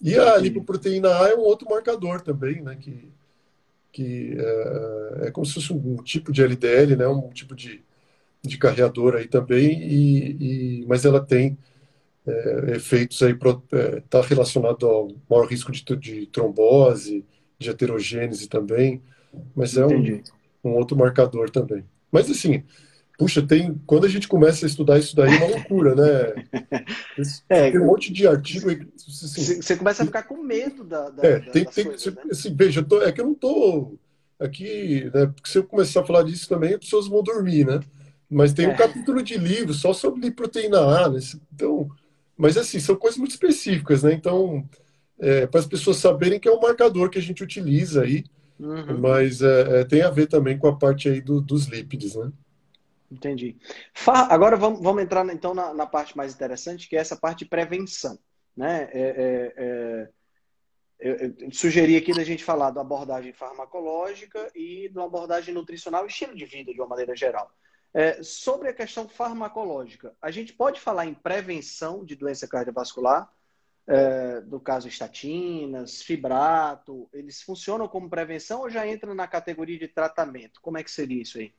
E 0.02 0.18
a 0.18 0.38
lipoproteína 0.38 1.10
A 1.10 1.30
é 1.30 1.36
um 1.36 1.42
outro 1.42 1.70
marcador 1.70 2.22
também, 2.22 2.62
né? 2.62 2.76
Que, 2.80 3.12
que 3.92 4.38
é, 4.38 5.28
é 5.28 5.32
como 5.32 5.46
se 5.46 5.56
fosse 5.56 5.74
um 5.74 5.98
tipo 5.98 6.32
de 6.32 6.42
LDL, 6.42 6.96
né? 6.96 7.08
Um 7.08 7.30
tipo 7.30 7.56
de, 7.56 7.84
de 8.42 8.58
carreador 8.58 9.16
aí 9.16 9.28
também, 9.28 9.82
e, 9.82 10.82
e 10.82 10.86
mas 10.88 11.06
ela 11.06 11.20
tem 11.20 11.58
é, 12.26 12.76
efeitos 12.76 13.22
aí 13.24 13.34
está 13.34 14.20
é, 14.20 14.22
relacionado 14.22 14.86
ao 14.88 15.10
maior 15.30 15.48
risco 15.48 15.72
de, 15.72 15.84
de, 15.98 16.26
trombose, 16.28 17.26
de 17.58 17.70
heterogênese 17.70 18.48
também, 18.48 19.02
mas 19.56 19.76
é 19.78 19.86
um, 19.86 20.22
um, 20.64 20.72
outro 20.76 20.98
marcador 20.98 21.50
também. 21.50 21.84
Mas 22.12 22.30
assim, 22.30 22.64
puxa, 23.20 23.42
tem 23.42 23.80
quando 23.86 24.06
a 24.06 24.10
gente 24.10 24.28
começa 24.28 24.66
a 24.66 24.68
estudar 24.68 24.98
isso 24.98 25.16
daí 25.16 25.36
é 25.36 25.38
uma 25.38 25.56
loucura, 25.56 25.94
né? 25.94 26.46
É, 27.50 27.70
tem 27.70 27.82
um 27.82 27.88
monte 27.88 28.14
de 28.14 28.26
artigo. 28.26 28.70
Assim, 28.70 29.62
você 29.62 29.76
começa 29.76 30.04
a 30.04 30.06
ficar 30.06 30.24
com 30.24 30.42
medo 30.42 30.86
da. 30.86 31.10
da 31.10 31.28
é, 31.28 31.40
tem, 31.42 31.66
tem 31.66 31.84
coisas, 31.84 32.16
né? 32.16 32.22
assim, 32.32 32.56
veja, 32.56 32.82
tô, 32.82 33.02
é 33.02 33.12
que 33.12 33.20
eu 33.20 33.26
não 33.26 33.34
estou 33.34 34.00
aqui, 34.40 35.12
né? 35.14 35.26
Porque 35.28 35.50
se 35.50 35.58
eu 35.58 35.66
começar 35.66 36.00
a 36.00 36.06
falar 36.06 36.24
disso 36.24 36.48
também, 36.48 36.74
as 36.74 36.80
pessoas 36.80 37.10
vão 37.10 37.22
dormir, 37.22 37.66
né? 37.66 37.82
Mas 38.30 38.54
tem 38.54 38.68
um 38.68 38.72
é. 38.72 38.78
capítulo 38.78 39.22
de 39.22 39.38
livro 39.38 39.74
só 39.74 39.92
sobre 39.92 40.32
proteína 40.32 40.80
A, 40.80 41.10
né? 41.10 41.20
Então, 41.54 41.90
mas, 42.40 42.56
assim, 42.56 42.80
são 42.80 42.96
coisas 42.96 43.18
muito 43.18 43.32
específicas, 43.32 44.02
né? 44.02 44.14
Então, 44.14 44.64
é, 45.20 45.46
para 45.46 45.60
as 45.60 45.66
pessoas 45.66 45.98
saberem 45.98 46.40
que 46.40 46.48
é 46.48 46.52
um 46.52 46.62
marcador 46.62 47.10
que 47.10 47.20
a 47.20 47.22
gente 47.22 47.44
utiliza 47.44 48.04
aí, 48.04 48.24
uhum. 48.58 48.98
mas 48.98 49.42
é, 49.42 49.82
é, 49.82 49.84
tem 49.84 50.04
a 50.04 50.10
ver 50.10 50.28
também 50.28 50.58
com 50.58 50.70
a 50.70 50.76
parte 50.78 51.10
aí 51.10 51.20
do, 51.20 51.42
dos 51.42 51.66
lípides, 51.66 52.16
né? 52.16 52.32
Entendi. 53.12 53.58
Agora 54.30 54.56
vamos, 54.56 54.82
vamos 54.82 55.02
entrar 55.02 55.28
então 55.30 55.54
na, 55.54 55.74
na, 55.74 55.86
parte 55.86 56.16
mais 56.16 56.34
interessante, 56.34 56.88
que 56.88 56.96
é 56.96 57.00
essa 57.00 57.16
parte 57.16 57.40
de 57.40 57.46
prevenção. 57.46 58.20
Né? 58.56 58.90
É, 58.92 59.02
é, 59.02 59.54
é, 59.58 60.10
eu, 61.00 61.36
eu 61.40 61.52
sugeri 61.52 61.96
aqui 61.96 62.14
da 62.14 62.24
gente 62.24 62.44
falar 62.44 62.72
da 62.72 62.82
abordagem 62.82 63.34
farmacológica 63.34 64.52
e 64.54 64.90
da 64.90 65.06
abordagem 65.06 65.54
nutricional 65.54 66.06
e 66.06 66.10
estilo 66.10 66.36
de 66.36 66.46
vida 66.46 66.74
de 66.74 66.80
uma 66.80 66.88
maneira 66.88 67.16
geral. 67.16 67.52
É, 67.92 68.22
sobre 68.22 68.70
a 68.70 68.74
questão 68.74 69.10
farmacológica, 69.10 70.16
a 70.22 70.30
gente 70.30 70.54
pode 70.54 70.80
falar 70.80 71.08
em 71.08 71.14
prevenção 71.14 72.06
de 72.06 72.16
doença 72.16 72.48
cardiovascular, 72.48 73.32
é, 73.88 74.42
no 74.42 74.60
caso 74.60 74.88
estatinas, 74.88 76.04
fibrato, 76.04 77.10
eles 77.12 77.42
funcionam 77.42 77.88
como 77.88 78.08
prevenção 78.08 78.62
ou 78.62 78.70
já 78.70 78.86
entra 78.86 79.16
na 79.16 79.28
categoria 79.28 79.80
de 79.80 79.88
tratamento? 79.88 80.62
Como 80.62 80.78
é 80.78 80.84
que 80.84 80.92
seria 80.92 81.24
isso 81.24 81.40
aí? 81.40 81.52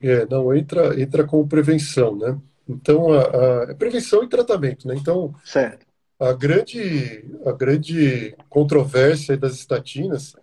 É, 0.00 0.26
não, 0.26 0.54
entra, 0.54 1.00
entra 1.00 1.24
como 1.24 1.48
prevenção, 1.48 2.16
né? 2.16 2.38
Então, 2.68 3.12
a, 3.12 3.20
a 3.20 3.70
é 3.70 3.74
prevenção 3.74 4.22
e 4.22 4.28
tratamento, 4.28 4.86
né? 4.88 4.94
Então, 4.96 5.34
certo. 5.44 5.86
A 6.18 6.32
grande, 6.32 7.24
a 7.44 7.52
grande 7.52 8.34
controvérsia 8.48 9.36
das 9.36 9.54
estatinas 9.54 10.34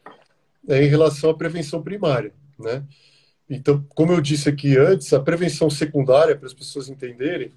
é 0.67 0.83
em 0.83 0.87
relação 0.87 1.29
à 1.29 1.37
prevenção 1.37 1.81
primária, 1.81 2.33
né? 2.59 2.83
Então, 3.49 3.85
como 3.89 4.13
eu 4.13 4.21
disse 4.21 4.47
aqui 4.47 4.77
antes, 4.77 5.11
a 5.11 5.19
prevenção 5.19 5.69
secundária, 5.69 6.37
para 6.37 6.47
as 6.47 6.53
pessoas 6.53 6.87
entenderem, 6.87 7.51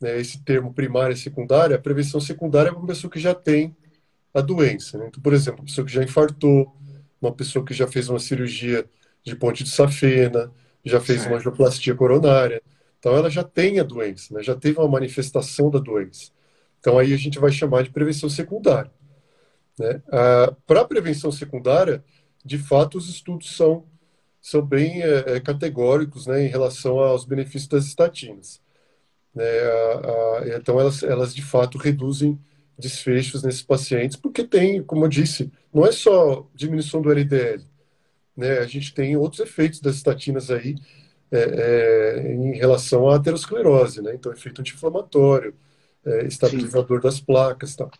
né, 0.00 0.20
esse 0.20 0.42
termo 0.44 0.72
primária 0.72 1.14
e 1.14 1.16
secundária, 1.16 1.76
a 1.76 1.80
prevenção 1.80 2.20
secundária 2.20 2.68
é 2.68 2.72
uma 2.72 2.86
pessoa 2.86 3.10
que 3.10 3.18
já 3.18 3.34
tem 3.34 3.74
a 4.32 4.40
doença. 4.40 4.98
Né? 4.98 5.06
Então, 5.08 5.20
por 5.22 5.32
exemplo, 5.32 5.60
uma 5.60 5.66
pessoa 5.66 5.84
que 5.84 5.92
já 5.92 6.02
infartou, 6.02 6.72
uma 7.20 7.32
pessoa 7.32 7.64
que 7.64 7.74
já 7.74 7.86
fez 7.86 8.08
uma 8.08 8.18
cirurgia 8.18 8.84
de 9.24 9.34
ponte 9.36 9.64
de 9.64 9.70
safena, 9.70 10.50
já 10.84 11.00
fez 11.00 11.26
uma 11.26 11.36
angioplastia 11.36 11.94
coronária. 11.94 12.62
Então, 12.98 13.16
ela 13.16 13.30
já 13.30 13.42
tem 13.42 13.80
a 13.80 13.82
doença, 13.82 14.34
né? 14.34 14.42
já 14.42 14.54
teve 14.54 14.78
uma 14.78 14.88
manifestação 14.88 15.70
da 15.70 15.78
doença. 15.78 16.30
Então, 16.80 16.98
aí 16.98 17.12
a 17.12 17.16
gente 17.16 17.38
vai 17.38 17.50
chamar 17.50 17.82
de 17.82 17.90
prevenção 17.90 18.28
secundária. 18.28 18.90
Né? 19.78 20.02
Ah, 20.10 20.54
para 20.66 20.84
prevenção 20.84 21.30
secundária, 21.32 22.04
de 22.44 22.58
fato, 22.58 22.98
os 22.98 23.08
estudos 23.08 23.56
são 23.56 23.84
são 24.42 24.60
bem 24.60 25.00
é, 25.02 25.38
categóricos 25.38 26.26
né, 26.26 26.44
em 26.44 26.48
relação 26.48 26.98
aos 26.98 27.24
benefícios 27.24 27.68
das 27.68 27.86
estatinas. 27.86 28.60
Né, 29.32 29.44
a, 29.44 30.40
a, 30.40 30.58
então, 30.58 30.80
elas, 30.80 31.04
elas 31.04 31.32
de 31.32 31.42
fato 31.42 31.78
reduzem 31.78 32.36
desfechos 32.76 33.44
nesses 33.44 33.62
pacientes, 33.62 34.16
porque 34.16 34.42
tem, 34.42 34.82
como 34.82 35.04
eu 35.04 35.08
disse, 35.08 35.52
não 35.72 35.86
é 35.86 35.92
só 35.92 36.48
diminuição 36.52 37.00
do 37.00 37.12
LDL, 37.12 37.62
né, 38.36 38.58
a 38.58 38.66
gente 38.66 38.94
tem 38.94 39.16
outros 39.16 39.40
efeitos 39.40 39.80
das 39.80 39.96
estatinas 39.96 40.50
aí, 40.50 40.76
é, 41.30 41.38
é, 41.38 42.32
em 42.34 42.56
relação 42.58 43.08
à 43.08 43.16
aterosclerose, 43.16 44.02
né? 44.02 44.14
Então, 44.14 44.30
efeito 44.32 44.60
anti-inflamatório, 44.60 45.54
é, 46.04 46.26
estabilizador 46.26 46.98
Sim. 46.98 47.02
das 47.04 47.20
placas, 47.20 47.74
tal. 47.74 47.90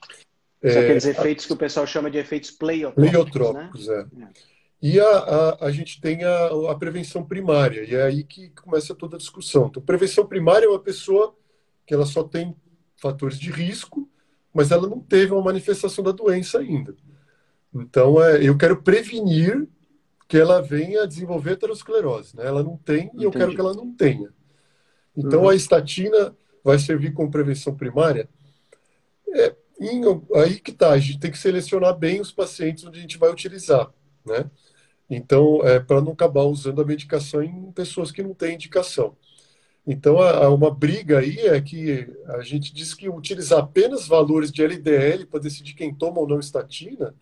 São 0.62 0.80
aqueles 0.80 1.07
efeitos 1.07 1.47
que 1.47 1.53
o 1.53 1.57
pessoal 1.57 1.87
chama 1.87 2.11
de 2.11 2.18
efeitos 2.18 2.51
pleiotrópicos, 2.51 3.11
pleiotrópicos 3.11 3.87
né? 3.89 4.07
é. 4.20 4.53
E 4.83 5.01
a, 5.01 5.07
a, 5.07 5.66
a 5.66 5.70
gente 5.70 6.01
tem 6.01 6.24
a, 6.24 6.47
a, 6.70 6.74
prevenção 6.74 7.24
primária, 7.24 7.85
e 7.85 7.95
é 7.95 8.03
aí 8.03 8.22
que 8.24 8.51
começa 8.51 8.95
toda 8.95 9.16
a 9.16 9.18
discussão. 9.18 9.68
Então, 9.68 9.83
prevenção 9.83 10.26
primária 10.26 10.66
é 10.66 10.68
uma 10.68 10.78
pessoa 10.78 11.35
que 11.87 11.95
ela 11.95 12.05
só 12.05 12.24
tem 12.24 12.55
fatores 12.97 13.39
de 13.39 13.51
risco, 13.51 14.09
mas 14.53 14.70
ela 14.70 14.89
não 14.89 15.01
teve 15.01 15.33
uma 15.33 15.43
manifestação 15.43 16.05
da 16.05 16.12
doença 16.12 16.59
ainda. 16.59 16.95
Então, 17.74 18.22
é, 18.22 18.47
eu 18.47 18.57
quero 18.59 18.83
prevenir 18.83 19.66
que 20.33 20.39
ela 20.39 20.62
venha 20.62 21.03
a 21.03 21.07
desenvolver 21.07 21.53
aterosclerose. 21.53 22.35
Né? 22.35 22.47
Ela 22.47 22.62
não 22.62 22.74
tem 22.74 23.11
e 23.18 23.22
eu 23.22 23.30
quero 23.30 23.55
que 23.55 23.61
ela 23.61 23.74
não 23.74 23.93
tenha. 23.93 24.30
Então, 25.14 25.43
uhum. 25.43 25.51
a 25.51 25.55
estatina 25.55 26.35
vai 26.64 26.78
servir 26.78 27.12
como 27.12 27.30
prevenção 27.30 27.76
primária? 27.76 28.26
É, 29.28 29.55
em, 29.78 30.01
aí 30.37 30.59
que 30.59 30.72
tá, 30.72 30.93
a 30.93 30.99
gente 30.99 31.20
tem 31.20 31.30
que 31.30 31.37
selecionar 31.37 31.95
bem 31.99 32.18
os 32.18 32.33
pacientes 32.33 32.83
onde 32.83 32.99
a 32.99 33.03
gente 33.03 33.18
vai 33.18 33.30
utilizar, 33.30 33.93
né? 34.24 34.51
Então, 35.11 35.61
é 35.64 35.78
para 35.78 36.01
não 36.01 36.12
acabar 36.12 36.45
usando 36.45 36.80
a 36.80 36.87
medicação 36.87 37.43
em 37.43 37.70
pessoas 37.70 38.11
que 38.11 38.22
não 38.22 38.33
têm 38.33 38.55
indicação. 38.55 39.14
Então, 39.87 40.18
há 40.18 40.49
uma 40.49 40.70
briga 40.70 41.18
aí 41.18 41.41
é 41.41 41.61
que 41.61 42.09
a 42.28 42.41
gente 42.41 42.72
diz 42.72 42.95
que 42.95 43.07
utilizar 43.07 43.59
apenas 43.59 44.09
valores 44.09 44.51
de 44.51 44.64
LDL 44.64 45.26
para 45.26 45.41
decidir 45.41 45.74
quem 45.74 45.95
toma 45.95 46.20
ou 46.20 46.26
não 46.26 46.41
estatina 46.41 47.14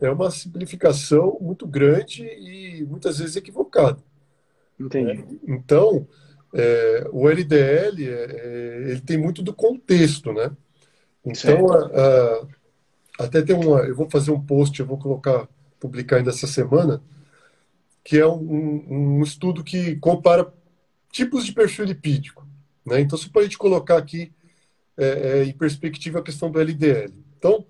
é 0.00 0.10
uma 0.10 0.30
simplificação 0.30 1.36
muito 1.40 1.66
grande 1.66 2.24
e 2.24 2.84
muitas 2.88 3.18
vezes 3.18 3.36
equivocada. 3.36 3.98
Entendi. 4.78 5.10
É, 5.10 5.24
então, 5.46 6.06
é, 6.54 7.06
o 7.12 7.28
LDL 7.28 8.06
é, 8.06 8.10
é, 8.10 8.90
ele 8.90 9.00
tem 9.00 9.18
muito 9.18 9.42
do 9.42 9.52
contexto, 9.52 10.32
né? 10.32 10.50
Então, 11.24 11.72
a, 11.72 12.46
a, 13.18 13.24
até 13.24 13.42
tem 13.42 13.56
uma. 13.56 13.80
Eu 13.80 13.96
vou 13.96 14.08
fazer 14.08 14.30
um 14.30 14.40
post, 14.40 14.78
eu 14.78 14.86
vou 14.86 14.98
colocar 14.98 15.48
publicar 15.80 16.16
ainda 16.16 16.30
essa 16.30 16.46
semana, 16.46 17.02
que 18.02 18.18
é 18.18 18.26
um, 18.26 19.18
um 19.18 19.22
estudo 19.22 19.62
que 19.62 19.96
compara 19.96 20.52
tipos 21.10 21.44
de 21.44 21.52
perfil 21.52 21.84
lipídico. 21.84 22.46
Né? 22.84 23.00
Então, 23.00 23.18
se 23.18 23.30
a 23.32 23.42
gente 23.42 23.58
colocar 23.58 23.96
aqui 23.96 24.32
é, 24.96 25.06
é, 25.06 25.44
em 25.44 25.52
perspectiva 25.52 26.18
a 26.18 26.22
questão 26.22 26.50
do 26.50 26.60
LDL. 26.60 27.12
Então, 27.38 27.64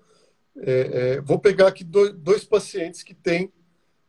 é, 0.61 1.15
é, 1.15 1.21
vou 1.21 1.39
pegar 1.39 1.67
aqui 1.67 1.83
dois, 1.83 2.13
dois, 2.13 2.43
pacientes 2.43 3.03
que 3.03 3.13
têm 3.13 3.51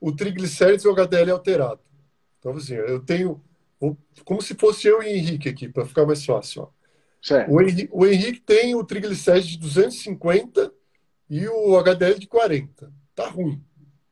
o 0.00 0.12
triglicérides 0.12 0.84
e 0.84 0.88
o 0.88 0.92
HDL 0.92 1.30
alterado. 1.30 1.80
Então, 2.38 2.52
assim, 2.52 2.74
eu 2.74 3.00
tenho, 3.00 3.42
vou, 3.78 3.96
como 4.24 4.40
se 4.40 4.54
fosse 4.54 4.88
eu 4.88 5.02
e 5.02 5.06
o 5.06 5.08
Henrique 5.08 5.48
aqui, 5.48 5.68
para 5.68 5.86
ficar 5.86 6.06
mais 6.06 6.24
fácil. 6.24 6.68
O, 7.48 7.60
Henrique, 7.60 7.88
o 7.92 8.06
Henrique 8.06 8.40
tem 8.40 8.74
o 8.74 8.84
triglicérides 8.84 9.50
de 9.50 9.58
250 9.58 10.72
e 11.28 11.46
o 11.46 11.76
HDL 11.78 12.18
de 12.18 12.26
40. 12.26 12.92
Tá 13.14 13.28
ruim. 13.28 13.62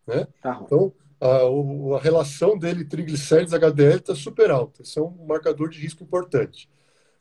Né? 0.06 0.26
Tá 0.42 0.60
então, 0.62 0.92
a, 1.20 1.96
a, 1.96 2.00
relação 2.00 2.56
dele 2.56 2.84
triglicérides 2.84 3.54
HDL 3.54 3.96
está 3.96 4.14
super 4.14 4.50
alta. 4.50 4.82
Isso 4.82 4.98
é 4.98 5.02
um 5.02 5.26
marcador 5.26 5.70
de 5.70 5.80
risco 5.80 6.04
importante. 6.04 6.68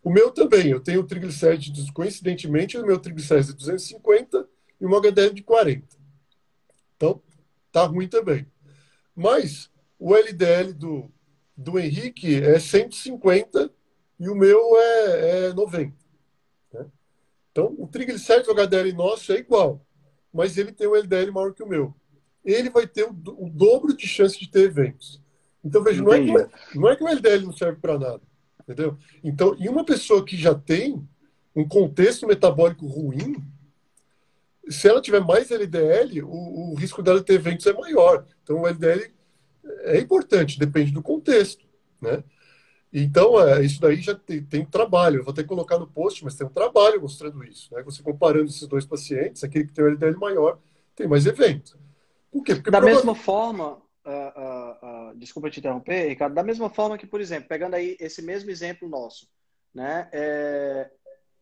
O 0.03 0.09
meu 0.09 0.31
também, 0.31 0.67
eu 0.67 0.79
tenho 0.79 1.03
triglicérides, 1.03 1.89
coincidentemente, 1.91 2.77
o 2.77 2.85
meu 2.85 2.99
triglicérides 2.99 3.49
de 3.49 3.55
250 3.57 4.47
e 4.79 4.85
uma 4.85 4.97
HDL 4.97 5.33
de 5.33 5.43
40. 5.43 5.87
Então, 6.95 7.21
tá 7.71 7.85
ruim 7.85 8.07
também. 8.07 8.45
Mas 9.15 9.71
o 9.99 10.15
LDL 10.15 10.73
do, 10.73 11.11
do 11.55 11.79
Henrique 11.79 12.35
é 12.35 12.59
150 12.59 13.71
e 14.19 14.29
o 14.29 14.35
meu 14.35 14.59
é, 14.77 15.47
é 15.47 15.53
90. 15.53 15.93
Né? 16.73 16.85
Então, 17.51 17.75
o 17.77 17.87
triglicérides 17.87 18.49
HDL 18.49 18.93
nosso 18.93 19.31
é 19.31 19.37
igual, 19.37 19.85
mas 20.33 20.57
ele 20.57 20.71
tem 20.71 20.87
um 20.87 20.95
LDL 20.95 21.31
maior 21.31 21.53
que 21.53 21.63
o 21.63 21.67
meu 21.67 21.95
ele 22.53 22.69
vai 22.69 22.87
ter 22.87 23.03
o, 23.03 23.09
o 23.09 23.49
dobro 23.49 23.95
de 23.95 24.07
chance 24.07 24.39
de 24.39 24.49
ter 24.49 24.63
eventos. 24.63 25.21
Então, 25.63 25.83
veja, 25.83 26.01
não 26.01 26.13
é, 26.13 26.23
que, 26.23 26.77
não 26.77 26.89
é 26.89 26.95
que 26.95 27.03
o 27.03 27.07
LDL 27.07 27.45
não 27.45 27.51
serve 27.51 27.79
para 27.81 27.99
nada, 27.99 28.21
entendeu? 28.61 28.97
Então, 29.23 29.53
em 29.59 29.67
uma 29.67 29.83
pessoa 29.83 30.23
que 30.23 30.37
já 30.37 30.55
tem 30.55 31.05
um 31.53 31.67
contexto 31.67 32.25
metabólico 32.25 32.87
ruim, 32.87 33.35
se 34.69 34.87
ela 34.87 35.01
tiver 35.01 35.21
mais 35.21 35.51
LDL, 35.51 36.23
o, 36.23 36.71
o 36.71 36.75
risco 36.75 37.01
dela 37.01 37.23
ter 37.23 37.33
eventos 37.33 37.65
é 37.65 37.73
maior. 37.73 38.25
Então, 38.43 38.61
o 38.61 38.67
LDL 38.67 39.11
é 39.83 39.99
importante, 39.99 40.59
depende 40.59 40.91
do 40.91 41.01
contexto, 41.01 41.65
né? 42.01 42.23
Então, 42.91 43.39
é, 43.39 43.63
isso 43.63 43.81
daí 43.81 43.97
já 43.97 44.15
tem, 44.15 44.41
tem, 44.43 44.65
trabalho. 44.65 45.19
Eu 45.19 45.23
vou 45.23 45.33
ter 45.33 45.43
que 45.43 45.49
colocar 45.49 45.77
no 45.77 45.87
post, 45.87 46.23
mas 46.23 46.35
tem 46.35 46.47
um 46.47 46.51
trabalho 46.51 47.01
mostrando 47.01 47.43
isso. 47.43 47.73
Né? 47.73 47.83
Você 47.83 48.01
comparando 48.01 48.45
esses 48.45 48.65
dois 48.65 48.85
pacientes, 48.85 49.43
aquele 49.43 49.65
que 49.65 49.73
tem 49.73 49.83
o 49.83 49.87
LDL 49.89 50.17
maior 50.17 50.57
tem 50.95 51.07
mais 51.07 51.25
eventos. 51.25 51.75
Por 52.31 52.43
quê? 52.43 52.55
Porque 52.55 52.71
da 52.71 52.81
mesma 52.81 53.13
forma, 53.13 53.73
uh, 53.73 54.09
uh, 54.09 55.11
uh, 55.11 55.17
desculpa 55.17 55.49
te 55.49 55.59
interromper, 55.59 56.07
Ricardo, 56.07 56.33
da 56.33 56.43
mesma 56.43 56.69
forma 56.69 56.97
que, 56.97 57.05
por 57.05 57.21
exemplo, 57.21 57.47
pegando 57.47 57.75
aí 57.75 57.95
esse 57.99 58.21
mesmo 58.21 58.49
exemplo 58.49 58.89
nosso, 58.89 59.27
né? 59.73 60.09
É, 60.11 60.89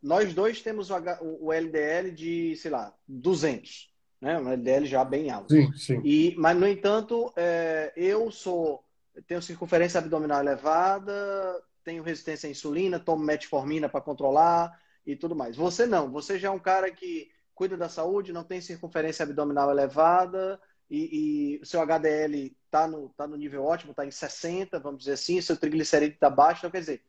nós 0.05 0.35
dois 0.35 0.61
temos 0.61 0.91
o, 0.91 1.51
LDL 1.51 2.11
de, 2.11 2.55
sei 2.57 2.69
lá, 2.69 2.93
200, 3.07 3.91
né? 4.21 4.37
Um 4.37 4.47
LDL 4.49 4.85
já 4.85 5.03
bem 5.03 5.31
alto. 5.31 5.51
Sim, 5.51 5.73
sim. 5.73 5.99
E, 6.05 6.35
mas, 6.37 6.55
no 6.55 6.67
entanto, 6.67 7.33
é, 7.35 7.91
eu 7.97 8.29
sou, 8.29 8.85
tenho 9.25 9.41
circunferência 9.41 9.97
abdominal 9.97 10.41
elevada, 10.41 11.59
tenho 11.83 12.03
resistência 12.03 12.47
à 12.47 12.51
insulina, 12.51 12.99
tomo 12.99 13.23
metformina 13.23 13.89
para 13.89 13.99
controlar 13.99 14.79
e 15.07 15.15
tudo 15.15 15.35
mais. 15.35 15.55
Você 15.55 15.87
não, 15.87 16.11
você 16.11 16.37
já 16.37 16.49
é 16.49 16.51
um 16.51 16.59
cara 16.59 16.91
que 16.91 17.31
cuida 17.55 17.75
da 17.75 17.89
saúde, 17.89 18.31
não 18.31 18.43
tem 18.43 18.61
circunferência 18.61 19.23
abdominal 19.23 19.71
elevada, 19.71 20.61
e, 20.87 21.55
e 21.57 21.59
o 21.63 21.65
seu 21.65 21.81
HDL 21.81 22.55
está 22.63 22.87
no, 22.87 23.09
tá 23.09 23.25
no 23.25 23.35
nível 23.35 23.63
ótimo, 23.63 23.89
está 23.89 24.05
em 24.05 24.11
60, 24.11 24.79
vamos 24.79 24.99
dizer 24.99 25.13
assim, 25.13 25.41
seu 25.41 25.57
triglicerídeo 25.57 26.13
está 26.13 26.29
baixo, 26.29 26.59
então 26.59 26.69
quer 26.69 26.81
dizer, 26.81 27.01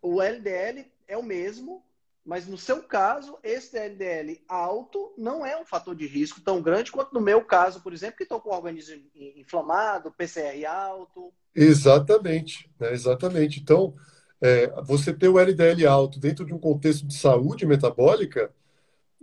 o 0.00 0.22
LDL 0.22 0.86
é 1.10 1.16
o 1.16 1.22
mesmo, 1.22 1.84
mas 2.24 2.46
no 2.46 2.56
seu 2.56 2.82
caso, 2.82 3.36
esse 3.42 3.76
LDL 3.76 4.40
alto 4.48 5.12
não 5.18 5.44
é 5.44 5.60
um 5.60 5.64
fator 5.64 5.94
de 5.94 6.06
risco 6.06 6.40
tão 6.40 6.62
grande 6.62 6.92
quanto 6.92 7.12
no 7.12 7.20
meu 7.20 7.42
caso, 7.44 7.82
por 7.82 7.92
exemplo, 7.92 8.16
que 8.16 8.22
estou 8.22 8.40
com 8.40 8.50
o 8.50 8.54
organismo 8.54 9.02
inflamado, 9.36 10.12
PCR 10.12 10.64
alto. 10.66 11.32
Exatamente, 11.52 12.70
né? 12.78 12.92
exatamente. 12.92 13.58
Então, 13.58 13.94
é, 14.40 14.68
você 14.82 15.12
ter 15.12 15.28
o 15.28 15.38
LDL 15.38 15.84
alto 15.86 16.20
dentro 16.20 16.46
de 16.46 16.54
um 16.54 16.58
contexto 16.58 17.04
de 17.04 17.14
saúde 17.14 17.66
metabólica, 17.66 18.52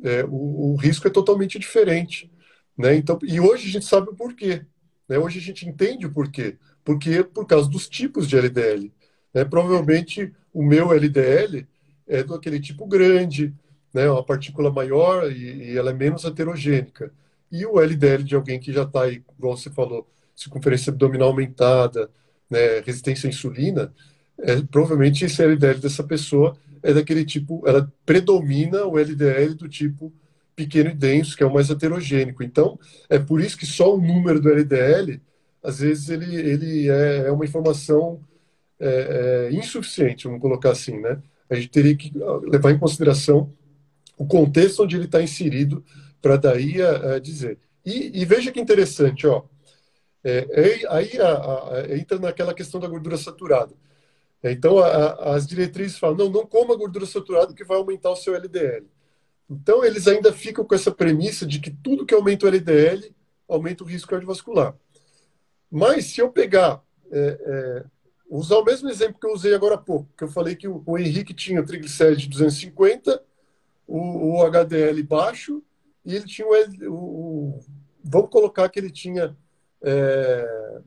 é, 0.03 0.25
o, 0.25 0.73
o 0.73 0.75
risco 0.75 1.07
é 1.07 1.11
totalmente 1.11 1.57
diferente. 1.57 2.29
Né? 2.77 2.95
Então, 2.95 3.17
e 3.23 3.39
hoje 3.39 3.69
a 3.69 3.71
gente 3.71 3.85
sabe 3.85 4.09
o 4.09 4.15
porquê. 4.15 4.65
Né? 5.07 5.17
Hoje 5.17 5.39
a 5.39 5.41
gente 5.41 5.67
entende 5.67 6.05
o 6.05 6.11
porquê. 6.11 6.57
Porque 6.83 7.23
por 7.23 7.47
causa 7.47 7.69
dos 7.69 7.87
tipos 7.87 8.27
de 8.27 8.37
LDL. 8.37 8.91
Né? 9.33 9.45
Provavelmente 9.45 10.33
o 10.53 10.61
meu 10.61 10.91
LDL 10.91 11.65
é 12.07 12.23
do 12.23 12.33
aquele 12.33 12.59
tipo 12.59 12.85
grande, 12.85 13.53
né? 13.93 14.09
uma 14.09 14.23
partícula 14.23 14.71
maior 14.71 15.31
e, 15.31 15.71
e 15.71 15.77
ela 15.77 15.91
é 15.91 15.93
menos 15.93 16.23
heterogênica. 16.25 17.11
E 17.51 17.65
o 17.65 17.79
LDL 17.79 18.23
de 18.23 18.35
alguém 18.35 18.59
que 18.59 18.73
já 18.73 18.83
está 18.83 19.03
aí, 19.03 19.23
igual 19.37 19.57
você 19.57 19.69
falou, 19.69 20.07
circunferência 20.35 20.91
abdominal 20.91 21.29
aumentada, 21.29 22.09
né? 22.49 22.79
resistência 22.79 23.27
à 23.27 23.29
insulina, 23.29 23.93
é, 24.39 24.61
provavelmente 24.61 25.25
esse 25.25 25.41
LDL 25.41 25.79
dessa 25.79 26.03
pessoa 26.03 26.55
é 26.83 26.93
daquele 26.93 27.25
tipo, 27.25 27.63
ela 27.67 27.91
predomina 28.05 28.85
o 28.85 28.97
LDL 28.97 29.55
do 29.55 29.67
tipo 29.67 30.13
pequeno 30.55 30.89
e 30.89 30.93
denso, 30.93 31.37
que 31.37 31.43
é 31.43 31.45
o 31.45 31.53
mais 31.53 31.69
heterogênico. 31.69 32.43
Então, 32.43 32.79
é 33.09 33.19
por 33.19 33.39
isso 33.39 33.57
que 33.57 33.65
só 33.65 33.95
o 33.95 34.01
número 34.01 34.41
do 34.41 34.49
LDL, 34.49 35.21
às 35.61 35.79
vezes, 35.79 36.09
ele, 36.09 36.35
ele 36.35 36.89
é, 36.89 37.27
é 37.27 37.31
uma 37.31 37.45
informação 37.45 38.19
é, 38.79 39.49
é, 39.51 39.53
insuficiente, 39.53 40.25
vamos 40.25 40.41
colocar 40.41 40.71
assim, 40.71 40.99
né? 40.99 41.21
A 41.49 41.55
gente 41.55 41.69
teria 41.69 41.95
que 41.95 42.11
levar 42.43 42.71
em 42.71 42.79
consideração 42.79 43.53
o 44.17 44.25
contexto 44.25 44.83
onde 44.83 44.95
ele 44.95 45.05
está 45.05 45.21
inserido 45.21 45.83
para 46.21 46.35
daí 46.35 46.81
a, 46.81 47.15
a 47.15 47.19
dizer. 47.19 47.59
E, 47.85 48.21
e, 48.21 48.25
veja 48.25 48.51
que 48.51 48.59
interessante, 48.59 49.25
ó. 49.27 49.43
É, 50.23 50.47
é 50.49 50.87
aí 50.89 51.17
a, 51.19 51.31
a, 51.31 51.97
entra 51.97 52.19
naquela 52.19 52.53
questão 52.53 52.79
da 52.79 52.87
gordura 52.87 53.17
saturada. 53.17 53.73
Então, 54.43 54.77
as 54.79 55.47
diretrizes 55.47 55.97
falam, 55.97 56.17
não, 56.17 56.29
não 56.29 56.45
coma 56.45 56.75
gordura 56.75 57.05
saturada 57.05 57.53
que 57.53 57.63
vai 57.63 57.77
aumentar 57.77 58.11
o 58.11 58.15
seu 58.15 58.35
LDL. 58.35 58.87
Então, 59.49 59.83
eles 59.83 60.07
ainda 60.07 60.31
ficam 60.31 60.65
com 60.65 60.75
essa 60.75 60.91
premissa 60.91 61.45
de 61.45 61.59
que 61.59 61.71
tudo 61.71 62.05
que 62.05 62.13
aumenta 62.13 62.45
o 62.45 62.49
LDL 62.49 63.15
aumenta 63.47 63.83
o 63.83 63.87
risco 63.87 64.09
cardiovascular. 64.09 64.75
Mas, 65.71 66.05
se 66.05 66.21
eu 66.21 66.31
pegar, 66.31 66.83
é, 67.11 67.85
usar 68.29 68.57
o 68.57 68.63
mesmo 68.63 68.89
exemplo 68.89 69.19
que 69.19 69.27
eu 69.27 69.33
usei 69.33 69.53
agora 69.53 69.75
há 69.75 69.77
pouco, 69.77 70.09
que 70.17 70.23
eu 70.23 70.27
falei 70.27 70.55
que 70.55 70.67
o, 70.67 70.83
o 70.85 70.97
Henrique 70.97 71.33
tinha 71.33 71.65
triglicérides 71.65 72.23
de 72.23 72.29
250, 72.29 73.23
o, 73.87 74.39
o, 74.39 74.45
HDL 74.45 75.01
baixo, 75.03 75.63
e 76.05 76.15
ele 76.15 76.25
tinha 76.25 76.47
o, 76.47 76.93
o, 76.93 77.59
Vamos 78.03 78.29
colocar 78.29 78.69
que 78.69 78.79
ele 78.79 78.91
tinha 78.91 79.35
é, 79.81 80.81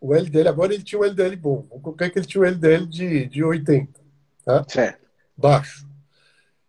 o 0.00 0.14
LDL, 0.14 0.48
agora 0.48 0.74
ele 0.74 0.82
tinha 0.82 1.00
um 1.00 1.04
LDL 1.04 1.36
bom. 1.36 1.62
Vamos 1.68 1.82
colocar 1.82 2.10
que 2.10 2.18
ele 2.18 2.26
tinha 2.26 2.42
um 2.42 2.46
LDL 2.46 2.86
de, 2.86 3.26
de 3.26 3.44
80, 3.44 4.00
tá? 4.44 4.64
Certo. 4.68 5.08
Baixo. 5.36 5.86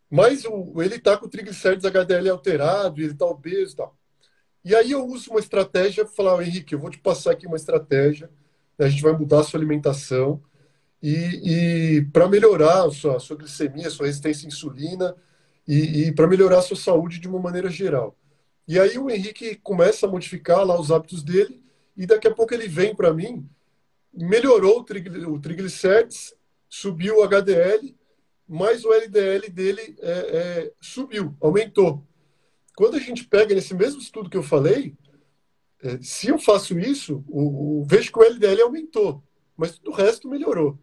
Mas 0.09 0.43
o, 0.45 0.81
ele 0.81 0.95
está 0.95 1.17
com 1.17 1.25
o 1.25 1.29
triglicérides 1.29 1.85
HDL 1.85 2.29
alterado, 2.29 3.01
ele 3.01 3.13
está 3.13 3.25
obeso 3.25 3.73
e 3.73 3.75
tal. 3.77 3.97
E 4.63 4.75
aí 4.75 4.91
eu 4.91 5.05
uso 5.05 5.31
uma 5.31 5.39
estratégia 5.39 6.05
para 6.05 6.13
falar, 6.13 6.43
Henrique, 6.43 6.75
eu 6.75 6.79
vou 6.79 6.91
te 6.91 6.99
passar 6.99 7.31
aqui 7.31 7.47
uma 7.47 7.55
estratégia, 7.55 8.29
a 8.79 8.87
gente 8.87 9.01
vai 9.01 9.13
mudar 9.13 9.39
a 9.39 9.43
sua 9.43 9.59
alimentação 9.59 10.41
e, 11.01 11.97
e 11.97 12.01
para 12.05 12.27
melhorar 12.27 12.85
a 12.85 12.91
sua, 12.91 13.17
a 13.17 13.19
sua 13.19 13.35
glicemia, 13.35 13.87
a 13.87 13.91
sua 13.91 14.05
resistência 14.05 14.45
à 14.45 14.47
insulina 14.47 15.15
e, 15.67 16.07
e 16.07 16.11
para 16.11 16.27
melhorar 16.27 16.59
a 16.59 16.61
sua 16.61 16.77
saúde 16.77 17.19
de 17.19 17.27
uma 17.27 17.39
maneira 17.39 17.69
geral. 17.69 18.15
E 18.67 18.79
aí 18.79 18.97
o 18.97 19.09
Henrique 19.09 19.55
começa 19.55 20.05
a 20.05 20.09
modificar 20.09 20.65
lá 20.65 20.79
os 20.79 20.91
hábitos 20.91 21.23
dele 21.23 21.63
e 21.97 22.05
daqui 22.05 22.27
a 22.27 22.33
pouco 22.33 22.53
ele 22.53 22.67
vem 22.67 22.95
para 22.95 23.13
mim, 23.13 23.47
melhorou 24.13 24.79
o, 24.79 24.83
trigl 24.83 25.29
o 25.29 25.39
triglicérides, 25.39 26.33
subiu 26.69 27.17
o 27.17 27.23
HDL, 27.23 27.95
mas 28.47 28.85
o 28.85 28.93
LDL 28.93 29.49
dele 29.49 29.95
é, 29.99 30.11
é, 30.11 30.71
subiu, 30.79 31.35
aumentou. 31.39 32.05
Quando 32.75 32.95
a 32.95 32.99
gente 32.99 33.25
pega 33.25 33.53
nesse 33.53 33.73
mesmo 33.73 34.01
estudo 34.01 34.29
que 34.29 34.37
eu 34.37 34.43
falei, 34.43 34.95
se 36.01 36.27
eu 36.27 36.37
faço 36.37 36.77
isso, 36.79 37.23
o, 37.27 37.81
o, 37.81 37.85
vejo 37.85 38.11
que 38.11 38.19
o 38.19 38.23
LDL 38.23 38.61
aumentou, 38.61 39.23
mas 39.57 39.77
tudo 39.77 39.91
o 39.91 39.93
resto 39.93 40.29
melhorou. 40.29 40.79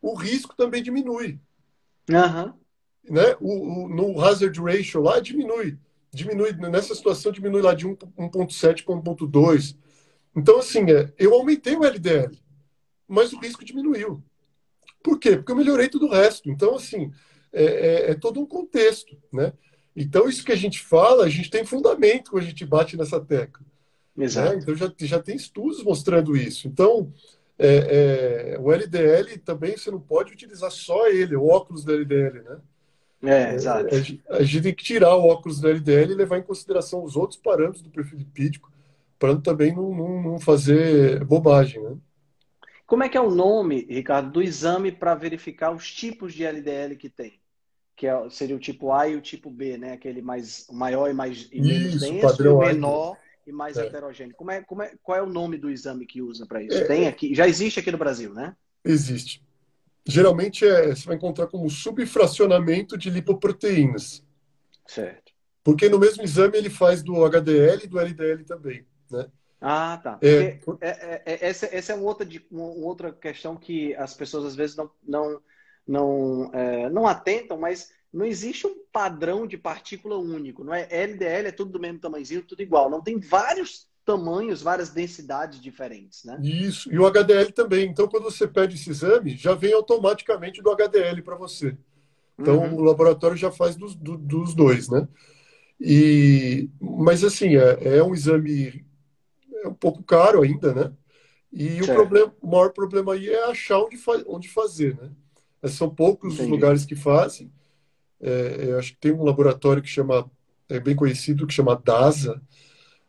O 0.00 0.14
risco 0.14 0.54
também 0.56 0.82
diminui. 0.82 1.40
Uhum. 2.10 2.52
Né? 3.08 3.36
O, 3.40 3.84
o, 3.84 3.88
no 3.88 4.22
hazard 4.22 4.60
ratio 4.60 5.00
lá 5.00 5.20
diminui. 5.20 5.78
Diminui, 6.12 6.52
nessa 6.52 6.94
situação, 6.94 7.32
diminui 7.32 7.62
lá 7.62 7.74
de 7.74 7.86
1,7 7.86 8.84
para 8.84 8.94
1,2. 8.94 9.76
Então, 10.34 10.58
assim, 10.58 10.90
é, 10.90 11.12
eu 11.18 11.34
aumentei 11.34 11.76
o 11.76 11.84
LDL, 11.84 12.38
mas 13.08 13.32
o 13.32 13.38
risco 13.38 13.64
diminuiu. 13.64 14.22
Por 15.02 15.18
quê? 15.18 15.36
Porque 15.36 15.52
eu 15.52 15.56
melhorei 15.56 15.88
tudo 15.88 16.06
o 16.06 16.10
resto. 16.10 16.50
Então, 16.50 16.74
assim, 16.74 17.10
é, 17.52 17.64
é, 17.64 18.10
é 18.10 18.14
todo 18.14 18.40
um 18.40 18.46
contexto, 18.46 19.16
né? 19.32 19.52
Então, 19.94 20.28
isso 20.28 20.44
que 20.44 20.52
a 20.52 20.56
gente 20.56 20.80
fala, 20.80 21.24
a 21.24 21.28
gente 21.28 21.48
tem 21.48 21.64
fundamento 21.64 22.30
quando 22.30 22.44
a 22.44 22.46
gente 22.46 22.66
bate 22.66 22.96
nessa 22.96 23.18
tecla. 23.18 23.64
Né? 24.16 24.24
Exato. 24.24 24.54
Né? 24.54 24.62
Então, 24.62 24.74
já, 24.74 24.92
já 24.98 25.22
tem 25.22 25.36
estudos 25.36 25.82
mostrando 25.82 26.36
isso. 26.36 26.66
Então, 26.66 27.12
é, 27.58 28.54
é, 28.54 28.58
o 28.58 28.72
LDL 28.72 29.38
também 29.38 29.76
você 29.76 29.90
não 29.90 30.00
pode 30.00 30.32
utilizar 30.32 30.70
só 30.70 31.08
ele, 31.08 31.36
o 31.36 31.46
óculos 31.46 31.84
do 31.84 31.92
LDL, 31.92 32.42
né? 32.42 32.58
É, 33.22 33.54
exato. 33.54 33.94
A, 34.28 34.36
a, 34.36 34.42
gente 34.42 34.62
tem 34.62 34.74
que 34.74 34.84
tirar 34.84 35.16
o 35.16 35.26
óculos 35.26 35.58
do 35.58 35.68
LDL 35.68 36.12
e 36.12 36.16
levar 36.16 36.38
em 36.38 36.42
consideração 36.42 37.02
os 37.02 37.16
outros 37.16 37.40
parâmetros 37.40 37.82
do 37.82 37.90
perfil 37.90 38.18
lipídico, 38.18 38.70
para 39.18 39.34
também 39.36 39.74
não, 39.74 39.94
não, 39.94 40.22
não, 40.22 40.38
fazer 40.38 41.24
bobagem, 41.24 41.82
né? 41.82 41.96
Como 42.86 43.02
é 43.02 43.08
que 43.08 43.16
é 43.16 43.20
o 43.20 43.30
nome, 43.30 43.86
Ricardo, 43.90 44.30
do 44.30 44.42
exame 44.42 44.92
para 44.92 45.14
verificar 45.14 45.72
os 45.72 45.90
tipos 45.90 46.32
de 46.34 46.44
LDL 46.44 46.94
que 46.94 47.08
tem? 47.08 47.40
que 47.96 48.06
é, 48.06 48.28
seria 48.28 48.54
o 48.54 48.60
tipo 48.60 48.92
A 48.92 49.08
e 49.08 49.16
o 49.16 49.22
tipo 49.22 49.50
B, 49.50 49.78
né? 49.78 49.94
Aquele 49.94 50.20
mais 50.20 50.66
maior 50.70 51.10
e 51.10 51.14
mais 51.14 51.48
e 51.50 51.60
menos 51.60 51.94
isso, 51.94 52.00
denso, 52.00 52.20
padrão 52.20 52.62
e 52.62 52.66
o 52.66 52.68
menor 52.68 53.16
e 53.46 53.52
mais 53.52 53.76
é. 53.76 53.86
heterogêneo. 53.86 54.34
Como 54.36 54.50
é, 54.50 54.62
como 54.62 54.82
é, 54.82 54.92
qual 55.02 55.18
é 55.18 55.22
o 55.22 55.28
nome 55.28 55.56
do 55.56 55.70
exame 55.70 56.06
que 56.06 56.20
usa 56.20 56.46
para 56.46 56.62
isso? 56.62 56.76
É, 56.76 56.84
Tem 56.84 57.06
aqui, 57.06 57.34
já 57.34 57.46
existe 57.46 57.80
aqui 57.80 57.92
no 57.92 57.98
Brasil, 57.98 58.34
né? 58.34 58.56
Existe. 58.84 59.44
Geralmente 60.04 60.66
é, 60.66 60.94
você 60.94 61.06
vai 61.06 61.16
encontrar 61.16 61.46
como 61.46 61.68
subfracionamento 61.68 62.96
de 62.96 63.10
lipoproteínas. 63.10 64.24
Certo. 64.86 65.32
Porque 65.64 65.88
no 65.88 65.98
mesmo 65.98 66.22
exame 66.22 66.58
ele 66.58 66.70
faz 66.70 67.02
do 67.02 67.24
HDL 67.24 67.84
e 67.84 67.86
do 67.88 67.98
LDL 67.98 68.44
também, 68.44 68.86
né? 69.10 69.26
Ah, 69.60 69.98
tá. 70.02 70.18
É, 70.22 70.28
é, 70.28 70.60
é, 70.80 71.22
é, 71.24 71.46
essa, 71.48 71.66
essa 71.74 71.92
é 71.92 71.96
uma 71.96 72.04
outra, 72.04 72.28
uma 72.50 72.64
outra 72.64 73.12
questão 73.12 73.56
que 73.56 73.94
as 73.94 74.14
pessoas 74.14 74.44
às 74.44 74.54
vezes 74.54 74.76
não, 74.76 74.90
não 75.02 75.40
não, 75.86 76.50
é, 76.52 76.90
não 76.90 77.06
atentam, 77.06 77.56
mas 77.56 77.90
não 78.16 78.24
existe 78.24 78.66
um 78.66 78.74
padrão 78.90 79.46
de 79.46 79.58
partícula 79.58 80.16
único, 80.16 80.64
não 80.64 80.72
é? 80.72 80.88
LDL 80.90 81.48
é 81.48 81.52
tudo 81.52 81.72
do 81.72 81.78
mesmo 81.78 81.98
tamanhozinho, 81.98 82.42
tudo 82.42 82.62
igual. 82.62 82.88
Não 82.88 83.02
tem 83.02 83.18
vários 83.18 83.86
tamanhos, 84.06 84.62
várias 84.62 84.88
densidades 84.88 85.60
diferentes, 85.60 86.24
né? 86.24 86.38
Isso, 86.42 86.90
e 86.90 86.98
o 86.98 87.06
HDL 87.06 87.52
também. 87.52 87.86
Então, 87.86 88.08
quando 88.08 88.22
você 88.22 88.48
pede 88.48 88.76
esse 88.76 88.88
exame, 88.88 89.36
já 89.36 89.54
vem 89.54 89.74
automaticamente 89.74 90.62
do 90.62 90.70
HDL 90.70 91.20
para 91.20 91.36
você. 91.36 91.76
Então, 92.38 92.58
uhum. 92.58 92.76
o 92.76 92.80
laboratório 92.80 93.36
já 93.36 93.50
faz 93.50 93.76
dos, 93.76 93.94
do, 93.94 94.16
dos 94.16 94.54
dois, 94.54 94.88
né? 94.88 95.06
E, 95.78 96.70
mas, 96.80 97.22
assim, 97.22 97.56
é, 97.56 97.98
é 97.98 98.02
um 98.02 98.14
exame 98.14 98.82
é 99.62 99.68
um 99.68 99.74
pouco 99.74 100.02
caro 100.02 100.40
ainda, 100.40 100.72
né? 100.72 100.92
E 101.52 101.82
o, 101.82 101.86
problema, 101.86 102.34
o 102.40 102.46
maior 102.46 102.72
problema 102.72 103.12
aí 103.12 103.28
é 103.28 103.44
achar 103.44 103.78
onde, 103.78 103.98
fa 103.98 104.24
onde 104.26 104.48
fazer, 104.48 104.96
né? 104.96 105.10
São 105.68 105.90
poucos 105.90 106.34
Entendi. 106.34 106.44
os 106.44 106.50
lugares 106.50 106.84
que 106.86 106.96
fazem. 106.96 107.52
É, 108.20 108.66
eu 108.68 108.78
acho 108.78 108.92
que 108.92 109.00
tem 109.00 109.12
um 109.12 109.24
laboratório 109.24 109.82
que 109.82 109.88
chama, 109.88 110.30
é 110.68 110.80
bem 110.80 110.96
conhecido, 110.96 111.46
que 111.46 111.54
chama 111.54 111.80
DASA, 111.82 112.40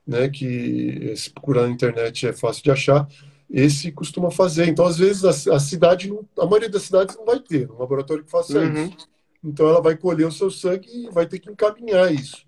né, 0.05 0.30
que 0.30 1.14
se 1.16 1.30
procurar 1.30 1.64
na 1.64 1.74
internet 1.74 2.28
é 2.28 2.34
fácil 2.34 2.64
de 2.64 2.72
achar. 2.72 3.08
Esse 3.49 3.91
costuma 3.91 4.30
fazer. 4.30 4.68
Então, 4.68 4.86
às 4.86 4.97
vezes, 4.97 5.47
a, 5.47 5.55
a 5.55 5.60
cidade, 5.60 6.10
não, 6.10 6.26
a 6.38 6.45
maioria 6.45 6.70
das 6.70 6.84
cidades 6.84 7.16
não 7.16 7.26
vai 7.26 7.39
ter 7.39 7.70
um 7.70 7.78
laboratório 7.78 8.24
que 8.24 8.32
faça 8.32 8.60
uhum. 8.60 8.88
isso. 8.88 9.08
Então, 9.43 9.68
ela 9.68 9.82
vai 9.82 9.95
colher 9.95 10.28
o 10.28 10.32
seu 10.32 10.51
sangue 10.51 10.88
e 10.89 11.10
vai 11.10 11.26
ter 11.26 11.39
que 11.39 11.49
encaminhar 11.49 12.14
isso. 12.14 12.45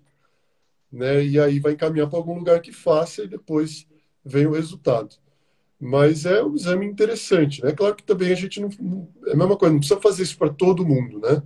Né? 0.92 1.24
E 1.24 1.40
aí 1.40 1.58
vai 1.58 1.72
encaminhar 1.72 2.08
para 2.08 2.18
algum 2.18 2.36
lugar 2.36 2.60
que 2.60 2.72
faça 2.72 3.22
e 3.22 3.28
depois 3.28 3.86
vem 4.24 4.46
o 4.46 4.52
resultado. 4.52 5.16
Mas 5.80 6.26
é 6.26 6.42
um 6.42 6.54
exame 6.54 6.84
interessante, 6.84 7.64
né? 7.64 7.72
Claro 7.72 7.96
que 7.96 8.02
também 8.02 8.30
a 8.30 8.34
gente 8.34 8.60
não. 8.60 8.68
É 9.26 9.32
a 9.32 9.36
mesma 9.36 9.56
coisa, 9.56 9.72
não 9.72 9.80
precisa 9.80 9.98
fazer 9.98 10.24
isso 10.24 10.36
para 10.36 10.50
todo 10.50 10.84
mundo, 10.84 11.18
né? 11.20 11.42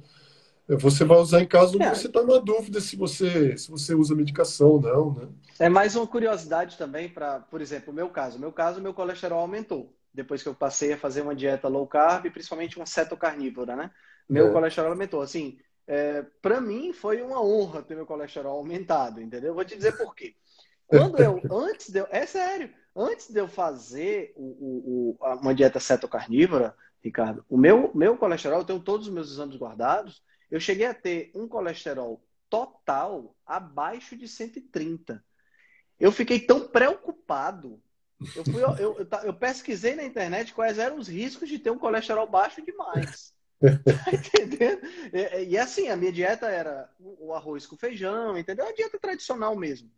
Você 0.67 1.05
vai 1.05 1.19
usar 1.19 1.43
em 1.43 1.47
caso 1.47 1.81
é. 1.81 1.95
você 1.95 2.07
está 2.07 2.23
na 2.23 2.39
dúvida 2.39 2.81
se 2.81 2.97
você, 2.97 3.57
se 3.57 3.71
você 3.71 3.95
usa 3.95 4.15
medicação 4.15 4.69
ou 4.71 4.81
não, 4.81 5.15
né? 5.15 5.29
É 5.59 5.69
mais 5.69 5.95
uma 5.95 6.07
curiosidade 6.07 6.79
também 6.79 7.09
para, 7.09 7.41
por 7.41 7.61
exemplo, 7.61 7.93
o 7.93 7.95
meu 7.95 8.09
caso. 8.09 8.37
No 8.37 8.41
meu 8.41 8.53
caso, 8.53 8.81
meu 8.81 8.95
colesterol 8.95 9.41
aumentou 9.41 9.95
depois 10.15 10.43
que 10.43 10.49
eu 10.49 10.55
passei 10.55 10.93
a 10.93 10.99
fazer 10.99 11.23
uma 11.23 11.35
dieta 11.35 11.67
low 11.67 11.87
carb, 11.87 12.31
principalmente 12.31 12.77
uma 12.77 12.87
cetocarnívora, 12.87 13.75
né? 13.75 13.91
Meu 14.29 14.49
é. 14.49 14.53
colesterol 14.53 14.93
aumentou. 14.93 15.21
Assim, 15.21 15.59
é, 15.87 16.25
para 16.41 16.61
mim 16.61 16.93
foi 16.93 17.21
uma 17.21 17.43
honra 17.43 17.83
ter 17.83 17.97
meu 17.97 18.07
colesterol 18.07 18.57
aumentado, 18.57 19.21
entendeu? 19.21 19.53
Vou 19.53 19.65
te 19.65 19.77
dizer 19.77 19.97
por 19.97 20.15
quê. 20.15 20.35
Quando 20.87 21.21
eu, 21.21 21.43
antes 21.51 21.91
de 21.91 21.99
eu, 21.99 22.07
é 22.11 22.25
sério, 22.25 22.73
antes 22.95 23.29
de 23.29 23.39
eu 23.39 23.49
fazer 23.49 24.33
o, 24.37 24.45
o, 24.45 25.17
o, 25.21 25.35
uma 25.41 25.55
dieta 25.55 25.81
cetocarnívora, 25.81 26.75
Ricardo, 27.03 27.45
o 27.51 27.59
meu, 27.59 27.91
meu 27.95 28.17
colesterol, 28.17 28.61
eu 28.61 28.65
tenho 28.65 28.81
todos 28.81 29.09
os 29.09 29.13
meus 29.13 29.31
exames 29.31 29.57
guardados, 29.57 30.23
eu 30.51 30.61
cheguei 30.61 30.87
a 30.87 30.95
ter 30.95 31.31
um 31.35 31.49
colesterol 31.49 32.23
total 32.49 33.35
abaixo 33.47 34.17
de 34.17 34.29
130. 34.29 35.25
Eu 35.99 36.13
fiquei 36.13 36.41
tão 36.41 36.69
preocupado. 36.69 37.83
Eu, 38.35 38.45
fui, 38.45 38.63
eu, 38.63 38.77
eu, 38.77 39.09
eu 39.25 39.35
pesquisei 39.35 39.95
na 39.95 40.05
internet 40.05 40.53
quais 40.53 40.79
eram 40.79 40.97
os 40.99 41.09
riscos 41.09 41.49
de 41.49 41.59
ter 41.59 41.71
um 41.71 41.79
colesterol 41.79 42.29
baixo 42.29 42.65
demais. 42.65 43.35
Tá 43.61 44.13
entendendo? 44.13 44.81
E, 45.13 45.51
e, 45.51 45.59
assim, 45.59 45.89
a 45.89 45.97
minha 45.97 46.13
dieta 46.13 46.47
era 46.47 46.91
o 47.01 47.33
arroz 47.33 47.67
com 47.67 47.77
feijão, 47.77 48.37
entendeu? 48.37 48.67
A 48.67 48.73
dieta 48.73 48.99
tradicional 48.99 49.57
mesmo. 49.57 49.91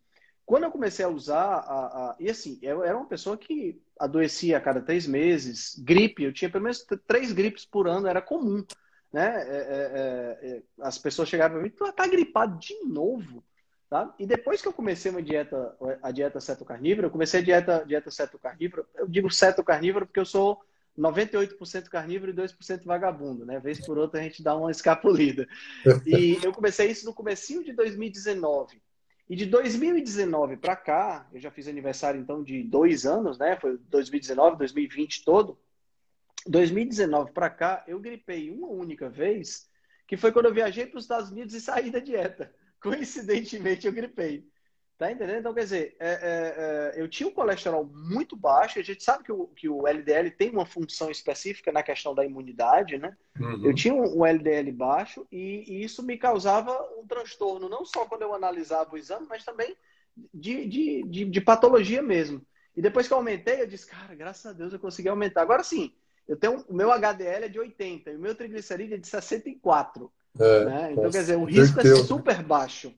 Quando 0.45 0.63
eu 0.63 0.71
comecei 0.71 1.03
a 1.03 1.09
usar, 1.09 1.57
a, 1.57 2.11
a, 2.11 2.15
e 2.19 2.29
assim, 2.29 2.57
eu 2.61 2.81
era 2.81 2.95
uma 2.97 3.07
pessoa 3.07 3.37
que 3.37 3.81
adoecia 3.99 4.57
a 4.57 4.61
cada 4.61 4.81
três 4.81 5.05
meses, 5.05 5.75
gripe, 5.77 6.23
eu 6.23 6.31
tinha 6.31 6.49
pelo 6.49 6.63
menos 6.63 6.85
três 7.05 7.33
gripes 7.33 7.65
por 7.65 7.87
ano, 7.87 8.07
era 8.07 8.21
comum. 8.21 8.65
Né? 9.17 9.33
É, 9.47 9.57
é, 9.57 10.47
é, 10.47 10.61
as 10.79 10.99
pessoas 10.99 11.27
chegavam 11.27 11.57
para 11.57 11.63
mim, 11.63 11.73
tu 11.75 11.91
tá 11.91 12.05
gripado 12.05 12.59
de 12.59 12.75
novo. 12.85 13.43
Tá? 13.89 14.13
E 14.19 14.27
depois 14.27 14.61
que 14.61 14.67
eu 14.67 14.73
comecei 14.73 15.09
uma 15.09 15.23
dieta, 15.23 15.75
a 16.03 16.11
dieta 16.11 16.39
cetocarnívora, 16.39 17.07
eu 17.07 17.11
comecei 17.11 17.39
a 17.39 17.43
dieta, 17.43 17.83
dieta 17.83 18.11
cetocarnívora, 18.11 18.85
eu 18.93 19.07
digo 19.07 19.31
cetocarnívora 19.31 20.05
porque 20.05 20.19
eu 20.19 20.25
sou 20.25 20.61
98% 20.95 21.89
carnívoro 21.89 22.31
e 22.31 22.35
2% 22.35 22.83
vagabundo, 22.83 23.43
né? 23.43 23.59
Vez 23.59 23.83
por 23.83 23.97
outra 23.97 24.19
a 24.19 24.23
gente 24.23 24.43
dá 24.43 24.55
uma 24.55 24.69
escapulida. 24.69 25.47
E 26.05 26.37
eu 26.43 26.53
comecei 26.53 26.91
isso 26.91 27.05
no 27.07 27.13
comecinho 27.13 27.63
de 27.63 27.73
2019. 27.73 28.79
E 29.27 29.35
de 29.35 29.47
2019 29.47 30.57
para 30.57 30.75
cá, 30.75 31.27
eu 31.33 31.39
já 31.39 31.49
fiz 31.49 31.67
aniversário 31.67 32.19
então 32.19 32.43
de 32.43 32.61
dois 32.61 33.03
anos, 33.03 33.39
né? 33.39 33.57
Foi 33.59 33.79
2019, 33.89 34.57
2020 34.57 35.25
todo. 35.25 35.57
2019 36.45 37.31
para 37.31 37.49
cá, 37.49 37.83
eu 37.87 37.99
gripei 37.99 38.49
uma 38.51 38.67
única 38.67 39.09
vez, 39.09 39.69
que 40.07 40.17
foi 40.17 40.31
quando 40.31 40.45
eu 40.45 40.53
viajei 40.53 40.85
para 40.85 40.97
os 40.97 41.03
Estados 41.03 41.31
Unidos 41.31 41.53
e 41.53 41.61
saí 41.61 41.89
da 41.89 41.99
dieta. 41.99 42.53
Coincidentemente, 42.81 43.87
eu 43.87 43.93
gripei. 43.93 44.47
Tá 44.97 45.11
entendendo? 45.11 45.37
Então, 45.37 45.53
quer 45.53 45.61
dizer, 45.61 45.95
é, 45.99 46.09
é, 46.09 46.19
é, 46.97 47.01
eu 47.01 47.07
tinha 47.07 47.29
um 47.29 47.31
colesterol 47.31 47.85
muito 47.85 48.35
baixo, 48.35 48.79
a 48.79 48.81
gente 48.81 49.03
sabe 49.03 49.23
que 49.23 49.31
o, 49.31 49.45
que 49.49 49.69
o 49.69 49.87
LDL 49.87 50.31
tem 50.31 50.49
uma 50.49 50.65
função 50.65 51.11
específica 51.11 51.71
na 51.71 51.83
questão 51.83 52.15
da 52.15 52.25
imunidade, 52.25 52.97
né? 52.97 53.15
Uhum. 53.39 53.63
Eu 53.63 53.75
tinha 53.75 53.93
um, 53.93 54.21
um 54.21 54.25
LDL 54.25 54.71
baixo 54.71 55.27
e, 55.31 55.63
e, 55.67 55.83
isso 55.83 56.01
me 56.01 56.17
causava 56.17 56.75
um 56.97 57.05
transtorno, 57.05 57.69
não 57.69 57.85
só 57.85 58.05
quando 58.05 58.23
eu 58.23 58.33
analisava 58.33 58.95
o 58.95 58.97
exame, 58.97 59.27
mas 59.29 59.45
também 59.45 59.77
de, 60.33 60.65
de, 60.67 61.03
de, 61.03 61.25
de 61.25 61.41
patologia 61.41 62.01
mesmo. 62.01 62.41
E 62.75 62.81
depois 62.81 63.07
que 63.07 63.13
eu 63.13 63.17
aumentei, 63.17 63.61
eu 63.61 63.67
disse, 63.67 63.85
cara, 63.85 64.15
graças 64.15 64.47
a 64.47 64.53
Deus 64.53 64.73
eu 64.73 64.79
consegui 64.79 65.09
aumentar. 65.09 65.43
Agora 65.43 65.63
sim, 65.63 65.93
eu 66.27 66.35
tenho 66.35 66.63
o 66.67 66.73
meu 66.73 66.91
HDL 66.91 67.45
é 67.45 67.49
de 67.49 67.59
80 67.59 68.11
e 68.11 68.15
o 68.15 68.19
meu 68.19 68.35
triglicerídeo 68.35 68.95
é 68.95 68.97
de 68.97 69.07
64. 69.07 70.11
É, 70.39 70.65
né? 70.65 70.91
Então, 70.91 71.09
quer 71.09 71.19
dizer, 71.19 71.37
o 71.37 71.45
risco 71.45 71.79
é 71.79 71.95
super 72.03 72.43
baixo. 72.43 72.93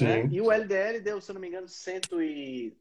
Né? 0.00 0.26
E 0.30 0.40
o 0.40 0.50
LDL 0.50 1.00
deu, 1.00 1.20
se 1.20 1.30
eu 1.30 1.34
não 1.34 1.40
me 1.40 1.48
engano, 1.48 1.68
100 1.68 2.00
e... 2.20 2.74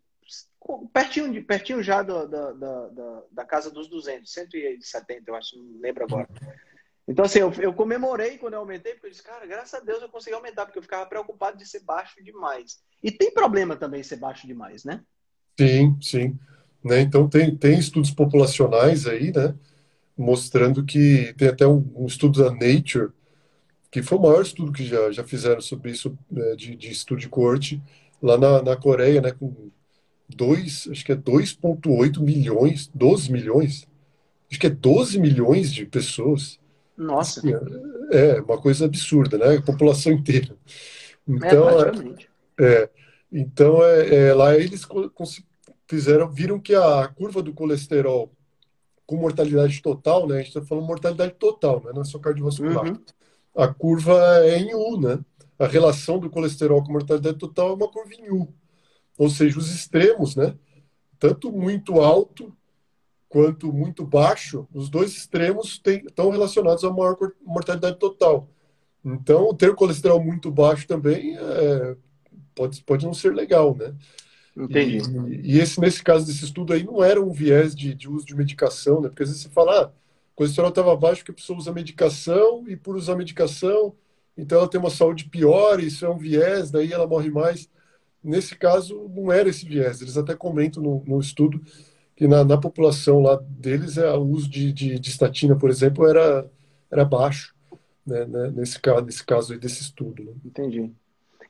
pertinho, 0.93 1.31
de, 1.31 1.41
pertinho 1.41 1.83
já 1.83 2.01
do, 2.01 2.27
da, 2.27 2.51
da, 2.53 3.23
da, 3.31 3.45
casa 3.45 3.69
dos 3.69 3.89
200, 3.89 4.31
170, 4.31 5.23
eu 5.29 5.35
acho, 5.35 5.57
não 5.57 5.81
lembro 5.81 6.03
agora. 6.03 6.27
Então, 7.07 7.25
assim, 7.25 7.39
eu, 7.39 7.51
eu, 7.59 7.73
comemorei 7.73 8.37
quando 8.37 8.53
eu 8.53 8.59
aumentei, 8.59 8.93
porque 8.93 9.07
eu 9.07 9.11
disse, 9.11 9.23
cara, 9.23 9.45
graças 9.45 9.73
a 9.73 9.83
Deus 9.83 10.01
eu 10.01 10.09
consegui 10.09 10.35
aumentar, 10.35 10.65
porque 10.65 10.79
eu 10.79 10.83
ficava 10.83 11.05
preocupado 11.05 11.57
de 11.57 11.65
ser 11.65 11.81
baixo 11.81 12.23
demais. 12.23 12.79
E 13.03 13.11
tem 13.11 13.33
problema 13.33 13.75
também 13.75 14.03
ser 14.03 14.15
baixo 14.15 14.47
demais, 14.47 14.85
né? 14.85 15.03
Sim, 15.59 15.97
sim. 16.01 16.39
Né? 16.83 17.01
Então, 17.01 17.27
tem, 17.27 17.55
tem 17.55 17.77
estudos 17.77 18.11
populacionais 18.11 19.05
aí, 19.05 19.31
né? 19.31 19.53
Mostrando 20.18 20.84
que 20.84 21.34
tem 21.38 21.47
até 21.47 21.66
um, 21.66 21.86
um 21.95 22.05
estudo 22.05 22.43
da 22.43 22.51
Nature, 22.51 23.09
que 23.89 24.01
foi 24.01 24.18
o 24.18 24.22
maior 24.22 24.41
estudo 24.41 24.72
que 24.72 24.86
já, 24.86 25.12
já 25.12 25.24
fizeram 25.24 25.62
sobre 25.62 25.91
isso, 25.91 26.18
né, 26.30 26.55
de, 26.55 26.76
de 26.76 26.91
estudo 26.91 27.20
de 27.20 27.30
corte, 27.30 27.82
lá 28.22 28.38
na, 28.38 28.62
na 28.62 28.76
Coreia, 28.76 29.22
né? 29.22 29.32
Com 29.32 29.72
dois, 30.30 30.88
acho 30.89 31.03
que 31.03 31.12
é 31.12 31.16
2,8 31.16 32.20
milhões, 32.20 32.89
12 32.93 33.32
milhões, 33.32 33.88
acho 34.49 34.59
que 34.59 34.68
é 34.68 34.70
12 34.70 35.20
milhões 35.20 35.74
de 35.74 35.86
pessoas 35.86 36.59
nossa. 37.01 37.41
É, 38.12 38.38
é, 38.38 38.41
uma 38.41 38.62
coisa 38.62 38.86
absurda, 38.86 39.38
né? 39.38 39.57
A 39.57 39.62
população 39.62 40.12
inteira. 40.12 40.55
Então, 41.28 41.68
é, 42.59 42.84
é 42.84 42.89
então 43.32 43.84
é, 43.84 44.28
é, 44.28 44.34
lá 44.34 44.55
eles 44.55 44.86
fizeram, 45.88 46.30
viram 46.30 46.59
que 46.59 46.76
a 46.76 47.07
curva 47.07 47.41
do 47.41 47.53
colesterol 47.53 48.32
com 49.12 49.18
mortalidade 49.18 49.82
total, 49.82 50.26
né? 50.26 50.36
A 50.36 50.38
gente 50.38 50.47
está 50.47 50.62
falando 50.62 50.86
mortalidade 50.86 51.34
total, 51.34 51.84
né? 51.84 51.91
não 51.93 52.01
é 52.01 52.05
só 52.05 52.18
cardiovascular. 52.18 52.86
Uhum. 52.86 52.97
A 53.53 53.68
curva 53.68 54.18
é 54.45 54.57
em 54.57 54.74
U, 54.74 54.97
né? 54.97 55.20
A 55.59 55.68
relação 55.68 56.18
do 56.18 56.30
colesterol 56.30 56.82
com 56.82 56.93
mortalidade 56.93 57.38
total 57.38 57.72
é 57.72 57.74
uma 57.74 57.89
curva 57.89 58.14
em 58.14 58.32
U. 58.32 58.47
Ou 59.18 59.30
seja, 59.30 59.59
os 59.59 59.70
extremos, 59.70 60.38
né? 60.38 60.55
Tanto 61.20 61.51
muito 61.51 61.99
alto 61.99 62.55
quanto 63.28 63.74
muito 63.74 64.05
baixo, 64.05 64.66
os 64.74 64.89
dois 64.89 65.12
extremos 65.12 65.78
tem, 65.78 66.05
estão 66.05 66.30
relacionados 66.30 66.86
a 66.86 66.89
maior 66.89 67.18
mortalidade 67.45 67.97
total. 67.97 68.47
Então, 69.03 69.53
ter 69.53 69.76
colesterol 69.76 70.24
muito 70.24 70.49
baixo 70.49 70.88
também 70.88 71.38
é, 71.38 71.97
pode, 72.55 72.82
pode 72.84 73.05
não 73.05 73.14
ser 73.14 73.36
legal, 73.36 73.76
né? 73.76 73.93
Entendi. 74.55 74.97
E, 75.29 75.55
e, 75.55 75.59
esse, 75.59 75.79
nesse 75.79 76.03
caso 76.03 76.25
desse 76.25 76.45
estudo 76.45 76.73
aí, 76.73 76.83
não 76.83 77.03
era 77.03 77.21
um 77.21 77.31
viés 77.31 77.75
de, 77.75 77.93
de 77.93 78.09
uso 78.09 78.25
de 78.25 78.35
medicação, 78.35 79.01
né? 79.01 79.09
Porque 79.09 79.23
às 79.23 79.29
vezes 79.29 79.43
você 79.43 79.49
fala, 79.49 79.83
ah, 79.83 79.87
o 79.87 80.35
colesterol 80.35 80.69
estava 80.69 80.95
baixo 80.95 81.21
porque 81.21 81.31
a 81.31 81.35
pessoa 81.35 81.57
usa 81.57 81.71
medicação 81.71 82.67
e 82.67 82.75
por 82.75 82.95
usar 82.95 83.15
medicação, 83.15 83.93
então 84.37 84.59
ela 84.59 84.67
tem 84.67 84.79
uma 84.79 84.89
saúde 84.89 85.25
pior, 85.25 85.79
isso 85.79 86.05
é 86.05 86.09
um 86.09 86.17
viés, 86.17 86.71
daí 86.71 86.91
ela 86.91 87.07
morre 87.07 87.29
mais. 87.29 87.69
Nesse 88.23 88.55
caso, 88.55 89.09
não 89.15 89.31
era 89.31 89.49
esse 89.49 89.65
viés. 89.65 90.01
Eles 90.01 90.17
até 90.17 90.35
comentam 90.35 90.81
no, 90.81 91.03
no 91.05 91.19
estudo 91.19 91.61
que 92.15 92.27
na, 92.27 92.43
na 92.43 92.57
população 92.57 93.21
lá 93.21 93.35
deles 93.49 93.97
é, 93.97 94.11
o 94.13 94.21
uso 94.21 94.49
de, 94.49 94.71
de, 94.71 94.99
de, 94.99 95.09
estatina, 95.09 95.55
por 95.55 95.69
exemplo, 95.69 96.07
era, 96.07 96.47
era 96.91 97.03
baixo, 97.03 97.55
né, 98.05 98.25
né, 98.25 98.51
nesse, 98.51 98.79
caso, 98.79 99.05
nesse 99.05 99.25
caso 99.25 99.53
aí 99.53 99.59
desse 99.59 99.81
estudo. 99.81 100.23
Né? 100.23 100.33
Entendi. 100.45 100.93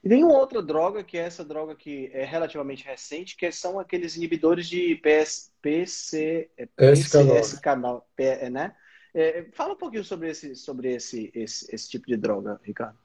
E 0.03 0.09
tem 0.09 0.23
uma 0.23 0.37
outra 0.37 0.61
droga, 0.61 1.03
que 1.03 1.17
é 1.17 1.21
essa 1.21 1.45
droga 1.45 1.75
que 1.75 2.09
é 2.13 2.23
relativamente 2.25 2.83
recente, 2.83 3.37
que 3.37 3.51
são 3.51 3.79
aqueles 3.79 4.15
inibidores 4.15 4.67
de 4.67 4.95
PS, 4.95 5.51
PC, 5.61 6.49
PCS 6.75 7.59
canal, 7.59 8.07
né? 8.51 8.73
É, 9.13 9.45
fala 9.53 9.73
um 9.73 9.77
pouquinho 9.77 10.03
sobre 10.03 10.29
esse, 10.29 10.55
sobre 10.55 10.95
esse, 10.95 11.31
esse, 11.35 11.67
esse 11.73 11.89
tipo 11.89 12.07
de 12.07 12.17
droga, 12.17 12.59
Ricardo. 12.63 12.97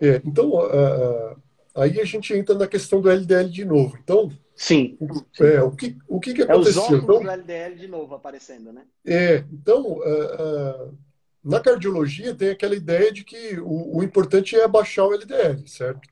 É, 0.00 0.20
então, 0.24 0.50
uh, 0.50 1.40
aí 1.74 2.00
a 2.00 2.04
gente 2.04 2.34
entra 2.34 2.54
na 2.54 2.66
questão 2.66 3.00
do 3.00 3.08
LDL 3.08 3.48
de 3.48 3.64
novo. 3.64 3.96
Então, 4.02 4.30
Sim. 4.56 4.96
É, 5.38 5.62
o 5.62 5.70
que, 5.70 5.96
o 6.08 6.18
que, 6.18 6.32
que 6.32 6.42
aconteceu? 6.42 6.82
É 6.82 6.86
os 6.86 7.02
então, 7.02 7.22
do 7.22 7.30
LDL 7.30 7.76
de 7.76 7.86
novo 7.86 8.14
aparecendo, 8.14 8.72
né? 8.72 8.84
É, 9.04 9.44
então, 9.52 9.98
uh, 9.98 10.88
uh, 10.88 10.98
na 11.44 11.60
cardiologia 11.60 12.34
tem 12.34 12.48
aquela 12.48 12.74
ideia 12.74 13.12
de 13.12 13.22
que 13.22 13.60
o, 13.60 13.98
o, 13.98 14.02
importante 14.02 14.56
é 14.56 14.64
abaixar 14.64 15.06
o 15.06 15.12
LDL, 15.12 15.68
certo? 15.68 16.08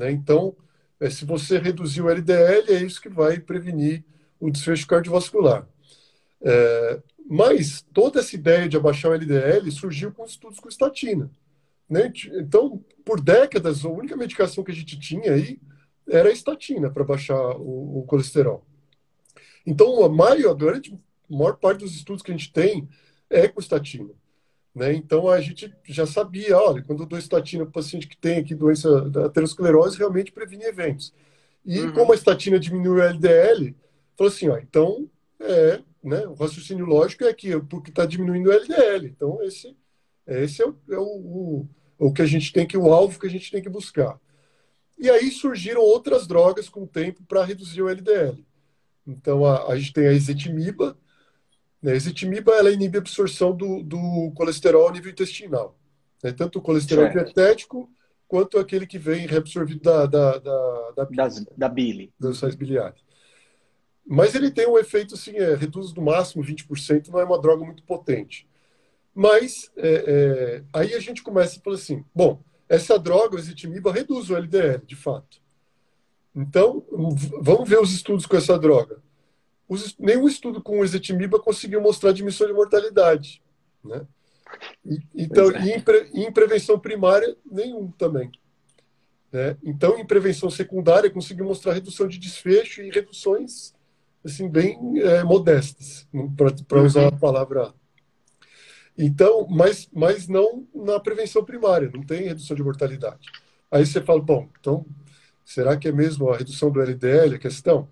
Né? 0.00 0.10
Então, 0.10 0.56
é, 0.98 1.10
se 1.10 1.26
você 1.26 1.58
reduzir 1.58 2.00
o 2.00 2.08
LDL, 2.08 2.72
é 2.72 2.82
isso 2.82 3.00
que 3.00 3.08
vai 3.10 3.38
prevenir 3.38 4.02
o 4.40 4.50
desfecho 4.50 4.86
cardiovascular. 4.86 5.68
É, 6.40 7.02
mas 7.28 7.82
toda 7.92 8.20
essa 8.20 8.34
ideia 8.34 8.66
de 8.66 8.78
abaixar 8.78 9.10
o 9.10 9.14
LDL 9.14 9.70
surgiu 9.70 10.10
com 10.10 10.24
estudos 10.24 10.58
com 10.58 10.70
estatina. 10.70 11.30
Né? 11.88 12.10
Então, 12.32 12.82
por 13.04 13.20
décadas, 13.20 13.84
a 13.84 13.90
única 13.90 14.16
medicação 14.16 14.64
que 14.64 14.72
a 14.72 14.74
gente 14.74 14.98
tinha 14.98 15.34
aí 15.34 15.60
era 16.08 16.30
a 16.30 16.32
estatina 16.32 16.90
para 16.90 17.04
baixar 17.04 17.38
o, 17.58 17.98
o, 17.98 18.04
colesterol. 18.04 18.64
Então, 19.66 20.02
a 20.02 20.08
maior, 20.08 20.52
a 20.52 20.54
grande, 20.54 20.98
a 21.30 21.36
maior 21.36 21.56
parte 21.56 21.80
dos 21.80 21.94
estudos 21.94 22.22
que 22.22 22.32
a 22.32 22.36
gente 22.36 22.50
tem 22.50 22.88
é 23.28 23.46
com 23.46 23.60
estatina. 23.60 24.08
Né? 24.74 24.94
Então, 24.94 25.28
a 25.28 25.40
gente 25.40 25.72
já 25.84 26.06
sabia, 26.06 26.56
olha, 26.56 26.82
quando 26.82 27.02
eu 27.02 27.06
dou 27.06 27.18
estatina 27.18 27.64
para 27.64 27.70
o 27.70 27.72
paciente 27.72 28.06
que 28.06 28.16
tem 28.16 28.38
aqui 28.38 28.54
doença 28.54 29.08
da 29.10 29.26
aterosclerose, 29.26 29.98
realmente 29.98 30.32
previne 30.32 30.64
eventos. 30.64 31.12
E 31.64 31.80
uhum. 31.80 31.92
como 31.92 32.12
a 32.12 32.14
estatina 32.14 32.58
diminui 32.58 33.00
o 33.00 33.02
LDL, 33.02 33.74
falou 34.16 34.32
assim, 34.32 34.48
ó, 34.48 34.58
então, 34.58 35.10
é, 35.40 35.80
né, 36.02 36.26
o 36.26 36.34
raciocínio 36.34 36.86
lógico 36.86 37.24
é 37.24 37.34
que 37.34 37.58
porque 37.62 37.90
está 37.90 38.06
diminuindo 38.06 38.48
o 38.48 38.52
LDL. 38.52 39.06
Então, 39.06 39.42
esse, 39.42 39.76
esse 40.26 40.62
é, 40.62 40.66
o, 40.66 40.76
é 40.90 40.98
o, 40.98 41.02
o, 41.02 41.68
o 41.98 42.12
que 42.12 42.22
a 42.22 42.26
gente 42.26 42.52
tem 42.52 42.66
que, 42.66 42.76
o 42.76 42.92
alvo 42.92 43.18
que 43.18 43.26
a 43.26 43.30
gente 43.30 43.50
tem 43.50 43.62
que 43.62 43.68
buscar. 43.68 44.18
E 44.98 45.08
aí 45.08 45.30
surgiram 45.30 45.80
outras 45.80 46.26
drogas 46.26 46.68
com 46.68 46.82
o 46.82 46.86
tempo 46.86 47.22
para 47.24 47.44
reduzir 47.44 47.80
o 47.80 47.88
LDL. 47.88 48.44
Então 49.06 49.46
a, 49.46 49.72
a, 49.72 49.78
gente 49.78 49.94
tem 49.94 50.06
a 50.06 50.12
ezetimiba. 50.12 50.96
Né? 51.82 51.92
A 51.92 51.96
ezetimiba 51.96 52.52
ela 52.52 52.70
inibe 52.70 52.98
a 52.98 53.00
absorção 53.00 53.54
do, 53.54 53.82
do 53.82 54.32
colesterol 54.34 54.88
a 54.88 54.92
nível 54.92 55.10
intestinal. 55.10 55.78
Né? 56.22 56.32
Tanto 56.32 56.58
o 56.58 56.62
colesterol 56.62 57.04
certo. 57.10 57.24
dietético 57.24 57.90
quanto 58.28 58.58
aquele 58.58 58.86
que 58.86 58.98
vem 58.98 59.26
reabsorvido 59.26 59.80
da, 59.80 60.06
da, 60.06 60.38
da, 60.38 60.90
da, 60.96 61.04
das, 61.04 61.44
da 61.56 61.68
bile. 61.68 62.12
Das 62.18 62.38
sais 62.38 62.54
biliares. 62.54 63.00
Mas 64.06 64.34
ele 64.34 64.50
tem 64.50 64.68
um 64.68 64.78
efeito 64.78 65.14
assim, 65.14 65.36
é, 65.36 65.54
reduz 65.54 65.92
no 65.94 66.02
máximo 66.02 66.42
20%, 66.42 67.08
não 67.08 67.20
é 67.20 67.24
uma 67.24 67.40
droga 67.40 67.64
muito 67.64 67.82
potente. 67.82 68.48
Mas 69.14 69.70
é, 69.76 70.04
é, 70.06 70.64
aí 70.72 70.94
a 70.94 71.00
gente 71.00 71.22
começa 71.22 71.58
a 71.58 71.62
falar 71.62 71.76
assim, 71.76 72.04
bom, 72.14 72.42
essa 72.68 72.98
droga, 72.98 73.36
o 73.36 73.38
ezetimiba, 73.38 73.92
reduz 73.92 74.30
o 74.30 74.36
LDL, 74.36 74.84
de 74.86 74.96
fato. 74.96 75.40
Então, 76.34 76.84
vamos 77.40 77.68
ver 77.68 77.80
os 77.80 77.92
estudos 77.92 78.26
com 78.26 78.36
essa 78.36 78.56
droga. 78.58 79.02
Os, 79.70 79.96
nenhum 79.98 80.28
estudo 80.28 80.60
com 80.60 80.80
o 80.80 80.84
ezetimiba 80.84 81.38
conseguiu 81.38 81.80
mostrar 81.80 82.12
diminuição 82.12 82.46
de 82.46 82.52
mortalidade. 82.52 83.40
Né? 83.84 84.04
E, 84.84 84.98
então, 85.14 85.50
é. 85.52 85.64
e 85.64 85.70
em, 85.70 85.80
pre, 85.80 86.10
em, 86.12 86.32
prevenção 86.32 86.78
primária, 86.78 87.36
nenhum 87.50 87.90
também. 87.92 88.30
Né? 89.32 89.56
Então, 89.62 89.96
em 89.96 90.04
prevenção 90.04 90.50
secundária, 90.50 91.08
conseguiu 91.08 91.44
mostrar 91.44 91.72
redução 91.72 92.08
de 92.08 92.18
desfecho 92.18 92.82
e 92.82 92.90
reduções 92.90 93.72
assim, 94.24 94.48
bem 94.48 94.78
é, 95.00 95.24
modestas, 95.24 96.06
para 96.68 96.82
usar 96.82 97.06
a 97.06 97.12
palavra 97.12 97.72
então, 99.02 99.46
mas, 99.48 99.88
mas 99.90 100.28
não 100.28 100.66
na 100.74 101.00
prevenção 101.00 101.42
primária, 101.42 101.90
não 101.92 102.02
tem 102.02 102.24
redução 102.24 102.54
de 102.54 102.62
mortalidade. 102.62 103.28
Aí 103.70 103.86
você 103.86 104.02
fala, 104.02 104.20
bom, 104.20 104.46
então, 104.60 104.84
será 105.42 105.74
que 105.76 105.88
é 105.88 105.92
mesmo 105.92 106.28
a 106.28 106.36
redução 106.36 106.70
do 106.70 106.82
LDL 106.82 107.36
a 107.36 107.38
questão? 107.38 107.88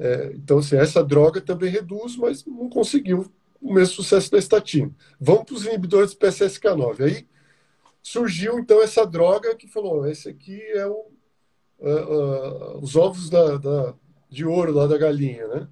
É, 0.00 0.32
então, 0.34 0.58
assim, 0.58 0.76
essa 0.76 1.04
droga 1.04 1.42
também 1.42 1.70
reduz, 1.70 2.16
mas 2.16 2.42
não 2.46 2.70
conseguiu 2.70 3.30
o 3.60 3.74
mesmo 3.74 3.96
sucesso 3.96 4.30
da 4.30 4.38
estatina. 4.38 4.90
Vamos 5.20 5.44
para 5.44 5.54
os 5.54 5.66
inibidores 5.66 6.14
do 6.14 6.18
PCSK9. 6.18 7.04
Aí 7.04 7.28
surgiu, 8.02 8.58
então, 8.58 8.82
essa 8.82 9.06
droga 9.06 9.54
que 9.54 9.68
falou, 9.68 10.08
esse 10.08 10.26
aqui 10.26 10.58
é 10.72 10.86
o, 10.86 11.06
uh, 11.80 11.88
uh, 11.88 12.78
os 12.80 12.96
ovos 12.96 13.28
da, 13.28 13.58
da, 13.58 13.94
de 14.30 14.46
ouro 14.46 14.72
lá 14.72 14.86
da 14.86 14.96
galinha, 14.96 15.46
né? 15.48 15.68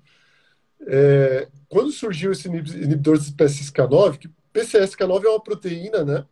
É, 0.86 1.48
quando 1.68 1.90
surgiu 1.90 2.30
esse 2.30 2.48
inibidor 2.48 3.18
do 3.18 3.24
PCSK9, 3.24 4.18
que 4.18 4.30
PCSK9 4.52 5.24
é 5.24 5.28
uma 5.30 5.42
proteína, 5.42 6.04
né? 6.04 6.26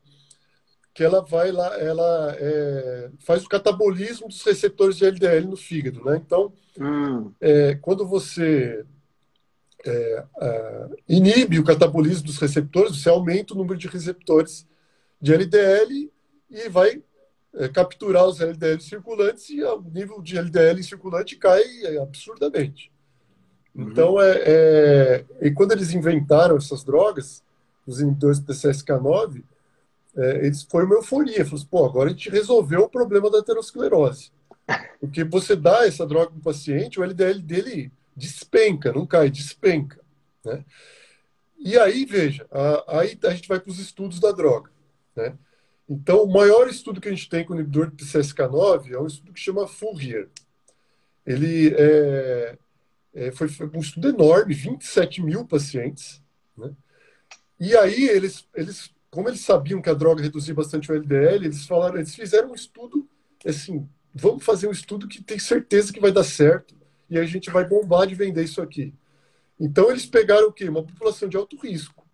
Que 0.93 1.03
ela 1.03 1.23
vai 1.23 1.51
lá, 1.51 1.79
ela 1.81 2.37
é, 2.39 3.11
faz 3.21 3.43
o 3.43 3.49
catabolismo 3.49 4.29
dos 4.29 4.43
receptores 4.43 4.97
de 4.97 5.07
LDL 5.07 5.47
no 5.47 5.57
fígado, 5.57 6.05
né? 6.05 6.21
Então, 6.25 6.53
hum. 6.79 7.33
é, 7.41 7.74
quando 7.77 8.07
você 8.07 8.85
é, 9.85 10.24
é 10.41 10.89
inibe 11.09 11.59
o 11.59 11.64
catabolismo 11.64 12.27
dos 12.27 12.39
receptores, 12.39 12.97
você 12.97 13.09
aumenta 13.09 13.55
o 13.55 13.57
número 13.57 13.79
de 13.79 13.89
receptores 13.89 14.66
de 15.20 15.33
LDL 15.33 16.11
e 16.51 16.68
vai 16.68 17.03
é, 17.55 17.68
capturar 17.68 18.27
os 18.27 18.41
LDL 18.41 18.81
circulantes 18.81 19.49
e 19.51 19.62
o 19.62 19.81
nível 19.81 20.20
de 20.20 20.37
LDL 20.39 20.83
circulante 20.83 21.37
cai 21.37 21.62
absurdamente. 22.01 22.93
Uhum. 23.74 23.91
Então, 23.91 24.20
é, 24.20 24.43
é, 24.47 25.24
e 25.43 25.51
quando 25.51 25.72
eles 25.72 25.93
inventaram 25.93 26.57
essas 26.57 26.83
drogas, 26.83 27.43
os 27.87 28.01
inibidores 28.01 28.41
do 28.41 28.53
PCSK9, 28.53 29.43
é, 30.16 30.47
eles 30.47 30.62
foi 30.62 30.85
uma 30.85 30.97
euforia. 30.97 31.45
Falou 31.45 31.59
assim, 31.59 31.66
pô, 31.70 31.85
agora 31.85 32.09
a 32.09 32.12
gente 32.12 32.31
resolveu 32.31 32.83
o 32.83 32.89
problema 32.89 33.31
da 33.31 33.39
aterosclerose. 33.39 34.33
Porque 35.01 35.25
você 35.25 35.55
dá 35.55 35.87
essa 35.87 36.07
droga 36.07 36.31
para 36.31 36.39
o 36.39 36.43
paciente, 36.43 36.99
o 36.99 37.05
LDL 37.05 37.41
dele 37.41 37.93
despenca, 38.17 38.93
não 38.93 39.07
cai, 39.07 39.31
despenca. 39.31 40.01
Né? 40.45 40.64
E 41.59 41.79
aí, 41.79 42.05
veja, 42.05 42.47
a, 42.51 43.01
aí 43.01 43.19
a 43.25 43.31
gente 43.31 43.49
vai 43.49 43.61
para 43.61 43.71
os 43.71 43.79
estudos 43.79 44.19
da 44.19 44.33
droga. 44.33 44.71
Né? 45.14 45.37
Então, 45.89 46.23
o 46.25 46.33
maior 46.33 46.69
estudo 46.69 47.01
que 47.01 47.09
a 47.09 47.11
gente 47.12 47.29
tem 47.29 47.45
com 47.45 47.53
o 47.53 47.57
inibidor 47.57 47.91
de 47.91 48.05
PCSK9 48.05 48.93
é 48.93 48.99
um 48.99 49.07
estudo 49.07 49.33
que 49.33 49.41
chama 49.41 49.69
FURIER. 49.69 50.29
Ele 51.25 51.75
é, 51.77 52.59
é, 53.14 53.33
foi, 53.33 53.49
foi, 53.49 53.69
um 53.73 53.81
estudo 53.81 54.09
enorme, 54.09 54.55
27 54.55 55.23
mil 55.23 55.45
pacientes. 55.47 56.23
Né? 56.57 56.73
E 57.61 57.77
aí, 57.77 58.09
eles, 58.09 58.47
eles, 58.55 58.91
como 59.11 59.29
eles 59.29 59.41
sabiam 59.41 59.81
que 59.81 59.91
a 59.91 59.95
droga 59.95 60.23
reduzia 60.23 60.55
bastante 60.55 60.91
o 60.91 60.95
LDL, 60.95 61.47
eles 61.47 61.67
falaram, 61.67 61.97
eles 61.97 62.14
fizeram 62.14 62.51
um 62.51 62.55
estudo 62.55 63.09
assim, 63.45 63.89
vamos 64.17 64.45
fazer 64.45 64.67
um 64.67 64.73
estudo 64.73 65.07
que 65.07 65.23
tem 65.23 65.39
certeza 65.39 65.93
que 65.93 66.01
vai 66.01 66.11
dar 66.11 66.25
certo 66.25 66.75
e 67.09 67.19
a 67.19 67.25
gente 67.25 67.51
vai 67.51 67.64
bombar 67.64 68.07
de 68.07 68.14
vender 68.14 68.43
isso 68.43 68.62
aqui. 68.62 68.93
Então 69.59 69.91
eles 69.91 70.07
pegaram 70.07 70.49
o 70.49 70.53
quê? 70.53 70.69
Uma 70.69 70.83
população 70.83 71.29
de 71.29 71.37
alto 71.37 71.57
risco, 71.57 72.07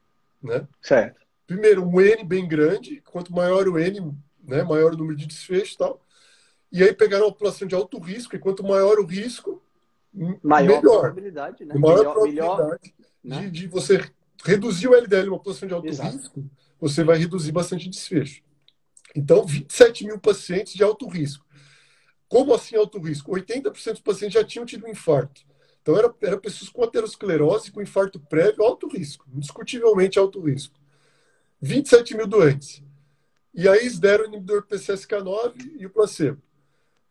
né? 0.42 0.66
Certo. 0.80 1.20
Primeiro, 1.46 1.84
um 1.84 2.00
N 2.00 2.24
bem 2.24 2.46
grande, 2.46 3.02
quanto 3.10 3.32
maior 3.32 3.68
o 3.68 3.78
N, 3.78 4.12
né, 4.42 4.62
maior 4.62 4.94
o 4.94 4.96
número 4.96 5.16
de 5.16 5.26
desfechos 5.26 5.74
e 5.74 5.78
tal. 5.78 6.04
E 6.70 6.82
aí 6.82 6.92
pegaram 6.92 7.26
uma 7.26 7.32
população 7.32 7.68
de 7.68 7.74
alto 7.74 7.98
risco, 7.98 8.34
e 8.34 8.38
quanto 8.38 8.62
maior 8.62 8.98
o 8.98 9.04
risco, 9.04 9.62
maior 10.42 10.76
melhor. 10.76 11.00
probabilidade, 11.00 11.64
né? 11.64 11.74
Maior 11.74 11.98
melhor, 11.98 12.12
probabilidade 12.12 12.62
melhor, 13.22 13.40
de, 13.42 13.46
né? 13.46 13.50
de, 13.50 13.66
você 13.66 14.10
reduzir 14.44 14.88
o 14.88 14.94
LDL 14.94 15.26
em 15.26 15.28
uma 15.28 15.38
população 15.38 15.68
de 15.68 15.74
alto 15.74 15.88
Exato. 15.88 16.16
risco, 16.16 16.50
você 16.80 17.04
vai 17.04 17.18
reduzir 17.18 17.52
bastante 17.52 17.88
desfecho. 17.88 18.42
Então, 19.14 19.44
27 19.44 20.06
mil 20.06 20.18
pacientes 20.18 20.72
de 20.72 20.82
alto 20.82 21.06
risco. 21.06 21.44
Como 22.32 22.54
assim 22.54 22.76
alto 22.76 22.98
risco? 22.98 23.30
80% 23.30 23.92
dos 23.92 24.00
pacientes 24.00 24.32
já 24.32 24.42
tinham 24.42 24.64
tido 24.64 24.86
um 24.86 24.88
infarto. 24.88 25.42
Então, 25.82 25.98
eram 25.98 26.14
era 26.22 26.38
pessoas 26.38 26.70
com 26.70 26.82
aterosclerose, 26.82 27.70
com 27.70 27.82
infarto 27.82 28.18
prévio, 28.18 28.64
alto 28.64 28.88
risco, 28.88 29.26
indiscutivelmente 29.34 30.18
alto 30.18 30.40
risco. 30.40 30.74
27 31.60 32.16
mil 32.16 32.26
doentes. 32.26 32.82
E 33.52 33.68
aí 33.68 33.80
eles 33.80 33.98
deram 33.98 34.24
o 34.24 34.28
inibidor 34.28 34.62
do 34.62 34.66
PCSK9 34.66 35.74
e 35.78 35.84
o 35.84 35.90
placebo. 35.90 36.40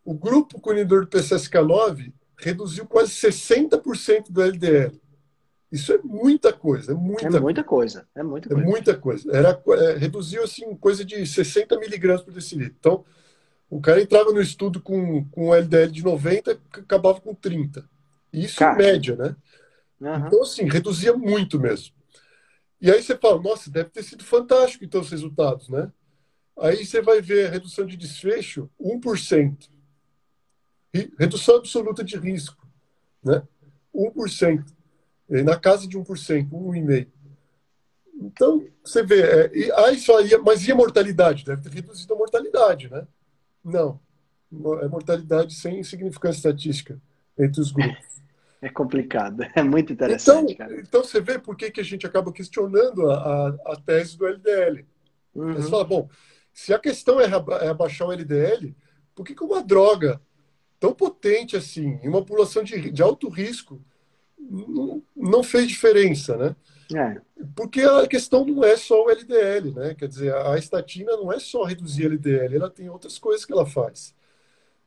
O 0.03 0.15
grupo 0.15 0.59
com 0.59 0.71
o 0.71 0.73
inibidor 0.73 1.01
do 1.01 1.15
PCSK9 1.15 2.11
reduziu 2.39 2.87
quase 2.87 3.11
60% 3.11 4.31
do 4.31 4.41
LDL. 4.41 4.99
Isso 5.71 5.93
é 5.93 5.99
muita 6.03 6.51
coisa, 6.51 6.93
é 6.93 6.95
muita, 6.95 7.27
é 7.27 7.39
muita 7.39 7.63
coisa. 7.63 8.07
É 8.15 8.23
muita 8.23 8.49
coisa. 8.49 8.63
É 8.63 8.65
muita 8.65 8.97
coisa. 8.97 9.37
Era, 9.37 9.63
é, 9.83 9.97
reduziu 9.97 10.43
assim, 10.43 10.75
coisa 10.77 11.05
de 11.05 11.23
60 11.27 11.77
miligramas 11.77 12.23
por 12.23 12.33
decilitro. 12.33 12.75
Então, 12.79 13.05
o 13.71 13.79
cara 13.79 14.01
entrava 14.01 14.33
no 14.33 14.41
estudo 14.41 14.81
com, 14.81 15.23
com 15.29 15.55
LDL 15.55 15.89
de 15.89 16.03
90, 16.03 16.59
acabava 16.73 17.21
com 17.21 17.33
30. 17.33 17.89
Isso 18.33 18.59
cara. 18.59 18.73
em 18.73 18.85
média, 18.85 19.15
né? 19.15 19.35
Uhum. 20.01 20.27
Então, 20.27 20.41
assim, 20.43 20.65
reduzia 20.65 21.15
muito 21.15 21.57
mesmo. 21.57 21.95
E 22.81 22.91
aí 22.91 23.01
você 23.01 23.17
fala, 23.17 23.41
nossa, 23.41 23.71
deve 23.71 23.89
ter 23.89 24.03
sido 24.03 24.25
fantástico, 24.25 24.83
então, 24.83 24.99
os 24.99 25.09
resultados, 25.09 25.69
né? 25.69 25.89
Aí 26.59 26.85
você 26.85 27.01
vai 27.01 27.21
ver 27.21 27.47
a 27.47 27.49
redução 27.49 27.85
de 27.85 27.95
desfecho, 27.95 28.69
1%. 28.77 29.69
Redução 31.17 31.55
absoluta 31.55 32.03
de 32.03 32.17
risco, 32.17 32.67
né? 33.23 33.41
1%. 33.95 34.65
Na 35.29 35.57
casa 35.57 35.87
de 35.87 35.97
1%, 35.97 36.49
1,5%. 36.49 37.07
Então, 38.15 38.67
você 38.83 39.01
vê, 39.01 39.21
é, 39.21 39.57
e, 39.57 39.71
ah, 39.71 39.91
isso 39.91 40.13
aí, 40.13 40.37
mas 40.39 40.67
e 40.67 40.73
a 40.73 40.75
mortalidade? 40.75 41.45
Deve 41.45 41.61
ter 41.61 41.71
reduzido 41.73 42.13
a 42.13 42.17
mortalidade, 42.17 42.91
né? 42.91 43.07
Não. 43.63 43.99
É 44.81 44.87
mortalidade 44.87 45.53
sem 45.53 45.81
significância 45.83 46.39
estatística 46.39 46.99
entre 47.37 47.61
os 47.61 47.71
grupos. 47.71 48.21
É 48.61 48.69
complicado, 48.69 49.43
é 49.55 49.63
muito 49.63 49.91
interessante. 49.91 50.53
Então, 50.53 50.71
então 50.71 51.03
você 51.03 51.19
vê 51.19 51.39
por 51.39 51.55
que, 51.55 51.71
que 51.71 51.81
a 51.81 51.83
gente 51.83 52.05
acaba 52.05 52.31
questionando 52.31 53.09
a, 53.09 53.15
a, 53.15 53.73
a 53.73 53.75
tese 53.75 54.17
do 54.17 54.27
LDL. 54.27 54.85
Uhum. 55.33 55.53
Você 55.53 55.69
fala, 55.69 55.83
bom, 55.83 56.09
se 56.53 56.73
a 56.73 56.79
questão 56.79 57.19
é, 57.19 57.25
é 57.25 57.69
abaixar 57.69 58.07
o 58.07 58.11
LDL, 58.11 58.75
por 59.15 59.25
que, 59.25 59.33
que 59.33 59.43
uma 59.43 59.63
droga 59.63 60.21
tão 60.79 60.93
potente 60.93 61.55
assim, 61.55 61.99
em 62.03 62.09
uma 62.09 62.19
população 62.19 62.63
de, 62.63 62.91
de 62.91 63.01
alto 63.01 63.29
risco, 63.29 63.81
não, 64.37 65.01
não 65.15 65.43
fez 65.43 65.67
diferença, 65.67 66.35
né? 66.35 66.55
É. 66.93 67.21
Porque 67.55 67.81
a 67.81 68.07
questão 68.07 68.45
não 68.45 68.63
é 68.63 68.75
só 68.77 69.05
o 69.05 69.09
LDL, 69.09 69.71
né? 69.71 69.95
Quer 69.95 70.07
dizer, 70.07 70.35
a 70.35 70.57
estatina 70.57 71.11
não 71.17 71.31
é 71.31 71.39
só 71.39 71.63
reduzir 71.63 72.05
LDL, 72.05 72.55
ela 72.55 72.69
tem 72.69 72.89
outras 72.89 73.17
coisas 73.17 73.45
que 73.45 73.51
ela 73.51 73.65
faz. 73.65 74.13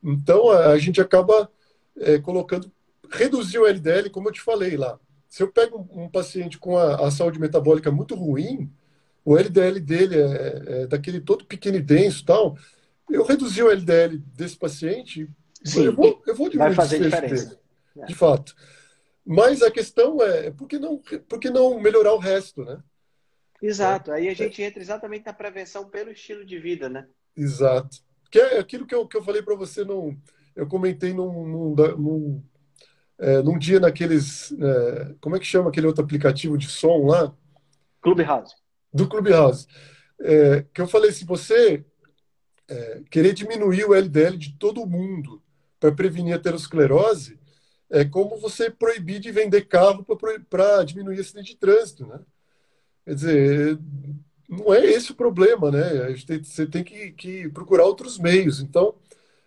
Então, 0.03 0.51
a, 0.51 0.77
gente 0.77 1.01
acaba 1.01 1.49
é, 1.97 2.19
colocando, 2.19 2.71
reduzir 3.09 3.59
o 3.59 3.65
LDL, 3.65 4.09
como 4.09 4.29
eu 4.29 4.33
te 4.33 4.41
falei 4.41 4.77
lá. 4.77 4.99
Se 5.27 5.41
eu 5.41 5.51
pego 5.51 5.87
um, 5.91 6.07
paciente 6.07 6.57
com 6.57 6.77
a, 6.77 7.07
a, 7.07 7.11
saúde 7.11 7.39
metabólica 7.39 7.91
muito 7.91 8.15
ruim, 8.15 8.71
o 9.23 9.37
LDL 9.37 9.79
dele 9.79 10.15
é, 10.17 10.63
é 10.67 10.87
daquele 10.87 11.19
todo 11.19 11.45
pequeno 11.45 11.77
e 11.77 11.81
denso 11.81 12.23
tal, 12.23 12.57
eu 13.09 13.23
reduzir 13.23 13.63
o 13.63 13.71
LDL 13.71 14.17
desse 14.35 14.55
paciente, 14.55 15.29
Sim, 15.63 15.85
eu 15.85 15.95
vou, 15.95 16.21
eu 16.27 16.35
vou 16.35 16.49
diminuir 16.49 16.75
vai 16.75 16.75
fazer 16.75 16.99
diferença. 16.99 17.45
Dele, 17.45 17.59
é. 17.97 18.05
De 18.05 18.15
fato. 18.15 18.55
Mas 19.25 19.61
a 19.61 19.71
questão 19.71 20.21
é, 20.21 20.51
por 20.51 20.67
que 20.67 20.77
não, 20.77 20.97
por 21.27 21.39
que 21.39 21.49
não 21.49 21.79
melhorar 21.79 22.13
o 22.13 22.19
resto, 22.19 22.63
né? 22.63 22.77
Exato. 23.61 24.11
Aí 24.11 24.27
a 24.27 24.31
é. 24.31 24.35
gente 24.35 24.61
entra 24.61 24.81
exatamente 24.81 25.25
na 25.25 25.33
prevenção 25.33 25.89
pelo 25.89 26.11
estilo 26.11 26.45
de 26.45 26.59
vida, 26.59 26.87
né? 26.87 27.07
Exato. 27.35 27.97
Que 28.29 28.39
é 28.39 28.59
aquilo 28.59 28.85
que 28.85 28.93
eu, 28.93 29.07
que 29.07 29.17
eu 29.17 29.23
falei 29.23 29.41
para 29.41 29.55
você, 29.55 29.83
num, 29.83 30.15
eu 30.55 30.67
comentei 30.67 31.13
num, 31.13 31.47
num, 31.47 31.75
num, 31.97 32.43
é, 33.17 33.41
num 33.41 33.57
dia 33.57 33.79
naqueles. 33.79 34.51
É, 34.51 35.15
como 35.19 35.35
é 35.35 35.39
que 35.39 35.45
chama 35.45 35.69
aquele 35.69 35.87
outro 35.87 36.03
aplicativo 36.03 36.57
de 36.57 36.67
som 36.67 37.07
lá? 37.07 37.35
Clubhouse. 38.01 38.55
Do 38.93 39.07
Clubhouse. 39.07 39.67
É, 40.21 40.65
que 40.73 40.81
eu 40.81 40.87
falei, 40.87 41.11
se 41.11 41.25
você 41.25 41.83
é, 42.67 43.01
querer 43.09 43.33
diminuir 43.33 43.85
o 43.85 43.93
LDL 43.93 44.37
de 44.37 44.57
todo 44.57 44.85
mundo 44.85 45.41
para 45.79 45.91
prevenir 45.91 46.33
a 46.33 46.37
aterosclerose, 46.37 47.39
é 47.89 48.03
como 48.03 48.37
você 48.37 48.69
proibir 48.69 49.19
de 49.19 49.31
vender 49.31 49.67
carro 49.67 50.05
para 50.49 50.83
diminuir 50.83 51.19
acidente 51.19 51.51
de 51.51 51.57
trânsito, 51.57 52.05
né? 52.05 52.19
Quer 53.05 53.15
dizer, 53.15 53.79
não 54.49 54.73
é 54.73 54.85
esse 54.85 55.11
o 55.11 55.15
problema, 55.15 55.71
né? 55.71 56.13
Tem, 56.25 56.43
você 56.43 56.65
tem 56.65 56.83
que, 56.83 57.11
que, 57.11 57.49
procurar 57.49 57.85
outros 57.85 58.17
meios. 58.17 58.59
Então, 58.59 58.95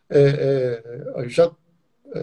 é, 0.09 0.83
é, 1.17 1.29
já 1.29 1.51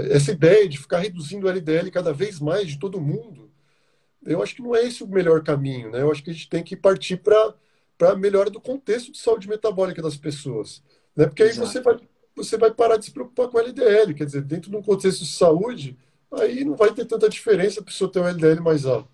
essa 0.10 0.32
ideia 0.32 0.68
de 0.68 0.80
ficar 0.80 1.00
reduzindo 1.00 1.46
o 1.46 1.50
LDL 1.50 1.92
cada 1.92 2.12
vez 2.12 2.40
mais 2.40 2.68
de 2.68 2.80
todo 2.80 3.00
mundo, 3.00 3.52
eu 4.26 4.42
acho 4.42 4.56
que 4.56 4.62
não 4.62 4.76
é 4.76 4.84
esse 4.84 5.04
o 5.04 5.08
melhor 5.08 5.44
caminho, 5.44 5.92
né? 5.92 6.02
Eu 6.02 6.12
acho 6.12 6.24
que 6.24 6.32
a 6.32 6.34
gente 6.34 6.50
tem 6.50 6.64
que 6.64 6.76
partir 6.76 7.18
para 7.18 7.54
a 8.02 8.16
melhora 8.16 8.50
do 8.50 8.60
contexto 8.60 9.12
de 9.12 9.20
saúde 9.20 9.48
metabólica 9.48 10.02
das 10.02 10.18
pessoas, 10.18 10.82
né? 11.16 11.28
Porque 11.28 11.44
aí 11.44 11.54
você 11.54 11.82
vai 11.82 12.00
você 12.36 12.58
vai 12.58 12.72
parar 12.72 12.98
de 12.98 13.06
se 13.06 13.12
preocupar 13.12 13.48
com 13.48 13.58
o 13.58 13.62
LDL, 13.62 14.14
quer 14.14 14.26
dizer, 14.26 14.42
dentro 14.42 14.70
de 14.70 14.76
um 14.76 14.82
contexto 14.82 15.24
de 15.24 15.32
saúde, 15.32 15.98
aí 16.40 16.64
não 16.64 16.76
vai 16.76 16.94
ter 16.94 17.06
tanta 17.06 17.30
diferença 17.30 17.80
a 17.80 17.84
pessoa 17.84 18.12
ter 18.12 18.20
um 18.20 18.28
LDL 18.28 18.62
mais 18.62 18.86
alto. 18.86 19.10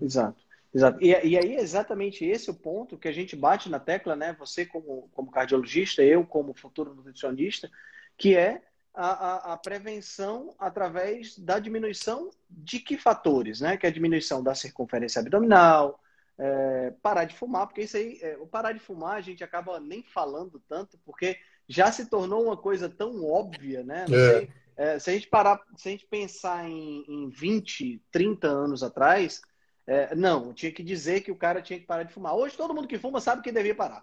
Exato. 0.00 0.40
Exato. 0.72 1.02
E, 1.02 1.08
e 1.08 1.36
aí 1.36 1.56
é 1.56 1.60
exatamente 1.60 2.24
esse 2.24 2.48
o 2.50 2.54
ponto 2.54 2.96
que 2.96 3.08
a 3.08 3.12
gente 3.12 3.34
bate 3.34 3.68
na 3.68 3.80
tecla, 3.80 4.14
né? 4.14 4.36
Você 4.38 4.64
como, 4.64 5.10
como 5.12 5.30
cardiologista, 5.30 6.02
eu 6.02 6.24
como 6.24 6.54
futuro 6.54 6.94
nutricionista, 6.94 7.68
que 8.16 8.36
é 8.36 8.62
a, 8.94 9.08
a, 9.08 9.52
a, 9.52 9.56
prevenção 9.56 10.54
através 10.58 11.36
da 11.38 11.58
diminuição 11.58 12.30
de 12.48 12.78
que 12.78 12.96
fatores, 12.96 13.60
né? 13.60 13.76
Que 13.76 13.86
é 13.86 13.88
a 13.88 13.92
diminuição 13.92 14.42
da 14.42 14.54
circunferência 14.54 15.20
abdominal, 15.20 16.00
é, 16.38 16.92
parar 17.02 17.24
de 17.24 17.36
fumar, 17.36 17.66
porque 17.66 17.82
isso 17.82 17.96
aí, 17.96 18.18
é, 18.22 18.36
o 18.38 18.46
parar 18.46 18.72
de 18.72 18.78
fumar 18.78 19.16
a 19.16 19.20
gente 19.20 19.42
acaba 19.42 19.80
nem 19.80 20.02
falando 20.02 20.62
tanto, 20.68 20.98
porque 21.04 21.36
já 21.68 21.90
se 21.92 22.06
tornou 22.06 22.44
uma 22.44 22.56
coisa 22.56 22.88
tão 22.88 23.24
óbvia, 23.24 23.82
né? 23.82 24.06
Não 24.08 24.18
é. 24.18 24.30
sei, 24.30 24.50
é, 24.80 24.98
se 24.98 25.10
a 25.10 25.12
gente 25.12 25.28
parar, 25.28 25.60
se 25.76 25.88
a 25.90 25.92
gente 25.92 26.06
pensar 26.06 26.66
em, 26.66 27.04
em 27.06 27.28
20, 27.28 28.02
30 28.10 28.48
anos 28.48 28.82
atrás, 28.82 29.42
é, 29.86 30.14
não, 30.14 30.54
tinha 30.54 30.72
que 30.72 30.82
dizer 30.82 31.20
que 31.20 31.30
o 31.30 31.36
cara 31.36 31.60
tinha 31.60 31.78
que 31.78 31.84
parar 31.84 32.04
de 32.04 32.14
fumar. 32.14 32.34
Hoje 32.34 32.56
todo 32.56 32.74
mundo 32.74 32.88
que 32.88 32.98
fuma 32.98 33.20
sabe 33.20 33.42
que 33.42 33.52
devia 33.52 33.74
parar. 33.74 34.02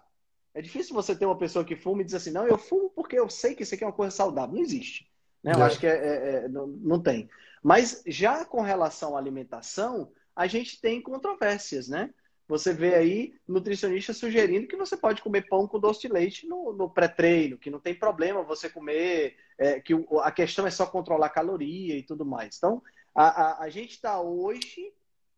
É 0.54 0.62
difícil 0.62 0.94
você 0.94 1.16
ter 1.16 1.26
uma 1.26 1.36
pessoa 1.36 1.64
que 1.64 1.74
fuma 1.74 2.02
e 2.02 2.04
diz 2.04 2.14
assim, 2.14 2.30
não, 2.30 2.46
eu 2.46 2.56
fumo 2.56 2.90
porque 2.90 3.18
eu 3.18 3.28
sei 3.28 3.56
que 3.56 3.64
isso 3.64 3.74
aqui 3.74 3.82
é 3.82 3.88
uma 3.88 3.92
coisa 3.92 4.14
saudável. 4.14 4.54
Não 4.54 4.62
existe. 4.62 5.10
Né? 5.42 5.52
Eu 5.52 5.58
é. 5.58 5.62
acho 5.62 5.80
que 5.80 5.86
é, 5.88 5.90
é, 5.90 6.34
é, 6.44 6.48
não, 6.48 6.68
não 6.68 7.02
tem. 7.02 7.28
Mas 7.60 8.04
já 8.06 8.44
com 8.44 8.60
relação 8.60 9.16
à 9.16 9.18
alimentação, 9.18 10.12
a 10.36 10.46
gente 10.46 10.80
tem 10.80 11.02
controvérsias, 11.02 11.88
né? 11.88 12.14
Você 12.48 12.72
vê 12.72 12.94
aí 12.94 13.34
nutricionista 13.46 14.14
sugerindo 14.14 14.66
que 14.66 14.76
você 14.76 14.96
pode 14.96 15.20
comer 15.20 15.46
pão 15.48 15.68
com 15.68 15.78
doce 15.78 16.00
de 16.00 16.08
leite 16.08 16.46
no, 16.46 16.72
no 16.72 16.88
pré-treino, 16.88 17.58
que 17.58 17.70
não 17.70 17.78
tem 17.78 17.94
problema 17.94 18.42
você 18.42 18.70
comer, 18.70 19.36
é, 19.58 19.80
que 19.80 19.92
a 20.22 20.32
questão 20.32 20.66
é 20.66 20.70
só 20.70 20.86
controlar 20.86 21.28
caloria 21.28 21.94
e 21.96 22.02
tudo 22.02 22.24
mais. 22.24 22.56
Então, 22.56 22.82
A, 23.14 23.26
a, 23.28 23.64
a 23.64 23.68
gente 23.68 23.90
está 23.90 24.18
hoje 24.20 24.92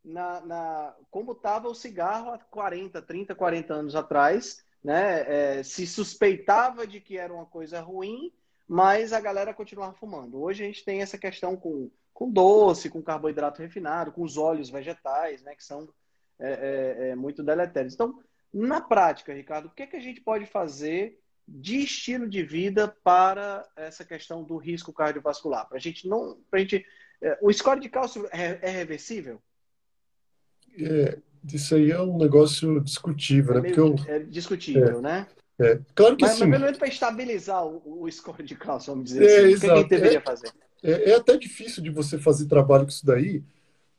na, 0.04 0.40
na 0.40 0.96
como 1.10 1.32
estava 1.32 1.68
o 1.68 1.74
cigarro 1.74 2.30
há 2.30 2.38
40, 2.38 3.02
30, 3.02 3.34
40 3.34 3.74
anos 3.74 3.96
atrás, 3.96 4.64
né? 4.82 5.58
É, 5.58 5.62
se 5.62 5.86
suspeitava 5.86 6.86
de 6.86 7.00
que 7.00 7.18
era 7.18 7.32
uma 7.32 7.46
coisa 7.46 7.80
ruim, 7.80 8.32
mas 8.68 9.12
a 9.12 9.20
galera 9.20 9.52
continuava 9.52 9.94
fumando. 9.94 10.40
Hoje 10.40 10.62
a 10.62 10.66
gente 10.66 10.84
tem 10.84 11.02
essa 11.02 11.18
questão 11.18 11.56
com, 11.56 11.90
com 12.14 12.30
doce, 12.30 12.88
com 12.88 13.02
carboidrato 13.02 13.60
refinado, 13.60 14.12
com 14.12 14.22
os 14.22 14.36
óleos 14.36 14.70
vegetais, 14.70 15.42
né? 15.42 15.54
Que 15.56 15.64
são 15.64 15.88
é, 16.40 16.50
é, 16.50 17.08
é 17.10 17.14
muito 17.14 17.42
deletérios. 17.42 17.94
Então, 17.94 18.18
na 18.52 18.80
prática, 18.80 19.32
Ricardo, 19.32 19.66
o 19.66 19.70
que, 19.70 19.82
é 19.82 19.86
que 19.86 19.96
a 19.96 20.00
gente 20.00 20.20
pode 20.20 20.46
fazer 20.46 21.18
de 21.46 21.78
estilo 21.78 22.28
de 22.28 22.42
vida 22.42 22.94
para 23.02 23.68
essa 23.76 24.04
questão 24.04 24.42
do 24.42 24.56
risco 24.56 24.92
cardiovascular? 24.92 25.68
Para 25.68 25.78
a 25.78 25.80
gente 25.80 26.08
não. 26.08 26.38
Pra 26.50 26.60
gente, 26.60 26.84
é, 27.22 27.38
o 27.40 27.52
score 27.52 27.80
de 27.80 27.88
cálcio 27.88 28.26
é, 28.32 28.58
é 28.62 28.70
reversível? 28.70 29.40
É, 30.78 31.18
isso 31.52 31.74
aí 31.74 31.90
é 31.90 32.00
um 32.00 32.18
negócio 32.18 32.80
discutível, 32.80 33.58
é 33.58 33.60
né? 33.60 33.68
Porque 33.68 33.80
eu, 33.80 33.94
é 34.06 34.18
discutível, 34.20 34.98
é, 34.98 35.02
né? 35.02 35.26
É, 35.58 35.78
claro 35.94 36.16
que 36.16 36.24
mas, 36.24 36.32
sim. 36.32 36.40
Mas 36.40 36.50
pelo 36.50 36.64
menos 36.64 36.78
para 36.78 36.88
estabilizar 36.88 37.66
o, 37.66 38.04
o, 38.04 38.10
score 38.10 38.42
de 38.42 38.54
cálcio, 38.54 38.92
vamos 38.92 39.10
dizer 39.10 39.24
assim. 39.24 39.52
Exato. 39.52 39.56
O 39.56 39.60
que, 39.60 39.70
a 39.70 39.76
gente 39.76 39.88
deveria 39.88 40.20
fazer? 40.20 40.52
É, 40.82 41.14
até 41.14 41.36
difícil 41.36 41.82
de 41.82 41.90
você 41.90 42.18
fazer 42.18 42.46
trabalho 42.46 42.84
com 42.84 42.90
isso 42.90 43.04
daí, 43.04 43.42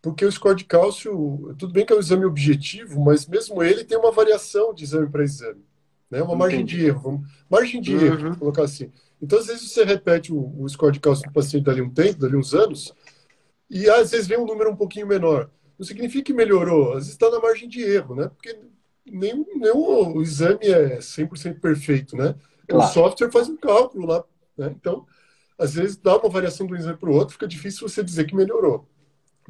porque 0.01 0.25
o 0.25 0.31
score 0.31 0.55
de 0.55 0.65
cálcio, 0.65 1.55
tudo 1.59 1.71
bem 1.71 1.85
que 1.85 1.93
é 1.93 1.95
um 1.95 1.99
exame 1.99 2.25
objetivo, 2.25 2.99
mas 3.03 3.27
mesmo 3.27 3.61
ele 3.61 3.83
tem 3.83 3.97
uma 3.97 4.11
variação 4.11 4.73
de 4.73 4.83
exame 4.83 5.09
para 5.09 5.23
exame. 5.23 5.63
Né? 6.09 6.21
Uma 6.21 6.35
margem 6.35 6.65
de 6.65 6.83
erro. 6.83 7.23
Margem 7.49 7.79
de 7.79 7.95
uhum. 7.95 8.05
erro, 8.05 8.17
vamos 8.17 8.37
colocar 8.39 8.63
assim. 8.63 8.91
Então, 9.21 9.37
às 9.37 9.45
vezes, 9.45 9.71
você 9.71 9.83
repete 9.83 10.33
o, 10.33 10.55
o 10.59 10.67
score 10.67 10.91
de 10.91 10.99
cálcio 10.99 11.27
do 11.27 11.33
paciente 11.33 11.63
dali 11.63 11.81
um 11.81 11.89
tempo, 11.89 12.19
dali 12.19 12.35
uns 12.35 12.53
anos, 12.53 12.93
e 13.69 13.87
às 13.89 14.11
vezes 14.11 14.27
vem 14.27 14.39
um 14.39 14.45
número 14.45 14.71
um 14.71 14.75
pouquinho 14.75 15.05
menor. 15.05 15.49
Não 15.77 15.85
significa 15.85 16.25
que 16.25 16.33
melhorou, 16.33 16.89
às 16.89 17.05
vezes 17.05 17.11
está 17.11 17.29
na 17.29 17.39
margem 17.39 17.69
de 17.69 17.81
erro, 17.81 18.15
né? 18.15 18.27
Porque 18.27 18.59
nenhum, 19.05 19.45
nenhum 19.55 20.17
o 20.17 20.21
exame 20.21 20.65
é 20.67 20.97
100% 20.97 21.59
perfeito, 21.59 22.17
né? 22.17 22.35
Claro. 22.67 22.85
O 22.85 22.93
software 22.93 23.31
faz 23.31 23.47
um 23.47 23.57
cálculo 23.57 24.07
lá, 24.07 24.23
né? 24.57 24.73
Então, 24.75 25.05
às 25.57 25.75
vezes 25.75 25.95
dá 25.95 26.17
uma 26.17 26.29
variação 26.29 26.65
de 26.65 26.73
um 26.73 26.75
exame 26.75 26.97
para 26.97 27.09
o 27.09 27.13
outro, 27.13 27.33
fica 27.33 27.47
difícil 27.47 27.87
você 27.87 28.03
dizer 28.03 28.25
que 28.25 28.35
melhorou. 28.35 28.87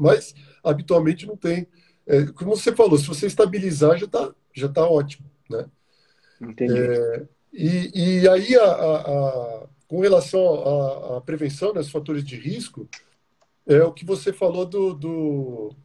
Mas, 0.02 0.34
habitualmente, 0.64 1.28
não 1.28 1.38
tem. 1.38 1.68
É, 2.08 2.26
como 2.26 2.56
você 2.56 2.76
falou, 2.76 2.98
se 2.98 3.06
você 3.06 3.28
estabilizar, 3.28 3.98
já 3.98 4.06
está 4.06 4.34
já 4.54 4.68
tá 4.68 4.86
ótimo, 4.86 5.30
né? 5.50 5.66
Entendi. 6.42 6.78
É, 6.78 7.28
e, 7.54 8.22
e 8.22 8.28
aí, 8.28 8.56
a, 8.56 8.64
a, 8.64 9.02
a, 9.02 9.68
com 9.88 10.00
relação 10.00 11.16
à 11.16 11.22
prevenção, 11.22 11.72
né, 11.74 11.80
os 11.80 11.92
fatores 11.92 12.24
de 12.24 12.36
risco, 12.36 12.90
é 13.68 13.84
o 13.84 13.94
que 13.94 14.04
você 14.04 14.34
falou 14.34 14.66
do, 14.66 14.94
do 14.94 15.76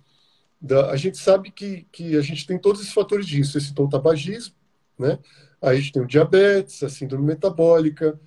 da, 0.60 0.90
a 0.90 0.96
gente 0.96 1.18
sabe 1.18 1.50
que, 1.50 1.86
que 1.92 2.16
a 2.16 2.22
gente 2.22 2.46
tem 2.46 2.58
todos 2.58 2.80
esses 2.80 2.94
fatores 2.94 3.26
de 3.26 3.36
risco. 3.36 3.52
Você 3.52 3.66
citou 3.66 3.86
o 3.86 3.90
tabagismo, 3.90 4.54
né? 4.98 5.18
Aí 5.60 5.76
a 5.76 5.80
gente 5.80 5.92
tem 5.92 6.02
o 6.02 6.06
diabetes, 6.06 6.82
a 6.82 6.88
síndrome 6.88 7.26
metabólica, 7.26 8.18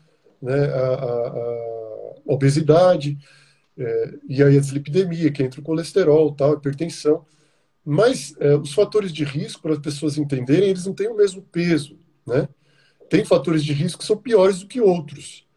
né? 0.42 0.66
a, 0.66 0.88
a, 0.94 1.28
a 1.30 2.22
obesidade, 2.26 3.18
é, 3.80 4.14
e 4.28 4.44
aí 4.44 4.58
a 4.58 4.60
dislipidemia, 4.60 5.32
que 5.32 5.42
entra 5.42 5.62
o 5.62 5.64
colesterol, 5.64 6.34
tal, 6.34 6.54
hipertensão. 6.54 7.26
Mas 7.86 8.36
é, 8.40 8.56
os 8.56 8.74
fatores 8.74 9.14
de 9.14 9.24
risco, 9.24 9.62
para 9.62 9.74
as 9.74 9.80
pessoas 9.80 10.18
entenderem, 10.18 10.70
eles 10.70 10.86
não 10.86 10.94
têm 10.94 11.08
o 11.08 11.16
mesmo 11.16 11.42
peso, 11.42 11.98
né? 12.28 12.50
Tem 13.10 13.24
fatores 13.24 13.64
de 13.64 13.74
risco 13.74 14.00
que 14.00 14.06
são 14.06 14.18
piores 14.18 14.60
do 14.60 14.68
que 14.68 14.82
outros. 14.82 15.48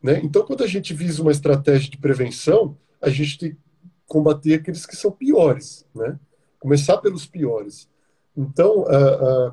Né? 0.00 0.20
Então, 0.22 0.44
quando 0.44 0.62
a 0.62 0.66
gente 0.66 0.94
visa 0.94 1.22
uma 1.22 1.32
estratégia 1.32 1.90
de 1.90 1.98
prevenção, 1.98 2.76
a 3.00 3.08
gente 3.08 3.38
tem 3.38 3.56
combater 4.06 4.54
aqueles 4.54 4.84
que 4.84 4.94
são 4.94 5.10
piores, 5.10 5.86
né? 5.94 6.20
Começar 6.60 6.98
pelos 6.98 7.26
piores. 7.26 7.88
Então, 8.36 8.84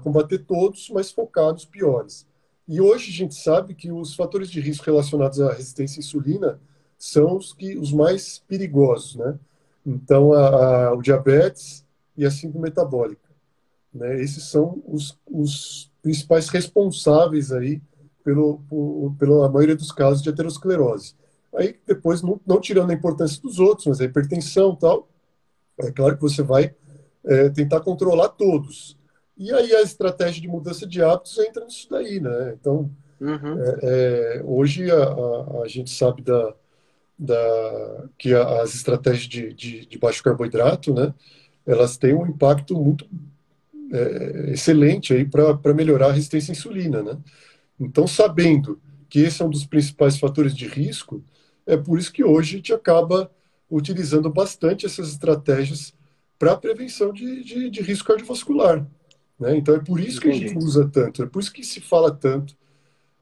combater 0.03 0.39
todos, 0.39 0.89
mas 0.89 1.11
focar 1.11 1.51
nos 1.53 1.65
piores. 1.65 2.27
E 2.67 2.79
hoje 2.81 3.09
a 3.09 3.13
gente 3.13 3.35
sabe 3.35 3.73
que 3.73 3.91
os 3.91 4.13
fatores 4.13 4.49
de 4.49 4.59
risco 4.59 4.85
relacionados 4.85 5.39
à 5.39 5.53
resistência 5.53 5.99
à 5.99 6.01
insulina 6.01 6.59
são 7.03 7.35
os, 7.35 7.51
que, 7.51 7.75
os 7.79 7.91
mais 7.91 8.37
perigosos, 8.47 9.15
né? 9.15 9.39
Então, 9.83 10.33
a, 10.33 10.89
a, 10.89 10.93
o 10.93 11.01
diabetes 11.01 11.83
e 12.15 12.23
a 12.23 12.29
síndrome 12.29 12.65
metabólica. 12.65 13.27
Né? 13.91 14.21
Esses 14.21 14.43
são 14.43 14.83
os, 14.85 15.17
os 15.27 15.91
principais 16.03 16.47
responsáveis 16.49 17.51
aí 17.51 17.81
pelo, 18.23 18.59
por, 18.69 19.15
pela 19.17 19.49
maioria 19.49 19.75
dos 19.75 19.91
casos 19.91 20.21
de 20.21 20.29
aterosclerose. 20.29 21.15
Aí 21.55 21.75
depois, 21.87 22.21
não, 22.21 22.39
não 22.45 22.61
tirando 22.61 22.91
a 22.91 22.93
importância 22.93 23.41
dos 23.41 23.57
outros, 23.57 23.87
mas 23.87 23.99
a 23.99 24.05
hipertensão 24.05 24.75
tal, 24.75 25.09
é 25.79 25.91
claro 25.91 26.15
que 26.15 26.21
você 26.21 26.43
vai 26.43 26.75
é, 27.25 27.49
tentar 27.49 27.79
controlar 27.79 28.29
todos. 28.29 28.95
E 29.35 29.51
aí 29.51 29.73
a 29.73 29.81
estratégia 29.81 30.39
de 30.39 30.47
mudança 30.47 30.85
de 30.85 31.01
hábitos 31.01 31.35
entra 31.39 31.65
nisso 31.65 31.87
daí, 31.89 32.19
né? 32.19 32.55
Então, 32.59 32.91
uhum. 33.19 33.59
é, 33.59 33.79
é, 33.81 34.43
hoje 34.45 34.91
a, 34.91 35.03
a, 35.03 35.61
a, 35.63 35.67
gente 35.67 35.89
sabe 35.89 36.21
da, 36.21 36.53
da, 37.21 38.09
que 38.17 38.33
as 38.33 38.73
estratégias 38.73 39.27
de, 39.27 39.53
de, 39.53 39.85
de, 39.85 39.99
baixo 39.99 40.23
carboidrato, 40.23 40.91
né? 40.91 41.13
Elas 41.67 41.95
têm 41.95 42.15
um 42.15 42.25
impacto 42.25 42.73
muito 42.75 43.05
é, 43.93 44.51
excelente 44.53 45.13
aí 45.13 45.23
para 45.23 45.73
melhorar 45.75 46.07
a 46.07 46.11
resistência 46.11 46.51
à 46.51 46.55
insulina, 46.55 47.03
né? 47.03 47.19
Então, 47.79 48.07
sabendo 48.07 48.81
que 49.07 49.19
esse 49.19 49.39
é 49.39 49.45
um 49.45 49.51
dos 49.51 49.67
principais 49.67 50.17
fatores 50.17 50.55
de 50.55 50.65
risco, 50.67 51.23
é 51.67 51.77
por 51.77 51.99
isso 51.99 52.11
que 52.11 52.23
hoje 52.23 52.55
a 52.55 52.57
gente 52.57 52.73
acaba 52.73 53.29
utilizando 53.69 54.27
bastante 54.27 54.87
essas 54.87 55.09
estratégias 55.09 55.93
para 56.39 56.57
prevenção 56.57 57.13
de, 57.13 57.43
de, 57.43 57.69
de, 57.69 57.81
risco 57.81 58.07
cardiovascular. 58.07 58.83
Né? 59.39 59.57
Então 59.57 59.75
é 59.75 59.79
por 59.79 59.99
isso 59.99 60.19
que 60.19 60.29
a 60.29 60.33
gente 60.33 60.57
usa 60.57 60.89
tanto, 60.91 61.21
é 61.21 61.27
por 61.27 61.39
isso 61.39 61.53
que 61.53 61.63
se 61.63 61.79
fala 61.79 62.11
tanto. 62.11 62.55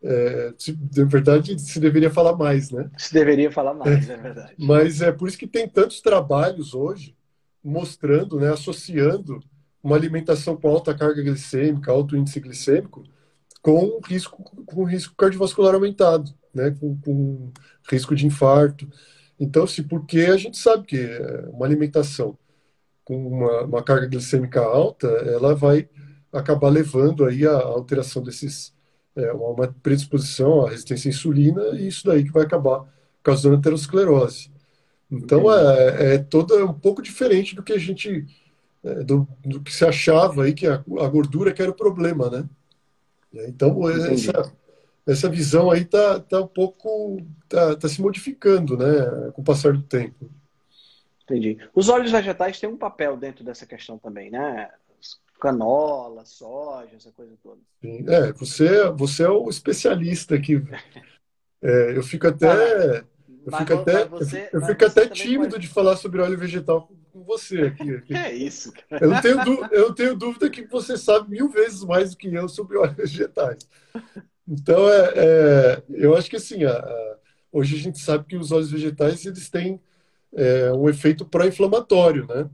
É, 0.02 0.54
na 0.96 1.06
verdade, 1.06 1.60
se 1.60 1.80
deveria 1.80 2.10
falar 2.10 2.36
mais, 2.36 2.72
né? 2.72 2.90
Se 2.98 3.14
deveria 3.14 3.52
falar 3.52 3.74
mais, 3.74 4.10
é, 4.10 4.14
é 4.14 4.18
verdade. 4.18 4.54
Mas 4.58 5.02
é 5.02 5.12
por 5.12 5.28
isso 5.28 5.38
que 5.38 5.48
tem 5.48 5.68
tantos 5.68 6.02
trabalhos 6.02 6.74
hoje 6.74 7.16
mostrando, 7.64 8.40
né, 8.40 8.52
associando 8.52 9.42
uma 9.84 9.96
alimentação 9.96 10.56
com 10.56 10.70
alta 10.70 10.94
carga 10.94 11.22
glicêmica, 11.22 11.92
alto 11.92 12.16
índice 12.16 12.40
glicêmico, 12.40 13.04
com 13.62 14.00
risco, 14.06 14.44
com 14.66 14.84
risco 14.84 15.16
cardiovascular 15.16 15.74
aumentado, 15.74 16.34
né, 16.54 16.72
com, 16.72 16.98
com 17.00 17.52
risco 17.90 18.16
de 18.16 18.26
infarto. 18.26 18.90
Então, 19.40 19.66
se 19.66 19.84
porque 19.84 20.22
a 20.22 20.38
gente 20.38 20.58
sabe 20.58 20.86
que 20.86 20.98
é, 20.98 21.50
uma 21.52 21.66
alimentação 21.66 22.38
com 23.04 23.28
uma, 23.28 23.64
uma, 23.64 23.84
carga 23.84 24.08
glicêmica 24.08 24.62
alta, 24.62 25.08
ela 25.08 25.56
vai 25.56 25.90
acabar 26.32 26.70
levando 26.70 27.26
aí 27.26 27.46
a 27.46 27.56
alteração 27.56 28.22
desses, 28.22 28.74
é, 29.16 29.32
uma 29.32 29.68
predisposição 29.82 30.66
à 30.66 30.70
resistência 30.70 31.10
à 31.10 31.12
insulina, 31.12 31.62
e 31.74 31.88
isso 31.88 32.06
daí 32.06 32.24
que 32.24 32.32
vai 32.32 32.44
acabar 32.44 32.86
causando 33.24 33.56
aterosclerose. 33.56 34.52
Então, 35.12 35.52
é, 35.52 36.16
é 36.16 36.18
toda 36.18 36.64
um 36.66 36.74
pouco 36.74 37.02
diferente 37.02 37.56
do 37.56 37.64
que 37.64 37.74
a 37.74 37.78
gente, 37.78 38.26
é, 38.84 39.04
do, 39.04 39.28
do, 39.44 39.62
que 39.62 39.74
se 39.74 39.84
achava 39.84 40.44
aí, 40.44 40.54
que 40.54 40.68
a, 40.68 40.76
a 40.76 41.08
gordura 41.08 41.52
que 41.52 41.62
era 41.62 41.72
o 41.72 41.76
problema, 41.76 42.30
né? 42.30 42.46
Então, 43.48 43.88
essa, 43.90 44.54
essa 45.06 45.30
visão 45.30 45.70
aí 45.70 45.82
está 45.82 46.20
tá 46.20 46.42
um 46.42 46.48
pouco 46.48 47.22
tá, 47.48 47.76
tá 47.76 47.88
se 47.88 48.02
modificando, 48.02 48.78
né, 48.78 49.32
com 49.34 49.42
o 49.42 49.46
passar 49.46 49.74
do 49.74 49.82
tempo. 49.82 50.30
Entendi. 51.24 51.58
Os 51.76 51.90
óleos 51.90 52.12
vegetais 52.12 52.60
têm 52.60 52.70
um 52.70 52.78
papel 52.78 53.16
dentro 53.16 53.44
dessa 53.44 53.66
questão 53.66 54.00
também, 54.00 54.32
né? 54.32 54.70
Canola, 55.40 56.26
soja, 56.26 56.96
essa 56.96 57.12
coisa 57.12 57.34
toda. 57.42 57.62
É, 57.84 58.34
você, 58.34 58.90
você 58.92 59.24
é 59.24 59.30
o 59.30 59.50
especialista 59.50 60.36
aqui. 60.36 60.62
É, 61.62 61.98
eu 61.98 62.02
fico 62.04 62.26
até. 62.26 63.00
eu 63.46 63.58
fico 63.58 63.74
até, 63.74 64.06
você, 64.06 64.50
eu 64.54 64.62
fico 64.62 64.86
até 64.86 65.10
tímido 65.10 65.56
pode... 65.56 65.68
de 65.68 65.68
falar 65.68 65.98
sobre 65.98 66.22
óleo 66.22 66.38
vegetal 66.38 66.90
com 67.12 67.22
você 67.26 67.64
aqui. 67.64 67.92
aqui. 67.96 68.16
É 68.16 68.34
isso, 68.34 68.72
cara. 68.72 69.04
Eu 69.04 69.10
não, 69.10 69.22
tenho, 69.22 69.66
eu 69.74 69.94
tenho 69.94 70.16
dúvida 70.16 70.50
que 70.50 70.66
você 70.68 70.98
sabe 70.98 71.30
mil 71.32 71.50
vezes 71.50 71.84
mais 71.84 72.12
do 72.12 72.18
que 72.18 72.34
eu 72.34 72.48
sobre 72.48 72.78
óleos 72.78 72.96
vegetais. 73.12 73.68
Então, 74.48 74.88
é, 74.90 75.14
é, 75.16 75.84
eu 75.90 76.16
acho 76.16 76.30
que 76.30 76.38
assim, 76.38 76.64
a, 76.64 76.72
a, 76.72 77.18
hoje 77.52 77.76
a 77.76 77.80
gente 77.80 78.00
sabe 78.00 78.24
que 78.24 78.38
os 78.38 78.54
óleos 78.54 78.72
vegetais 78.72 79.26
eles 79.26 79.50
têm 79.50 79.82
é, 80.34 80.72
um 80.72 80.88
efeito 80.88 81.26
pró-inflamatório, 81.26 82.26
né? 82.26 82.50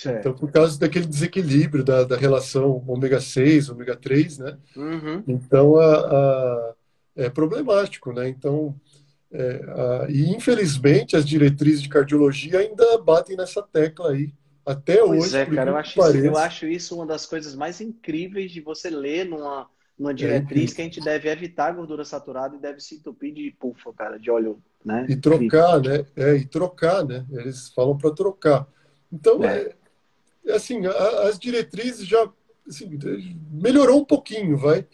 Certo. 0.00 0.20
Então, 0.20 0.32
por 0.32 0.50
causa 0.50 0.78
daquele 0.78 1.04
desequilíbrio 1.04 1.84
da, 1.84 2.04
da 2.04 2.16
relação 2.16 2.82
ômega 2.86 3.20
6, 3.20 3.68
ômega 3.68 3.94
3, 3.94 4.38
né? 4.38 4.56
Uhum. 4.74 5.22
Então, 5.28 5.76
a, 5.76 6.74
é 7.14 7.28
problemático, 7.28 8.10
né? 8.10 8.26
Então, 8.26 8.74
é, 9.30 10.06
e 10.08 10.34
infelizmente 10.34 11.16
as 11.16 11.26
diretrizes 11.26 11.82
de 11.82 11.90
cardiologia 11.90 12.60
ainda 12.60 12.96
batem 12.96 13.36
nessa 13.36 13.62
tecla 13.62 14.12
aí. 14.12 14.32
Até 14.64 14.96
pois 14.96 15.24
hoje. 15.24 15.36
É, 15.36 15.44
cara, 15.44 15.70
eu 15.70 15.76
acho, 15.76 16.00
isso, 16.00 16.16
eu 16.16 16.36
acho 16.38 16.66
isso 16.66 16.94
uma 16.94 17.06
das 17.06 17.26
coisas 17.26 17.54
mais 17.54 17.78
incríveis 17.82 18.50
de 18.52 18.62
você 18.62 18.88
ler 18.88 19.26
numa, 19.26 19.68
numa 19.98 20.12
é 20.12 20.14
diretriz 20.14 20.72
é 20.72 20.74
que 20.76 20.80
a 20.80 20.84
gente 20.84 21.00
deve 21.00 21.28
evitar 21.28 21.66
a 21.66 21.72
gordura 21.72 22.06
saturada 22.06 22.56
e 22.56 22.58
deve 22.58 22.80
se 22.80 22.94
entupir 22.94 23.34
de 23.34 23.50
pulfa, 23.50 23.92
cara, 23.92 24.18
de 24.18 24.30
óleo 24.30 24.62
né? 24.82 25.04
E 25.10 25.16
trocar, 25.16 25.78
né? 25.78 26.06
É, 26.16 26.36
e 26.36 26.46
trocar, 26.46 27.04
né? 27.04 27.26
Eles 27.30 27.68
falam 27.68 27.98
para 27.98 28.10
trocar. 28.12 28.66
Então, 29.12 29.44
é. 29.44 29.74
Assim, 30.50 30.86
a, 30.86 31.22
as 31.22 31.38
diretrizes 31.38 32.06
já 32.06 32.30
assim, 32.68 32.88
melhorou 33.50 34.00
um 34.00 34.04
pouquinho, 34.04 34.56
vai. 34.56 34.86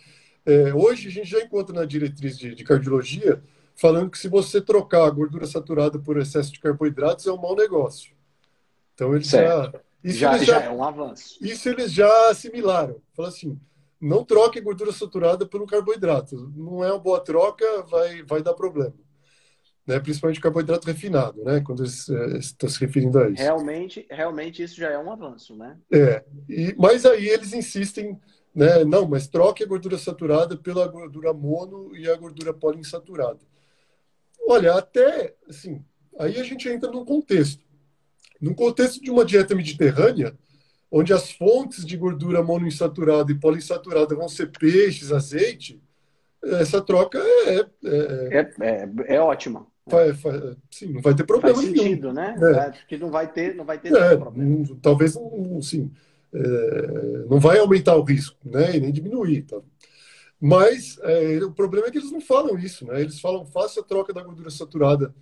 É, 0.45 0.73
hoje 0.75 1.09
a 1.09 1.11
gente 1.11 1.29
já 1.29 1.41
encontra 1.41 1.75
na 1.75 1.85
diretriz 1.85 2.39
de, 2.39 2.55
de, 2.55 2.65
cardiologia 2.65 3.43
falando 3.75 4.11
que 4.11 4.19
se 4.19 4.29
você 4.29 4.61
trocar 4.61 5.05
a 5.05 5.11
gordura 5.11 5.47
saturada 5.47 5.99
por 5.99 6.17
excesso 6.19 6.53
de 6.53 6.61
carboidratos 6.61 7.27
é 7.27 7.33
um 7.33 7.41
mau 7.41 7.57
negócio. 7.57 8.15
Então 8.95 9.15
eles 9.15 9.27
certo. 9.27 9.73
já 9.73 9.81
isso 10.05 10.19
já, 10.19 10.39
já, 10.39 10.45
já, 10.45 10.63
é 10.63 10.71
um 10.71 10.85
avanço. 10.85 11.37
Isso 11.41 11.69
eles 11.69 11.93
já 11.93 12.31
assimilaram. 12.31 13.03
Fala 13.13 13.29
assim, 13.29 13.59
não 14.01 14.25
troque 14.25 14.61
gordura 14.61 14.93
saturada 14.93 15.45
pelo 15.45 15.67
carboidrato. 15.67 16.53
Não 16.55 16.85
é 16.85 16.93
uma 16.93 17.01
boa 17.01 17.21
troca, 17.21 17.83
vai, 17.83 18.23
vai 18.23 18.41
dar 18.41 18.55
problema 18.55 18.95
né? 19.87 20.01
principalmente 20.01 20.41
carboidrato 20.41 20.87
refinado, 20.87 21.43
né? 21.45 21.61
quando 21.61 21.85
é, 21.85 22.39
estão 22.39 22.69
se 22.69 22.81
referindo 22.81 23.19
a 23.19 23.31
isso. 23.31 23.43
Realmente, 23.43 24.07
realmente 24.11 24.63
isso 24.63 24.77
já 24.77 24.91
é 24.91 24.99
um 24.99 25.11
avanço, 25.11 25.55
né? 25.57 25.79
É, 25.93 26.25
e, 26.49 26.75
mas 26.77 27.07
aí 27.07 27.29
eles 27.29 27.53
insistem, 27.53 28.19
né? 28.55 28.85
não, 28.85 29.07
mas 29.07 29.29
troque 29.29 29.63
a 29.63 29.67
gordura 29.67 29.97
saturada 29.97 30.57
pela 30.57 30.87
gordura 30.89 31.33
mono 31.33 31.95
e 31.97 32.11
a 32.11 32.17
gordura 32.17 32.53
poliinsaturada. 32.53 33.41
Olha, 34.49 34.75
até, 34.75 35.35
assim, 35.49 35.85
aí 36.19 36.39
a 36.39 36.43
gente 36.43 36.69
entra 36.69 36.91
num 36.91 37.05
contexto. 37.05 37.65
Num 38.41 38.55
contexto 38.55 39.01
de 39.01 39.11
uma 39.11 39.25
dieta 39.25 39.55
mediterrânea, 39.55 40.37
onde 40.91 41.13
as 41.13 41.31
fontes 41.31 41.85
de 41.85 41.97
gordura 41.97 42.43
monoinsaturada 42.43 43.31
e 43.33 43.39
poliinsaturada 43.39 44.15
vão 44.15 44.29
ser 44.29 44.51
peixes, 44.53 45.11
azeite, 45.11 45.81
essa 46.43 46.81
troca 46.81 47.19
é, 47.19 47.59
é, 47.59 47.69
é, 48.31 48.53
é, 48.61 49.17
é 49.17 49.21
ótima. 49.21 49.67
Vai, 49.89 50.11
vai, 50.11 50.57
sim, 50.69 50.93
não 50.93 51.01
vai 51.01 51.15
ter 51.15 51.25
problema 51.25 51.55
Faz 51.55 51.69
sentido, 51.69 52.13
nenhum. 52.13 52.13
né? 52.13 52.37
É. 52.41 52.71
Porque 52.73 52.99
não 52.99 53.09
vai 53.09 53.31
ter, 53.31 53.55
não 53.55 53.65
vai 53.65 53.79
ter 53.79 53.95
é, 53.95 54.17
problema. 54.17 54.67
talvez 54.83 55.15
não, 55.15 55.63
sim, 55.63 55.93
é, 56.35 57.25
não 57.29 57.39
vai 57.39 57.59
aumentar 57.59 57.97
o 57.97 58.03
risco, 58.03 58.37
né? 58.45 58.77
E 58.77 58.81
nem 58.81 58.93
diminuir. 58.93 59.43
Tá? 59.43 59.59
Mas 60.41 60.99
é, 61.03 61.39
o 61.45 61.53
problema 61.53 61.87
é 61.87 61.91
que 61.91 61.99
eles 61.99 62.11
não 62.11 62.21
falam 62.21 62.59
isso, 62.59 62.85
né? 62.85 63.01
Eles 63.01 63.21
falam 63.21 63.47
faça 63.47 63.81
a 63.81 63.85
troca 63.85 64.13
da 64.13 64.23
gordura 64.23 64.51
saturada 64.51 65.15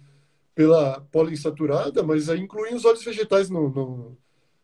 pela 0.55 1.01
poliinsaturada, 1.13 2.03
mas 2.03 2.31
aí 2.31 2.41
incluem 2.41 2.75
os 2.75 2.85
óleos 2.85 3.05
vegetais 3.05 3.51
no, 3.51 3.69
no, 3.69 4.19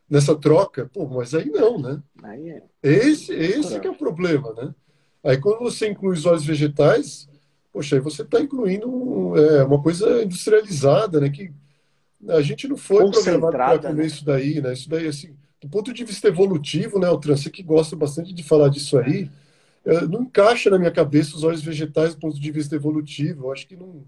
nessa 0.09 0.34
troca. 0.34 0.88
Pô, 0.92 1.07
mas 1.07 1.34
aí 1.34 1.51
não, 1.51 1.78
né? 1.78 2.03
Aí 2.22 2.48
é. 2.48 2.62
Esse, 2.82 3.32
esse 3.34 3.78
que 3.78 3.86
é 3.86 3.90
o 3.90 3.98
problema, 3.98 4.53
né? 4.55 4.74
Aí 5.22 5.36
quando 5.38 5.59
você 5.59 5.88
inclui 5.88 6.14
os 6.14 6.24
óleos 6.24 6.44
vegetais, 6.44 7.28
poxa, 7.72 7.96
aí 7.96 8.00
você 8.00 8.22
está 8.22 8.40
incluindo 8.40 9.36
é, 9.36 9.64
uma 9.64 9.82
coisa 9.82 10.22
industrializada, 10.22 11.20
né? 11.20 11.30
Que 11.30 11.52
a 12.28 12.40
gente 12.40 12.68
não 12.68 12.76
foi 12.76 13.10
programado 13.10 13.52
para 13.52 13.78
comer 13.78 14.02
né? 14.02 14.06
isso 14.06 14.24
daí, 14.24 14.60
né? 14.60 14.72
Isso 14.72 14.88
daí, 14.88 15.06
assim, 15.06 15.34
do 15.60 15.68
ponto 15.68 15.92
de 15.92 16.04
vista 16.04 16.28
evolutivo, 16.28 16.98
né, 16.98 17.08
o 17.10 17.20
você 17.20 17.50
que 17.50 17.62
gosta 17.62 17.94
bastante 17.94 18.32
de 18.32 18.42
falar 18.42 18.68
disso 18.68 18.98
aí, 18.98 19.30
é, 19.84 20.06
não 20.06 20.22
encaixa 20.22 20.70
na 20.70 20.78
minha 20.78 20.90
cabeça 20.90 21.36
os 21.36 21.44
óleos 21.44 21.62
vegetais 21.62 22.14
do 22.14 22.20
ponto 22.20 22.40
de 22.40 22.50
vista 22.50 22.74
evolutivo. 22.74 23.46
Eu 23.46 23.52
acho 23.52 23.66
que 23.66 23.76
não. 23.76 24.04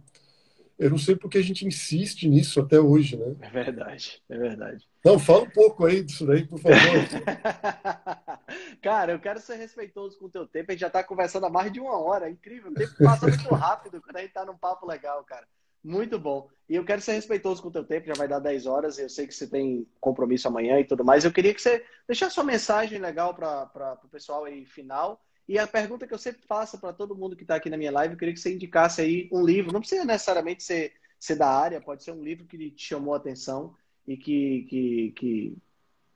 Eu 0.78 0.90
não 0.90 0.98
sei 0.98 1.14
porque 1.14 1.38
a 1.38 1.42
gente 1.42 1.66
insiste 1.66 2.28
nisso 2.28 2.60
até 2.60 2.80
hoje, 2.80 3.16
né? 3.16 3.36
É 3.40 3.50
verdade, 3.50 4.22
é 4.28 4.36
verdade. 4.36 4.86
Não, 5.04 5.18
fala 5.18 5.42
um 5.42 5.50
pouco 5.50 5.84
aí 5.84 6.02
disso 6.02 6.24
daí, 6.24 6.46
por 6.46 6.60
favor. 6.60 6.78
Cara, 8.80 9.12
eu 9.12 9.18
quero 9.18 9.40
ser 9.40 9.56
respeitoso 9.56 10.16
com 10.16 10.26
o 10.26 10.30
teu 10.30 10.46
tempo. 10.46 10.70
A 10.70 10.74
gente 10.74 10.80
já 10.80 10.86
está 10.86 11.02
conversando 11.02 11.46
há 11.46 11.50
mais 11.50 11.72
de 11.72 11.80
uma 11.80 11.98
hora. 11.98 12.28
É 12.28 12.30
incrível. 12.30 12.70
O 12.70 12.74
tempo 12.74 12.94
passa 13.02 13.26
muito 13.26 13.48
rápido 13.52 14.00
quando 14.00 14.16
a 14.16 14.20
gente 14.20 14.28
está 14.28 14.44
num 14.44 14.56
papo 14.56 14.86
legal, 14.86 15.24
cara. 15.24 15.44
Muito 15.82 16.20
bom. 16.20 16.48
E 16.68 16.76
eu 16.76 16.84
quero 16.84 17.00
ser 17.00 17.14
respeitoso 17.14 17.60
com 17.60 17.68
o 17.68 17.72
teu 17.72 17.84
tempo. 17.84 18.06
Já 18.06 18.14
vai 18.14 18.28
dar 18.28 18.38
10 18.38 18.66
horas. 18.66 18.96
Eu 18.96 19.08
sei 19.08 19.26
que 19.26 19.34
você 19.34 19.48
tem 19.48 19.84
compromisso 20.00 20.46
amanhã 20.46 20.78
e 20.78 20.84
tudo 20.84 21.04
mais. 21.04 21.24
Eu 21.24 21.32
queria 21.32 21.52
que 21.52 21.60
você 21.60 21.84
deixasse 22.06 22.36
sua 22.36 22.44
mensagem 22.44 23.00
legal 23.00 23.34
para 23.34 23.98
o 24.04 24.08
pessoal 24.08 24.44
aí 24.44 24.64
final. 24.64 25.20
E 25.48 25.58
a 25.58 25.66
pergunta 25.66 26.06
que 26.06 26.14
eu 26.14 26.18
sempre 26.18 26.42
faço 26.46 26.78
para 26.78 26.92
todo 26.92 27.16
mundo 27.16 27.34
que 27.34 27.42
está 27.42 27.56
aqui 27.56 27.68
na 27.68 27.76
minha 27.76 27.90
live, 27.90 28.14
eu 28.14 28.18
queria 28.18 28.32
que 28.32 28.40
você 28.40 28.54
indicasse 28.54 29.00
aí 29.00 29.28
um 29.32 29.44
livro. 29.44 29.72
Não 29.72 29.80
precisa 29.80 30.04
necessariamente 30.04 30.62
ser, 30.62 30.92
ser 31.18 31.34
da 31.34 31.48
área, 31.48 31.80
pode 31.80 32.04
ser 32.04 32.12
um 32.12 32.22
livro 32.22 32.46
que 32.46 32.70
te 32.70 32.86
chamou 32.86 33.14
a 33.14 33.16
atenção 33.16 33.74
e 34.06 34.16
que, 34.16 34.66
que, 34.68 35.12
que 35.16 35.58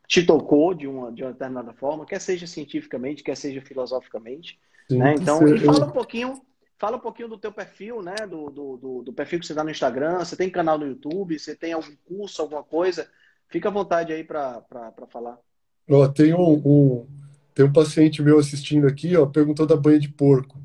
te 0.08 0.24
tocou 0.24 0.74
de 0.74 0.86
uma, 0.86 1.12
de 1.12 1.22
uma 1.22 1.32
determinada 1.32 1.72
forma, 1.72 2.06
quer 2.06 2.20
seja 2.20 2.46
cientificamente, 2.46 3.22
quer 3.22 3.36
seja 3.36 3.60
filosoficamente. 3.60 4.58
Sim, 4.88 4.98
né? 4.98 5.14
Então, 5.14 5.46
e 5.48 5.58
fala 5.60 5.86
um 5.86 5.90
pouquinho, 5.90 6.40
fala 6.78 6.96
um 6.96 7.00
pouquinho 7.00 7.28
do 7.28 7.38
teu 7.38 7.52
perfil, 7.52 8.02
né? 8.02 8.14
Do, 8.28 8.50
do, 8.50 8.76
do, 8.76 9.02
do 9.02 9.12
perfil 9.12 9.40
que 9.40 9.46
você 9.46 9.54
dá 9.54 9.64
no 9.64 9.70
Instagram, 9.70 10.18
você 10.18 10.36
tem 10.36 10.50
canal 10.50 10.78
no 10.78 10.86
YouTube, 10.86 11.38
você 11.38 11.54
tem 11.54 11.72
algum 11.72 11.94
curso, 12.04 12.42
alguma 12.42 12.62
coisa? 12.62 13.08
Fica 13.48 13.68
à 13.68 13.72
vontade 13.72 14.12
aí 14.12 14.24
para 14.24 14.62
falar. 15.08 15.38
Ó, 15.88 16.08
tem 16.08 16.34
um, 16.34 16.62
um, 16.64 17.06
tem 17.54 17.64
um 17.64 17.72
paciente 17.72 18.22
meu 18.22 18.38
assistindo 18.38 18.86
aqui, 18.86 19.16
ó, 19.16 19.26
perguntou 19.26 19.66
da 19.66 19.76
banha 19.76 19.98
de 19.98 20.08
porco. 20.08 20.60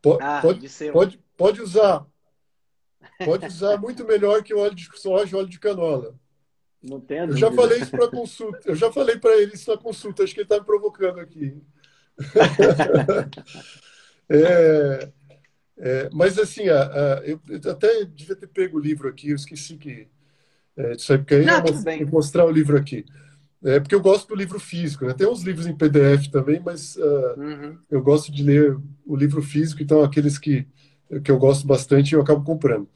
Pode, 0.00 0.22
ah, 0.22 0.40
pode, 0.42 0.68
pode, 0.92 1.20
pode 1.36 1.62
usar. 1.62 2.06
Pode 3.24 3.46
usar 3.46 3.78
muito 3.78 4.04
melhor 4.04 4.42
que 4.42 4.52
o 4.52 4.58
óleo 4.58 4.74
de 4.74 4.88
soja 4.98 5.34
e 5.34 5.38
óleo 5.38 5.48
de 5.48 5.58
canola. 5.58 6.14
Não 6.88 7.00
tenho 7.00 7.24
Eu 7.24 7.36
já 7.36 7.50
falei 7.50 7.78
isso 7.78 7.90
para 7.90 8.08
consulta. 8.08 8.60
Eu 8.64 8.74
já 8.74 8.92
falei 8.92 9.18
para 9.18 9.40
ele 9.40 9.54
isso 9.54 9.70
na 9.70 9.78
consulta. 9.78 10.22
Acho 10.22 10.34
que 10.34 10.40
ele 10.40 10.44
está 10.44 10.58
me 10.58 10.66
provocando 10.66 11.18
aqui. 11.18 11.56
é, 14.28 15.08
é, 15.78 16.10
mas 16.12 16.38
assim, 16.38 16.68
a, 16.68 16.82
a, 16.82 17.22
eu 17.24 17.40
até 17.70 18.04
devia 18.04 18.36
ter 18.36 18.46
pego 18.48 18.78
o 18.78 18.80
livro 18.80 19.08
aqui. 19.08 19.30
Eu 19.30 19.36
esqueci 19.36 19.76
que 19.76 20.08
é, 20.76 20.92
disso 20.92 21.12
aí, 21.12 21.18
porque 21.18 21.34
aí 21.34 21.44
Não, 21.44 21.64
eu 21.64 22.06
vou 22.06 22.12
mostrar 22.12 22.44
o 22.44 22.50
livro 22.50 22.76
aqui. 22.76 23.04
É 23.64 23.80
porque 23.80 23.94
eu 23.94 24.00
gosto 24.00 24.28
do 24.28 24.34
livro 24.34 24.60
físico, 24.60 25.06
né? 25.06 25.14
Tem 25.14 25.26
uns 25.26 25.42
livros 25.42 25.66
em 25.66 25.74
PDF 25.74 26.28
também, 26.30 26.60
mas 26.62 26.96
uh, 26.96 27.40
uhum. 27.40 27.78
eu 27.90 28.02
gosto 28.02 28.30
de 28.30 28.42
ler 28.42 28.76
o 29.06 29.16
livro 29.16 29.42
físico, 29.42 29.82
então 29.82 30.02
aqueles 30.02 30.36
que, 30.36 30.66
que 31.24 31.30
eu 31.30 31.38
gosto 31.38 31.66
bastante 31.66 32.14
eu 32.14 32.20
acabo 32.20 32.44
comprando. 32.44 32.86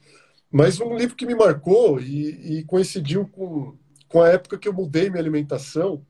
Mas 0.51 0.79
um 0.79 0.95
livro 0.95 1.15
que 1.15 1.25
me 1.25 1.35
marcou 1.35 1.99
e, 1.99 2.59
e 2.59 2.63
coincidiu 2.65 3.27
com, 3.27 3.77
com 4.07 4.21
a 4.21 4.29
época 4.29 4.57
que 4.57 4.67
eu 4.67 4.73
mudei 4.73 5.09
minha 5.09 5.21
alimentação 5.21 6.05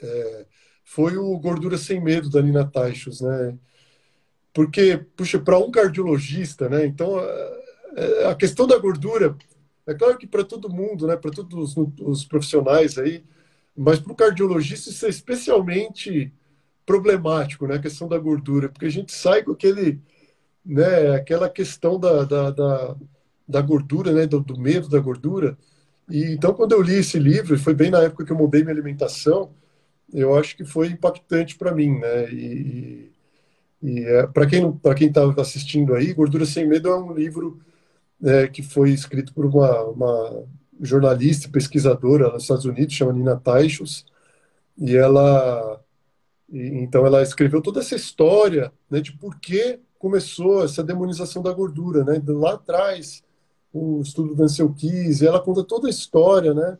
é, 0.00 0.46
foi 0.84 1.16
o 1.16 1.38
Gordura 1.38 1.78
Sem 1.78 2.00
Medo, 2.00 2.28
da 2.28 2.42
Nina 2.42 2.64
Taichos, 2.70 3.20
né? 3.20 3.58
Porque, 4.52 4.98
puxa, 5.16 5.38
para 5.38 5.58
um 5.58 5.70
cardiologista, 5.70 6.68
né? 6.68 6.86
Então, 6.86 7.18
a, 7.18 8.30
a 8.30 8.34
questão 8.34 8.66
da 8.66 8.78
gordura, 8.78 9.36
é 9.86 9.94
claro 9.94 10.18
que 10.18 10.26
para 10.26 10.44
todo 10.44 10.68
mundo, 10.68 11.06
né? 11.06 11.16
Para 11.16 11.30
todos 11.30 11.76
os, 11.76 11.92
os 12.00 12.24
profissionais 12.24 12.98
aí, 12.98 13.24
mas 13.76 13.98
para 13.98 14.12
o 14.12 14.16
cardiologista 14.16 14.90
isso 14.90 15.06
é 15.06 15.08
especialmente 15.08 16.32
problemático, 16.86 17.66
né? 17.66 17.76
A 17.76 17.80
questão 17.80 18.06
da 18.06 18.18
gordura, 18.18 18.68
porque 18.68 18.86
a 18.86 18.90
gente 18.90 19.12
sai 19.12 19.42
com 19.42 19.52
aquele, 19.52 20.00
né? 20.64 21.16
Aquela 21.16 21.48
questão 21.48 21.98
da, 21.98 22.24
da, 22.24 22.50
da 22.50 22.96
da 23.48 23.60
gordura, 23.60 24.12
né, 24.12 24.26
do, 24.26 24.40
do, 24.40 24.58
medo 24.58 24.88
da 24.88 24.98
gordura. 24.98 25.56
E 26.08 26.32
então, 26.32 26.54
quando 26.54 26.72
eu 26.72 26.82
li 26.82 26.94
esse 26.96 27.18
livro, 27.18 27.58
foi 27.58 27.74
bem 27.74 27.90
na 27.90 28.02
época 28.02 28.24
que 28.24 28.32
eu 28.32 28.36
mudei 28.36 28.62
minha 28.62 28.74
alimentação, 28.74 29.50
eu 30.12 30.36
acho 30.36 30.56
que 30.56 30.64
foi 30.64 30.88
impactante 30.88 31.56
para 31.56 31.74
mim, 31.74 31.98
né? 31.98 32.32
E, 32.32 33.10
e 33.82 34.00
é, 34.04 34.26
para 34.26 34.46
quem 34.46 34.72
para 34.72 34.94
quem 34.94 35.08
está 35.08 35.22
assistindo 35.38 35.94
aí, 35.94 36.12
Gordura 36.12 36.46
sem 36.46 36.66
Medo 36.66 36.88
é 36.88 36.98
um 36.98 37.12
livro 37.12 37.60
é, 38.22 38.46
que 38.48 38.62
foi 38.62 38.90
escrito 38.90 39.34
por 39.34 39.46
uma, 39.46 39.82
uma 39.84 40.44
jornalista, 40.80 41.48
pesquisadora 41.48 42.30
nos 42.30 42.42
Estados 42.42 42.64
Unidos, 42.64 42.94
chama 42.94 43.12
Nina 43.12 43.36
Taichos, 43.36 44.06
e 44.78 44.96
ela 44.96 45.80
e, 46.48 46.58
então 46.78 47.06
ela 47.06 47.22
escreveu 47.22 47.60
toda 47.62 47.80
essa 47.80 47.96
história 47.96 48.72
né, 48.90 49.00
de 49.00 49.12
por 49.12 49.38
que 49.40 49.80
começou 49.98 50.64
essa 50.64 50.84
demonização 50.84 51.42
da 51.42 51.52
gordura, 51.52 52.04
né? 52.04 52.22
Lá 52.26 52.54
atrás, 52.54 53.23
o 53.74 54.00
estudo 54.00 54.36
do 54.36 54.44
Ansel 54.44 54.72
Keys, 54.72 55.20
ela 55.20 55.42
conta 55.42 55.64
toda 55.64 55.88
a 55.88 55.90
história, 55.90 56.54
né? 56.54 56.78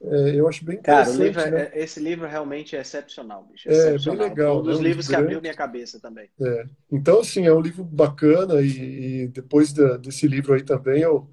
É, 0.00 0.36
eu 0.36 0.46
acho 0.46 0.64
bem 0.64 0.80
Cara, 0.80 1.10
interessante. 1.10 1.34
Cara, 1.34 1.50
né? 1.50 1.70
É, 1.72 1.82
esse 1.82 1.98
livro 1.98 2.28
realmente 2.28 2.76
é 2.76 2.80
excepcional, 2.80 3.44
bicho. 3.50 3.68
É, 3.68 3.72
excepcional. 3.72 4.18
bem 4.20 4.28
legal. 4.28 4.60
Um 4.60 4.62
dos 4.62 4.76
é 4.76 4.80
um 4.80 4.82
livros 4.84 5.08
que 5.08 5.16
abriu 5.16 5.40
minha 5.40 5.54
cabeça 5.54 5.98
também. 5.98 6.30
É. 6.40 6.64
Então, 6.92 7.18
assim, 7.18 7.44
é 7.44 7.52
um 7.52 7.60
livro 7.60 7.82
bacana 7.82 8.62
e, 8.62 9.24
e 9.24 9.28
depois 9.28 9.72
desse 9.72 10.28
livro 10.28 10.54
aí 10.54 10.62
também, 10.62 11.02
eu, 11.02 11.28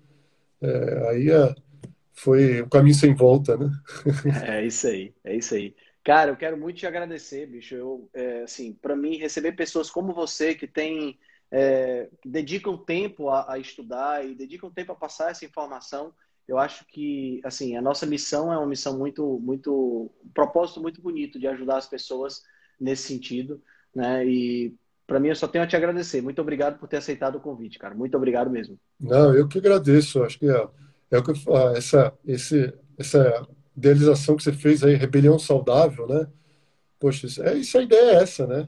é, 0.60 1.10
aí 1.10 1.30
é, 1.30 1.54
foi 2.12 2.62
o 2.62 2.70
caminho 2.70 2.96
sem 2.96 3.14
volta, 3.14 3.56
né? 3.56 3.70
É 4.48 4.66
isso 4.66 4.88
aí, 4.88 5.14
é 5.24 5.36
isso 5.36 5.54
aí. 5.54 5.76
Cara, 6.04 6.32
eu 6.32 6.36
quero 6.36 6.58
muito 6.58 6.78
te 6.78 6.88
agradecer, 6.88 7.46
bicho. 7.46 7.76
Eu, 7.76 8.10
é, 8.14 8.42
assim, 8.42 8.74
para 8.74 8.96
mim, 8.96 9.18
receber 9.18 9.52
pessoas 9.52 9.92
como 9.92 10.14
você 10.14 10.56
que 10.56 10.66
tem 10.66 11.20
é, 11.52 12.10
dedicam 12.26 12.78
tempo 12.78 13.30
a, 13.30 13.54
a, 13.54 13.60
estudar 13.60 14.26
e 14.26 14.36
dedicam 14.36 14.70
tempo 14.70 14.92
a 14.92 14.96
passar 14.96 15.32
essa 15.32 15.46
informação. 15.46 16.14
Eu 16.48 16.58
acho 16.58 16.86
que, 16.88 17.42
assim, 17.44 17.76
a 17.76 17.82
nossa 17.82 18.06
missão 18.06 18.52
é 18.52 18.58
uma 18.58 18.68
missão 18.68 18.98
muito, 18.98 19.40
muito, 19.40 20.12
um 20.24 20.30
propósito 20.34 20.82
muito 20.82 21.02
bonito 21.02 21.40
de 21.40 21.48
ajudar 21.48 21.78
as 21.78 21.88
pessoas 21.88 22.44
nesse 22.80 23.08
sentido, 23.08 23.62
né? 23.96 24.26
E 24.26 24.76
para 25.08 25.20
mim 25.20 25.30
eu 25.30 25.36
só 25.36 25.48
tenho 25.48 25.64
a 25.64 25.68
te 25.68 25.76
agradecer. 25.76 26.22
Muito 26.22 26.42
obrigado 26.42 26.80
por 26.80 26.88
ter 26.88 26.98
aceitado 26.98 27.36
o 27.36 27.42
convite, 27.42 27.80
cara. 27.80 27.96
Muito 27.96 28.16
obrigado 28.16 28.50
mesmo. 28.50 28.80
Não, 29.00 29.34
eu 29.34 29.48
que 29.48 29.58
agradeço. 29.58 30.24
Acho 30.24 30.40
que 30.40 30.50
é, 30.50 30.68
é 31.12 31.18
o 31.18 31.24
que 31.24 31.32
eu, 31.32 31.58
essa, 31.76 32.14
esse, 32.26 32.74
essa 32.98 33.48
idealização 33.76 34.36
que 34.36 34.44
você 34.44 34.54
fez 34.54 34.84
aí, 34.84 34.96
rebelião 34.96 35.38
saudável, 35.38 36.08
né? 36.08 36.28
Poxa, 37.00 37.28
é, 37.44 37.56
isso 37.56 37.78
a 37.78 37.84
ideia 37.84 38.12
é 38.12 38.24
essa, 38.24 38.48
né? 38.48 38.66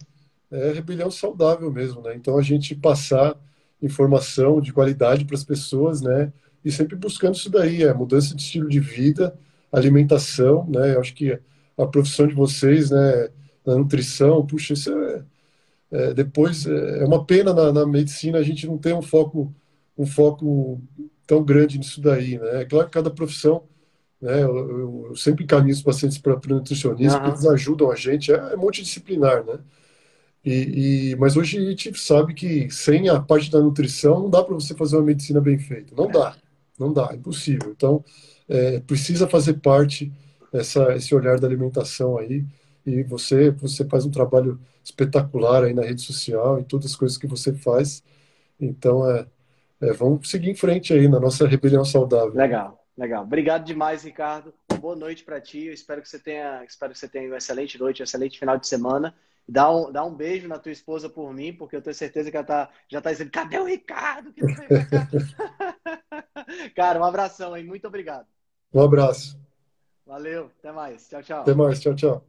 É 0.52 0.72
rebelião 0.72 1.11
saudável 1.11 1.72
mesmo, 1.72 2.02
né? 2.02 2.15
Então 2.15 2.38
a 2.38 2.41
gente 2.41 2.76
passar 2.76 3.36
informação 3.82 4.61
de 4.61 4.74
qualidade 4.74 5.26
para 5.26 5.36
as 5.36 5.44
pessoas, 5.44 6.02
né? 6.02 6.32
E 6.64 6.72
sempre 6.72 6.95
buscando 6.95 7.36
isso 7.36 7.49
daí, 7.49 7.84
é 7.84 7.94
mudança 7.94 8.36
de 8.36 8.41
estilo 8.41 8.69
de 8.69 8.80
vida, 8.80 9.38
alimentação, 9.72 10.65
né? 10.69 10.95
Eu 10.95 11.02
acho 11.02 11.14
que 11.14 11.40
a 11.78 11.86
profissão 11.86 12.28
de 12.28 12.34
vocês, 12.34 12.90
né? 12.91 13.30
Na 13.65 13.76
nutrição, 13.76 14.45
puxa, 14.45 14.74
isso 14.74 14.91
é, 14.91 15.24
é 15.91 16.14
depois 16.14 16.65
é, 16.65 16.99
é 17.03 17.06
uma 17.06 17.26
pena 17.26 17.53
na, 17.53 17.74
na, 17.74 17.86
medicina 17.86 18.40
a 18.40 18.44
gente 18.44 18.65
não 18.65 18.78
ter 18.78 18.94
um 18.94 19.02
foco 19.02 19.53
um 19.98 20.06
foco 20.06 20.82
tão 21.26 21.44
grande 21.44 21.78
nisso 21.78 21.99
daí, 22.02 22.38
né? 22.40 22.61
É 22.61 22.65
claro 22.65 22.88
que 22.88 22.94
cada 22.94 23.11
profissão 23.11 23.64
né? 24.22 24.44
Eu, 24.44 25.10
eu 25.10 25.15
sempre 25.15 25.44
encaminho 25.44 25.74
os 25.74 25.82
pacientes 25.82 26.18
para 26.18 26.40
nutricionistas, 26.49 27.22
uhum. 27.22 27.28
eles 27.28 27.45
ajudam 27.45 27.91
a 27.91 27.95
gente, 27.95 28.32
é, 28.32 28.36
é 28.36 28.56
multidisciplinar, 28.56 29.45
né? 29.45 29.60
E, 30.48 31.11
e, 31.11 31.15
mas 31.18 31.36
hoje 31.36 31.57
a 31.57 31.69
gente 31.69 31.99
sabe 31.99 32.34
que 32.34 32.69
sem 32.69 33.10
a 33.10 33.19
parte 33.19 33.52
da 33.52 33.60
nutrição 33.60 34.22
não 34.22 34.30
dá 34.30 34.41
para 34.41 34.53
você 34.53 34.74
fazer 34.74 34.95
uma 34.95 35.03
medicina 35.03 35.41
bem 35.41 35.60
feita. 35.60 35.94
Não 35.94 36.07
dá, 36.07 36.38
não 36.80 36.94
dá, 36.94 37.10
é 37.11 37.15
impossível. 37.18 37.69
Então, 37.76 38.02
é, 38.48 38.80
precisa 38.80 39.28
fazer 39.28 39.56
parte 39.56 40.10
essa, 40.53 40.95
esse 40.95 41.14
olhar 41.14 41.38
da 41.38 41.45
alimentação 41.45 42.18
aí. 42.18 42.45
E 42.86 43.03
você, 43.03 43.52
você 43.52 43.84
faz 43.84 44.06
um 44.06 44.10
trabalho 44.10 44.57
espetacular 44.82 45.65
aí 45.65 45.74
na 45.74 45.82
rede 45.82 46.02
social 46.02 46.61
e 46.61 46.64
todas 46.64 46.91
as 46.91 46.95
coisas 46.95 47.18
que 47.18 47.28
você 47.28 47.52
faz. 47.52 48.02
Então, 48.57 49.10
é, 49.11 49.28
é 49.82 49.91
vamos 49.91 50.30
seguir 50.30 50.49
em 50.49 50.56
frente 50.56 50.94
aí 50.94 51.10
na 51.10 51.19
nossa 51.19 51.45
rebelião 51.45 51.84
saudável. 51.84 52.34
Legal. 52.34 52.82
Legal. 52.98 53.24
Obrigado 53.24 53.65
demais, 53.65 54.06
Ricardo. 54.06 54.53
Boa 54.80 54.95
noite 54.95 55.26
para 55.26 55.41
ti. 55.41 55.65
Eu 55.65 55.74
espero 55.74 56.02
que 56.02 56.07
você 56.07 56.18
tenha, 56.18 56.64
espero 56.64 56.94
que 56.94 56.99
você 56.99 57.10
tenha 57.10 57.28
uma 57.28 57.38
excelente 57.38 57.78
noite, 57.78 58.02
um 58.02 58.06
excelente 58.06 58.40
final 58.40 58.57
de 58.57 58.65
semana. 58.65 59.14
Dá 59.49 59.72
um, 59.72 59.91
dá 59.91 60.03
um 60.03 60.14
beijo 60.14 60.48
na 60.48 60.60
tua 60.60 60.72
esposa 60.72 61.10
por 61.10 61.34
mim, 61.34 61.53
porque 61.53 61.76
eu 61.76 61.82
tenho 61.82 61.95
certeza 61.95 62.30
que 62.30 62.36
ela 62.36 62.45
tá, 62.45 62.69
já 62.90 62.98
está 62.98 63.11
dizendo: 63.11 63.32
cadê 63.32 63.57
o 63.57 63.65
Ricardo? 63.65 64.34
Cara, 66.76 66.99
um 66.99 67.06
abração 67.06 67.53
aí. 67.53 67.64
Muito 67.64 67.88
obrigado. 67.88 68.28
Um 68.74 68.82
abraço. 68.82 69.40
Valeu. 70.06 70.52
Até 70.60 70.72
mais. 70.72 71.07
Tchau, 71.07 71.24
tchau. 71.24 71.41
Até 71.41 71.53
mais. 71.53 71.80
Tchau, 71.80 71.95
tchau. 71.95 72.26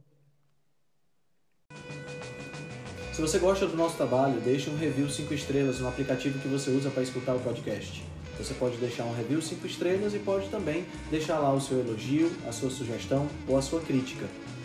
Se 3.11 3.21
você 3.21 3.37
gosta 3.37 3.67
do 3.67 3.75
nosso 3.75 3.97
trabalho, 3.97 4.39
deixe 4.39 4.69
um 4.69 4.77
review 4.77 5.09
5 5.09 5.33
estrelas 5.33 5.81
no 5.81 5.89
aplicativo 5.89 6.39
que 6.39 6.47
você 6.47 6.69
usa 6.69 6.89
para 6.89 7.03
escutar 7.03 7.35
o 7.35 7.39
podcast. 7.41 8.01
Você 8.37 8.53
pode 8.53 8.77
deixar 8.77 9.03
um 9.03 9.13
review 9.13 9.41
5 9.41 9.67
estrelas 9.67 10.13
e 10.13 10.19
pode 10.19 10.47
também 10.47 10.85
deixar 11.11 11.37
lá 11.37 11.53
o 11.53 11.59
seu 11.59 11.79
elogio, 11.79 12.31
a 12.47 12.53
sua 12.53 12.69
sugestão 12.69 13.27
ou 13.45 13.57
a 13.57 13.61
sua 13.61 13.81
crítica. 13.81 14.25